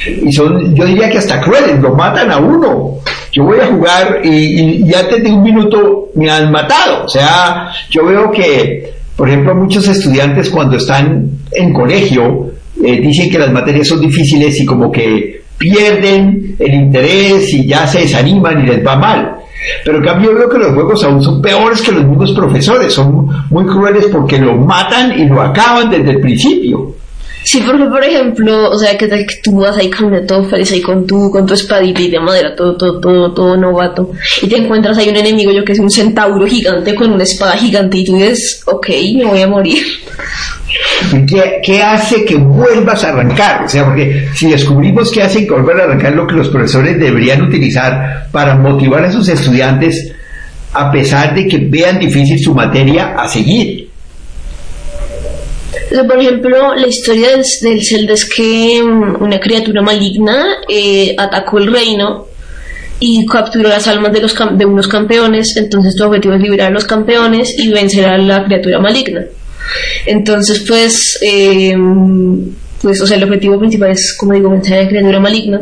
Y 0.06 0.32
son, 0.34 0.76
yo 0.76 0.86
diría 0.86 1.10
que 1.10 1.18
hasta 1.20 1.40
crueles, 1.40 1.80
lo 1.80 1.96
matan 1.96 2.30
a 2.32 2.38
uno. 2.38 2.96
Yo 3.32 3.44
voy 3.44 3.60
a 3.60 3.68
jugar 3.68 4.20
y, 4.24 4.30
y- 4.30 4.84
y 4.90 4.94
antes 4.94 5.24
de 5.24 5.32
un 5.32 5.42
minuto 5.44 6.10
me 6.16 6.30
han 6.30 6.52
matado. 6.52 7.06
O 7.06 7.10
sea, 7.10 7.72
yo 7.90 8.06
veo 8.06 8.30
que, 8.32 8.92
por 9.16 9.28
ejemplo, 9.30 9.56
muchos 9.56 9.88
estudiantes 9.88 10.50
cuando 10.50 10.78
están 10.78 11.30
en 11.52 11.74
colegio 11.74 12.52
eh, 12.84 13.00
dicen 13.02 13.30
que 13.30 13.40
las 13.40 13.52
materias 13.52 13.88
son 13.88 14.02
difíciles 14.02 14.60
y 14.60 14.66
como 14.66 14.92
que 14.92 15.43
pierden 15.58 16.56
el 16.60 16.74
interés 16.74 17.54
y 17.54 17.68
ya 17.68 17.88
se 17.88 18.00
desaniman 18.00 18.64
y 18.64 18.68
les 18.68 18.86
va 18.86 18.96
mal. 18.96 19.38
Pero 19.86 19.98
en 19.98 20.04
cambio 20.04 20.34
veo 20.34 20.50
que 20.50 20.58
los 20.58 20.74
juegos 20.74 21.04
aún 21.04 21.24
son 21.24 21.42
peores 21.42 21.82
que 21.82 21.92
los 21.92 22.06
mismos 22.06 22.34
profesores, 22.34 22.94
son 22.94 23.28
muy 23.50 23.66
crueles 23.66 24.06
porque 24.12 24.38
lo 24.38 24.56
matan 24.56 25.18
y 25.18 25.26
lo 25.26 25.42
acaban 25.42 25.90
desde 25.90 26.12
el 26.12 26.20
principio. 26.20 26.96
Sí, 27.46 27.62
porque 27.66 27.86
por 27.86 28.04
ejemplo, 28.04 28.72
o 28.72 28.78
sea, 28.78 28.98
que, 28.98 29.08
que 29.10 29.26
tú 29.44 29.60
vas 29.60 29.78
ahí 29.78 29.90
caminando 29.90 30.26
todo 30.28 30.44
feliz 30.46 30.72
ahí 30.72 30.82
con 30.82 31.06
tu, 31.06 31.30
con 31.30 31.46
tu 31.46 31.54
espadita 31.54 32.02
y 32.02 32.10
de 32.10 32.20
madera, 32.20 32.56
todo, 32.56 32.78
todo, 32.78 33.00
todo, 33.00 33.34
todo 33.34 33.58
novato, 33.58 34.12
y 34.42 34.48
te 34.48 34.58
encuentras 34.58 34.98
ahí 34.98 35.10
un 35.10 35.18
enemigo, 35.18 35.52
yo 35.52 35.66
que 35.66 35.74
es 35.74 35.80
un 35.80 35.90
centauro 35.90 36.46
gigante 36.48 36.96
con 36.96 37.12
una 37.12 37.24
espada 37.24 37.58
gigante 37.58 37.98
y 37.98 38.06
tú 38.06 38.16
dices, 38.16 38.64
ok, 38.66 38.88
me 39.16 39.26
voy 39.26 39.42
a 39.42 39.48
morir. 39.48 39.84
¿Y 41.12 41.26
¿Qué, 41.26 41.62
qué 41.64 41.82
hace 41.82 42.26
que 42.26 42.36
vuelvas 42.36 43.04
a 43.04 43.10
arrancar? 43.10 43.66
O 43.66 43.70
sea, 43.70 43.86
porque 43.86 44.28
si 44.36 44.50
descubrimos 44.50 45.12
que 45.12 45.22
hace 45.22 45.46
que 45.46 45.52
volver 45.52 45.82
a 45.82 45.84
arrancar 45.84 46.14
lo 46.14 46.26
que 46.26 46.36
los 46.36 46.50
profesores 46.50 47.00
deberían 47.00 47.42
utilizar 47.42 48.28
para 48.32 48.56
motivar 48.56 49.04
a 49.06 49.12
sus 49.12 49.28
estudiantes, 49.28 50.12
a 50.74 50.92
pesar 50.92 51.36
de 51.36 51.48
que 51.48 51.58
vean 51.58 52.00
difícil 52.00 52.40
su 52.40 52.54
materia, 52.54 53.16
a 53.16 53.28
seguir. 53.28 53.90
Por 56.08 56.20
ejemplo, 56.20 56.74
la 56.76 56.88
historia 56.88 57.30
del, 57.30 57.44
del 57.62 57.84
Zelda 57.84 58.14
es 58.14 58.26
que 58.26 58.82
mm, 58.84 59.22
una 59.22 59.40
criatura 59.40 59.82
maligna 59.82 60.58
eh, 60.68 61.16
atacó 61.18 61.60
el 61.60 61.72
reino 61.72 62.28
y 63.00 63.26
captura 63.26 63.70
las 63.70 63.88
almas 63.88 64.14
de, 64.14 64.22
los 64.22 64.36
de 64.58 64.66
unos 64.66 64.88
campeones, 64.88 65.56
entonces 65.58 65.96
tu 65.96 66.06
objetivo 66.06 66.36
es 66.36 66.42
liberar 66.42 66.68
a 66.68 66.74
los 66.74 66.86
campeones 66.86 67.54
y 67.58 67.70
vencer 67.70 68.06
a 68.06 68.18
la 68.18 68.46
criatura 68.46 68.80
maligna. 68.80 69.26
Entonces, 70.06 70.64
pues, 70.68 71.18
eh, 71.22 71.76
pues, 72.82 73.02
o 73.02 73.08
sea, 73.08 73.18
el 73.18 73.24
objetivo 73.24 73.60
principal 73.60 73.92
es, 73.92 74.16
como 74.18 74.34
digo, 74.34 74.50
vencer 74.50 74.86
a 74.86 74.88
criatura 74.88 75.20
maligna. 75.20 75.62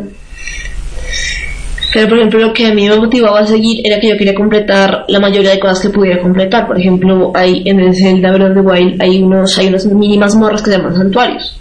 Pero, 1.92 2.08
por 2.08 2.18
ejemplo, 2.18 2.40
lo 2.40 2.52
que 2.54 2.66
a 2.66 2.74
mí 2.74 2.88
me 2.88 2.96
motivaba 2.96 3.40
a 3.40 3.46
seguir 3.46 3.82
era 3.84 4.00
que 4.00 4.08
yo 4.08 4.16
quería 4.16 4.34
completar 4.34 5.04
la 5.08 5.20
mayoría 5.20 5.50
de 5.50 5.60
cosas 5.60 5.80
que 5.80 5.90
pudiera 5.90 6.20
completar. 6.20 6.66
Por 6.66 6.80
ejemplo, 6.80 7.32
hay 7.34 7.62
en 7.66 7.80
el 7.80 7.94
Zelda 7.94 8.32
Breath 8.32 8.50
of 8.50 8.54
the 8.54 8.60
Wild 8.60 9.02
hay 9.02 9.22
unos, 9.22 9.58
hay 9.58 9.66
unos 9.66 9.84
mini 9.86 10.16
mazmorras 10.16 10.62
que 10.62 10.70
se 10.70 10.78
llaman 10.78 10.96
santuarios. 10.96 11.60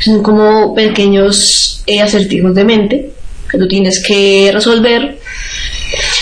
Son 0.00 0.22
como 0.22 0.74
pequeños 0.74 1.82
eh, 1.86 2.00
acertijos 2.00 2.54
de 2.54 2.64
mente 2.64 3.10
que 3.48 3.58
tú 3.58 3.68
tienes 3.68 4.02
que 4.04 4.50
resolver. 4.52 5.18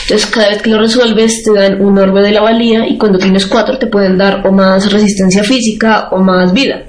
Entonces 0.06 0.30
cada 0.30 0.50
vez 0.50 0.62
que 0.62 0.70
lo 0.70 0.78
resuelves 0.78 1.42
te 1.42 1.52
dan 1.52 1.80
un 1.80 1.98
orbe 1.98 2.22
de 2.22 2.30
la 2.30 2.40
valía 2.40 2.86
y 2.86 2.96
cuando 2.96 3.18
tienes 3.18 3.44
cuatro 3.44 3.76
te 3.76 3.88
pueden 3.88 4.16
dar 4.16 4.46
o 4.46 4.52
más 4.52 4.92
resistencia 4.92 5.42
física 5.42 6.10
o 6.12 6.18
más 6.18 6.52
vida. 6.52 6.84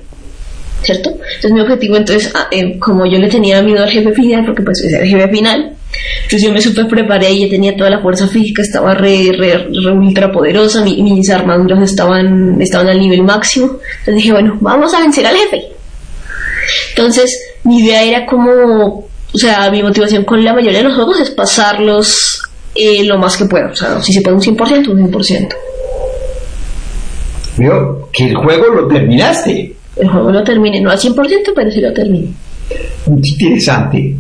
¿Cierto? 0.84 1.10
Entonces 1.10 1.52
mi 1.52 1.62
objetivo 1.62 1.98
entonces, 1.98 2.32
ah, 2.36 2.48
eh, 2.52 2.78
como 2.78 3.08
yo 3.08 3.18
le 3.18 3.28
tenía 3.28 3.64
miedo 3.64 3.84
al 3.84 3.90
jefe 3.90 4.14
final, 4.14 4.46
porque 4.46 4.62
pues 4.62 4.84
es 4.84 4.94
el 4.94 5.08
jefe 5.08 5.28
final, 5.30 5.74
entonces 6.18 6.44
yo 6.44 6.54
me 6.54 6.62
super 6.62 6.88
preparé 6.88 7.32
y 7.32 7.46
ya 7.46 7.50
tenía 7.50 7.76
toda 7.76 7.90
la 7.90 8.02
fuerza 8.02 8.28
física, 8.28 8.62
estaba 8.62 8.94
re, 8.94 9.32
re, 9.36 9.68
ultra 9.90 10.32
poderosa, 10.32 10.84
mis 10.84 11.30
armaduras 11.32 11.82
estaban, 11.82 12.62
estaban 12.62 12.88
al 12.88 13.00
nivel 13.00 13.24
máximo. 13.24 13.80
Entonces 14.00 14.16
dije, 14.16 14.32
bueno, 14.32 14.60
vamos 14.62 14.94
a 14.94 15.00
vencer 15.00 15.26
al 15.26 15.36
jefe. 15.36 15.70
Entonces 16.92 17.36
mi 17.64 17.80
idea 17.80 18.04
era 18.04 18.26
como 18.28 19.08
o 19.34 19.38
sea, 19.38 19.70
mi 19.70 19.84
motivación 19.84 20.24
con 20.24 20.44
la 20.44 20.54
mayoría 20.54 20.80
de 20.80 20.86
los 20.86 20.96
juegos 20.96 21.20
es 21.20 21.32
pasarlos 21.32 22.42
eh, 22.78 23.04
lo 23.04 23.18
más 23.18 23.38
que 23.38 23.46
pueda. 23.46 23.72
O 23.72 23.76
sea, 23.76 24.02
si 24.02 24.14
se 24.14 24.22
puede 24.22 24.36
un 24.36 24.42
100%, 24.42 24.88
un 24.90 25.12
100%. 25.12 25.56
Veo 27.58 28.10
que 28.12 28.28
el 28.28 28.36
juego 28.36 28.68
lo 28.68 28.88
terminaste. 28.88 29.76
El 29.96 30.10
juego 30.10 30.32
lo 30.32 30.44
terminé, 30.44 30.80
no 30.80 30.92
al 30.92 31.00
100%, 31.00 31.54
pero 31.56 31.72
sí 31.72 31.82
lo 31.82 31.92
terminé. 31.92 32.28
Interesante. 33.08 34.16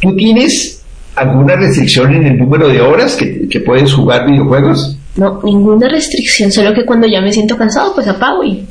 ¿Tú 0.00 0.16
tienes 0.16 0.82
alguna 1.14 1.56
restricción 1.56 2.14
en 2.14 2.26
el 2.26 2.38
número 2.38 2.68
de 2.68 2.80
horas 2.80 3.14
que, 3.16 3.46
que 3.48 3.60
puedes 3.60 3.92
jugar 3.92 4.26
videojuegos? 4.26 4.96
No, 5.16 5.40
ninguna 5.44 5.88
restricción, 5.88 6.50
solo 6.50 6.72
que 6.72 6.86
cuando 6.86 7.06
ya 7.06 7.20
me 7.20 7.32
siento 7.32 7.56
cansado, 7.56 7.94
pues 7.94 8.08
apago 8.08 8.42
y 8.42 8.64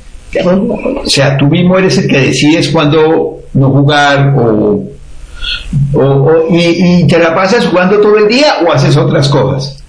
O 0.43 1.07
sea, 1.07 1.37
tú 1.37 1.45
mismo 1.47 1.77
eres 1.77 1.97
el 1.99 2.07
que 2.07 2.19
decides 2.19 2.69
cuándo 2.69 3.41
no 3.53 3.69
jugar 3.69 4.33
o 4.37 4.83
o, 5.93 6.47
y, 6.49 7.05
te 7.07 7.19
la 7.19 7.33
pasas 7.35 7.65
jugando 7.65 7.99
todo 7.99 8.17
el 8.17 8.27
día 8.27 8.57
o 8.65 8.71
haces 8.71 8.95
otras 8.97 9.29
cosas? 9.29 9.83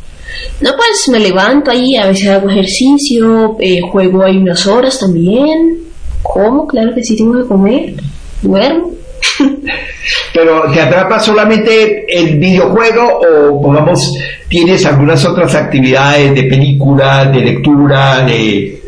No, 0.61 0.71
pues 0.77 1.09
me 1.11 1.19
levanto 1.19 1.71
ahí, 1.71 1.97
a 1.97 2.07
veces 2.07 2.29
hago 2.29 2.49
ejercicio, 2.49 3.57
eh, 3.61 3.81
juego 3.81 4.23
ahí 4.23 4.39
unas 4.39 4.67
horas 4.67 4.99
también. 4.99 5.79
¿Cómo? 6.23 6.67
Claro 6.67 6.95
que 6.95 7.03
sí 7.03 7.17
tengo 7.17 7.43
que 7.43 7.49
comer, 7.49 7.95
duermo. 8.43 8.93
Pero 10.35 10.71
¿te 10.73 10.81
atrapa 10.81 11.21
solamente 11.21 12.07
el 12.09 12.39
videojuego 12.39 13.21
o, 13.21 13.63
pongamos, 13.63 14.15
tienes 14.49 14.85
algunas 14.87 15.25
otras 15.25 15.55
actividades 15.55 16.35
de 16.35 16.45
película, 16.45 17.27
de 17.27 17.41
lectura, 17.41 18.25
de... 18.25 18.81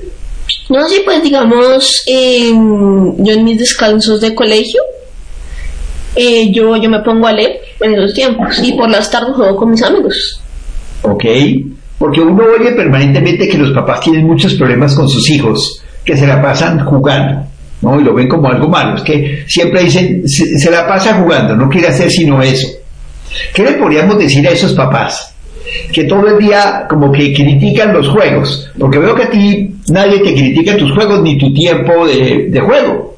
No, 0.68 0.88
sí, 0.88 1.02
pues 1.04 1.22
digamos, 1.22 2.04
yo 2.06 3.32
en 3.32 3.44
mis 3.44 3.58
descansos 3.58 4.20
de 4.20 4.34
colegio, 4.34 4.80
eh, 6.16 6.52
yo, 6.52 6.76
yo 6.76 6.88
me 6.88 7.00
pongo 7.00 7.26
a 7.26 7.32
leer 7.32 7.60
en 7.80 7.94
esos 7.94 8.14
tiempos 8.14 8.60
y 8.62 8.72
por 8.72 8.88
las 8.88 9.10
tardes 9.10 9.34
juego 9.34 9.56
con 9.56 9.70
mis 9.70 9.82
amigos. 9.82 10.40
Ok, 11.02 11.24
porque 11.98 12.20
uno 12.20 12.44
oye 12.58 12.72
permanentemente 12.72 13.48
que 13.48 13.58
los 13.58 13.72
papás 13.72 14.00
tienen 14.00 14.26
muchos 14.26 14.54
problemas 14.54 14.94
con 14.94 15.08
sus 15.08 15.28
hijos, 15.30 15.82
que 16.04 16.16
se 16.16 16.26
la 16.26 16.40
pasan 16.40 16.84
jugando, 16.84 17.46
¿no? 17.82 18.00
Y 18.00 18.04
lo 18.04 18.14
ven 18.14 18.28
como 18.28 18.48
algo 18.48 18.68
malo, 18.68 18.96
es 18.96 19.02
que 19.02 19.44
siempre 19.46 19.82
dicen, 19.82 20.22
se, 20.26 20.70
la 20.70 20.86
pasa 20.86 21.14
jugando, 21.14 21.56
no 21.56 21.68
quiere 21.68 21.88
hacer 21.88 22.10
sino 22.10 22.42
eso. 22.42 22.68
¿Qué 23.52 23.64
le 23.64 23.72
podríamos 23.72 24.18
decir 24.18 24.46
a 24.46 24.52
esos 24.52 24.72
papás? 24.72 25.30
que 25.92 26.04
todo 26.04 26.28
el 26.28 26.38
día 26.38 26.86
como 26.88 27.10
que 27.10 27.32
critican 27.32 27.92
los 27.92 28.08
juegos, 28.08 28.70
porque 28.78 28.98
veo 28.98 29.14
que 29.14 29.22
a 29.24 29.30
ti 29.30 29.74
nadie 29.88 30.20
te 30.20 30.34
critica 30.34 30.76
tus 30.76 30.92
juegos 30.92 31.22
ni 31.22 31.38
tu 31.38 31.52
tiempo 31.52 32.06
de, 32.06 32.48
de 32.48 32.60
juego 32.60 33.13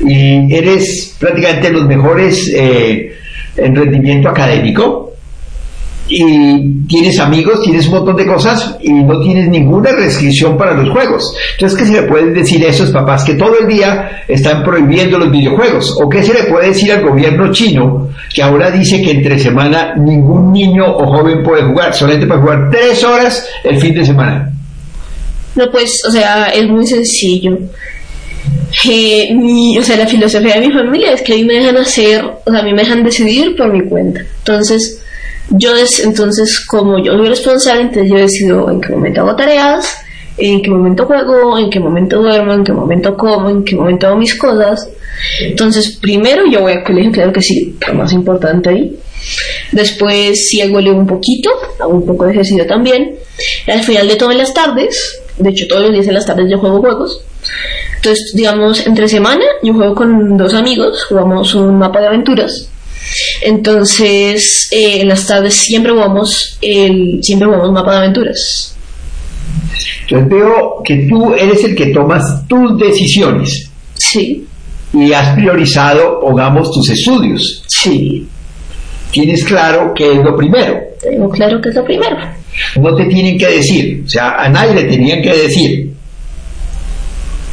y 0.00 0.54
eres 0.54 1.16
prácticamente 1.18 1.70
los 1.70 1.86
mejores 1.86 2.52
eh, 2.54 3.14
en 3.56 3.74
rendimiento 3.74 4.28
académico 4.28 5.04
y 6.06 6.86
tienes 6.86 7.18
amigos, 7.18 7.62
tienes 7.62 7.86
un 7.86 7.94
montón 7.94 8.16
de 8.16 8.26
cosas 8.26 8.76
y 8.80 8.92
no 8.92 9.20
tienes 9.22 9.48
ninguna 9.48 9.90
restricción 9.92 10.56
para 10.56 10.74
los 10.74 10.90
juegos. 10.90 11.34
Entonces, 11.52 11.78
¿qué 11.78 11.86
se 11.86 11.92
le 11.92 12.02
puede 12.02 12.30
decir 12.30 12.62
a 12.64 12.68
esos 12.68 12.90
papás 12.90 13.24
que 13.24 13.34
todo 13.34 13.58
el 13.58 13.66
día 13.66 14.22
están 14.28 14.62
prohibiendo 14.62 15.18
los 15.18 15.30
videojuegos? 15.30 15.96
¿O 16.02 16.08
qué 16.08 16.22
se 16.22 16.34
le 16.34 16.44
puede 16.44 16.68
decir 16.68 16.92
al 16.92 17.02
gobierno 17.02 17.50
chino 17.52 18.10
que 18.32 18.42
ahora 18.42 18.70
dice 18.70 19.00
que 19.00 19.12
entre 19.12 19.38
semana 19.38 19.94
ningún 19.96 20.52
niño 20.52 20.84
o 20.86 21.06
joven 21.06 21.42
puede 21.42 21.64
jugar, 21.64 21.94
solamente 21.94 22.26
puede 22.26 22.40
jugar 22.40 22.68
tres 22.70 23.02
horas 23.02 23.48
el 23.64 23.80
fin 23.80 23.94
de 23.94 24.04
semana? 24.04 24.50
No, 25.54 25.70
pues, 25.70 25.90
o 26.06 26.10
sea, 26.10 26.48
es 26.48 26.68
muy 26.68 26.86
sencillo 26.86 27.56
mi, 29.34 29.78
o 29.78 29.82
sea, 29.82 29.96
la 29.96 30.06
filosofía 30.06 30.54
de 30.54 30.66
mi 30.66 30.72
familia 30.72 31.12
es 31.12 31.22
que 31.22 31.34
a 31.34 31.36
mí 31.36 31.44
me 31.44 31.54
dejan 31.54 31.76
hacer, 31.76 32.24
o 32.24 32.50
sea, 32.50 32.60
a 32.60 32.62
mí 32.62 32.72
me 32.72 32.82
dejan 32.82 33.04
decidir 33.04 33.56
por 33.56 33.72
mi 33.72 33.88
cuenta. 33.88 34.20
Entonces, 34.38 35.02
yo, 35.50 35.70
entonces, 36.02 36.64
como 36.66 37.02
yo 37.02 37.12
soy 37.16 37.28
responsable, 37.28 37.82
entonces 37.82 38.10
yo 38.10 38.18
decido 38.18 38.70
en 38.70 38.80
qué 38.80 38.92
momento 38.92 39.20
hago 39.20 39.36
tareas, 39.36 39.98
en 40.36 40.62
qué 40.62 40.70
momento 40.70 41.06
juego, 41.06 41.58
en 41.58 41.70
qué 41.70 41.78
momento 41.78 42.20
duermo, 42.20 42.52
en 42.52 42.64
qué 42.64 42.72
momento 42.72 43.16
como, 43.16 43.50
en 43.50 43.64
qué 43.64 43.76
momento 43.76 44.06
hago 44.06 44.16
mis 44.16 44.34
cosas. 44.34 44.88
Entonces, 45.40 45.98
primero 46.00 46.42
yo 46.50 46.62
voy 46.62 46.72
al 46.72 46.82
colegio, 46.82 47.12
claro 47.12 47.32
que 47.32 47.42
sí, 47.42 47.76
lo 47.86 47.94
más 47.94 48.12
importante 48.12 48.70
ahí. 48.70 48.96
Después, 49.72 50.46
si 50.48 50.60
hago 50.60 50.80
leo 50.80 50.94
un 50.94 51.06
poquito, 51.06 51.50
hago 51.80 51.94
un 51.94 52.06
poco 52.06 52.24
de 52.24 52.32
ejercicio 52.32 52.66
también. 52.66 53.14
Al 53.66 53.82
final 53.82 54.08
de 54.08 54.16
todas 54.16 54.36
las 54.36 54.52
tardes, 54.52 55.22
de 55.38 55.50
hecho 55.50 55.66
todos 55.68 55.82
los 55.82 55.92
días 55.92 56.06
en 56.06 56.14
las 56.14 56.26
tardes 56.26 56.50
yo 56.50 56.58
juego 56.58 56.80
juegos. 56.80 57.22
Entonces, 58.04 58.32
digamos, 58.34 58.86
entre 58.86 59.08
semana 59.08 59.44
yo 59.62 59.72
juego 59.72 59.94
con 59.94 60.36
dos 60.36 60.52
amigos, 60.52 61.04
jugamos 61.04 61.54
un 61.54 61.78
mapa 61.78 62.02
de 62.02 62.08
aventuras. 62.08 62.68
Entonces, 63.40 64.68
eh, 64.70 65.00
en 65.00 65.08
las 65.08 65.26
tardes 65.26 65.54
siempre 65.54 65.90
jugamos, 65.90 66.58
el, 66.60 67.20
siempre 67.22 67.48
jugamos 67.48 67.72
mapa 67.72 67.92
de 67.92 67.98
aventuras. 67.98 68.76
Entonces 70.02 70.28
veo 70.28 70.82
que 70.84 71.06
tú 71.08 71.32
eres 71.32 71.64
el 71.64 71.74
que 71.74 71.86
tomas 71.86 72.46
tus 72.46 72.78
decisiones. 72.78 73.70
Sí. 73.94 74.46
Y 74.92 75.10
has 75.14 75.34
priorizado, 75.34 76.20
pongamos, 76.20 76.70
tus 76.72 76.90
estudios. 76.90 77.64
Sí. 77.68 78.28
Tienes 79.12 79.42
claro 79.44 79.94
qué 79.94 80.12
es 80.12 80.18
lo 80.18 80.36
primero. 80.36 80.78
Tengo 81.00 81.30
claro 81.30 81.58
que 81.58 81.70
es 81.70 81.74
lo 81.74 81.84
primero. 81.86 82.18
No 82.78 82.94
te 82.94 83.06
tienen 83.06 83.38
que 83.38 83.46
decir, 83.46 84.02
o 84.04 84.08
sea, 84.10 84.32
a 84.32 84.48
nadie 84.50 84.74
le 84.74 84.84
tenían 84.84 85.22
que 85.22 85.32
decir. 85.32 85.93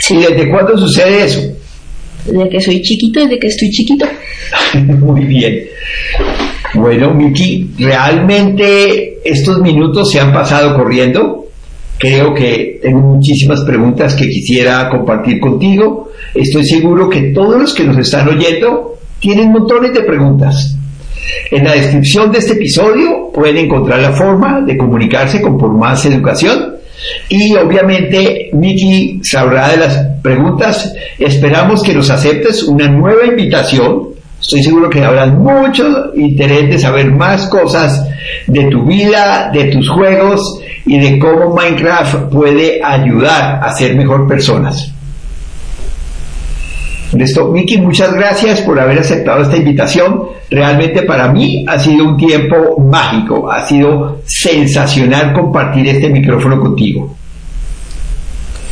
¿Y 0.10 0.16
desde 0.16 0.50
cuándo 0.50 0.78
sucede 0.78 1.26
eso? 1.26 1.42
Desde 2.26 2.50
que 2.50 2.62
soy 2.62 2.82
chiquito, 2.82 3.22
desde 3.22 3.40
que 3.40 3.48
estoy 3.48 3.70
chiquito. 3.70 4.06
Muy 5.00 5.26
bien. 5.26 5.66
Bueno, 6.74 7.14
Miki, 7.14 7.72
realmente 7.78 9.20
estos 9.24 9.62
minutos 9.62 10.12
se 10.12 10.20
han 10.20 10.32
pasado 10.34 10.76
corriendo. 10.76 11.46
Creo 11.98 12.34
que 12.34 12.80
tengo 12.82 13.00
muchísimas 13.00 13.62
preguntas 13.62 14.16
que 14.16 14.28
quisiera 14.28 14.90
compartir 14.90 15.40
contigo. 15.40 16.10
Estoy 16.34 16.66
seguro 16.66 17.10
que 17.10 17.32
todos 17.34 17.60
los 17.60 17.74
que 17.74 17.84
nos 17.84 17.98
están 17.98 18.28
oyendo 18.28 18.98
tienen 19.20 19.52
montones 19.52 19.94
de 19.94 20.02
preguntas. 20.02 20.76
En 21.52 21.64
la 21.64 21.74
descripción 21.74 22.32
de 22.32 22.40
este 22.40 22.54
episodio 22.54 23.32
pueden 23.34 23.58
encontrar 23.58 24.00
la 24.00 24.14
forma 24.14 24.62
de 24.62 24.76
comunicarse 24.78 25.42
con 25.42 25.58
Por 25.58 25.72
Más 25.78 26.06
Educación 26.06 26.81
y 27.30 27.56
obviamente 27.56 28.50
Miki 28.54 29.22
sabrá 29.24 29.70
de 29.70 29.78
las 29.78 29.98
preguntas. 30.22 30.94
Esperamos 31.18 31.84
que 31.84 31.94
nos 31.94 32.10
aceptes 32.10 32.64
una 32.64 32.88
nueva 32.88 33.26
invitación. 33.26 34.10
Estoy 34.40 34.64
seguro 34.64 34.90
que 34.90 35.04
habrá 35.04 35.28
mucho 35.28 36.14
interés 36.16 36.70
de 36.70 36.80
saber 36.80 37.12
más 37.12 37.48
cosas 37.48 38.08
de 38.48 38.64
tu 38.66 38.86
vida, 38.86 39.52
de 39.54 39.66
tus 39.66 39.90
juegos 39.90 40.62
y 40.86 41.00
de 41.00 41.20
cómo 41.20 41.56
Minecraft 41.56 42.32
puede 42.32 42.82
ayudar 42.84 43.60
a 43.64 43.72
ser 43.74 43.96
mejor 43.96 44.28
personas. 44.28 44.92
Listo, 47.14 47.48
Miki, 47.48 47.78
muchas 47.78 48.14
gracias 48.14 48.62
por 48.62 48.80
haber 48.80 49.00
aceptado 49.00 49.42
esta 49.42 49.58
invitación. 49.58 50.30
Realmente 50.50 51.02
para 51.04 51.32
mí 51.32 51.66
ha 51.68 51.78
sido 51.78 52.06
un 52.06 52.18
tiempo 52.18 52.80
mágico, 52.80 53.52
ha 53.52 53.62
sido 53.68 54.22
sensacional 54.26 55.34
compartir 55.34 55.88
este 55.90 56.10
micrófono 56.10 56.60
contigo. 56.60 57.14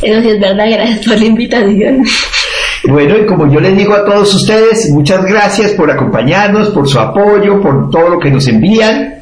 Es 0.00 0.40
verdad, 0.40 0.70
gracias 0.70 1.06
por 1.06 1.18
la 1.18 1.24
invitación. 1.26 2.04
Bueno, 2.84 3.18
y 3.18 3.26
como 3.26 3.52
yo 3.52 3.60
les 3.60 3.76
digo 3.76 3.94
a 3.94 4.06
todos 4.06 4.34
ustedes, 4.34 4.88
muchas 4.90 5.22
gracias 5.26 5.72
por 5.72 5.90
acompañarnos, 5.90 6.70
por 6.70 6.88
su 6.88 6.98
apoyo, 6.98 7.60
por 7.60 7.90
todo 7.90 8.08
lo 8.08 8.18
que 8.18 8.30
nos 8.30 8.48
envían. 8.48 9.16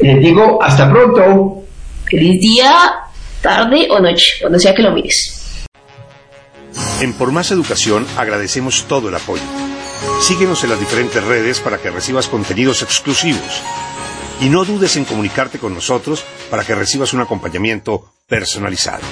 Les 0.00 0.20
digo 0.20 0.62
hasta 0.62 0.88
pronto. 0.88 1.64
Feliz 2.04 2.40
día, 2.40 2.72
tarde 3.40 3.88
o 3.90 3.98
noche, 3.98 4.34
cuando 4.40 4.58
sea 4.60 4.72
que 4.72 4.82
lo 4.82 4.92
mires. 4.92 5.41
En 7.00 7.12
Por 7.14 7.32
Más 7.32 7.50
Educación 7.50 8.06
agradecemos 8.16 8.84
todo 8.88 9.08
el 9.08 9.14
apoyo. 9.14 9.42
Síguenos 10.20 10.62
en 10.64 10.70
las 10.70 10.80
diferentes 10.80 11.22
redes 11.24 11.60
para 11.60 11.78
que 11.78 11.90
recibas 11.90 12.28
contenidos 12.28 12.82
exclusivos. 12.82 13.62
Y 14.40 14.48
no 14.48 14.64
dudes 14.64 14.96
en 14.96 15.04
comunicarte 15.04 15.58
con 15.58 15.74
nosotros 15.74 16.24
para 16.50 16.64
que 16.64 16.74
recibas 16.74 17.12
un 17.12 17.20
acompañamiento 17.20 18.12
personalizado. 18.26 19.02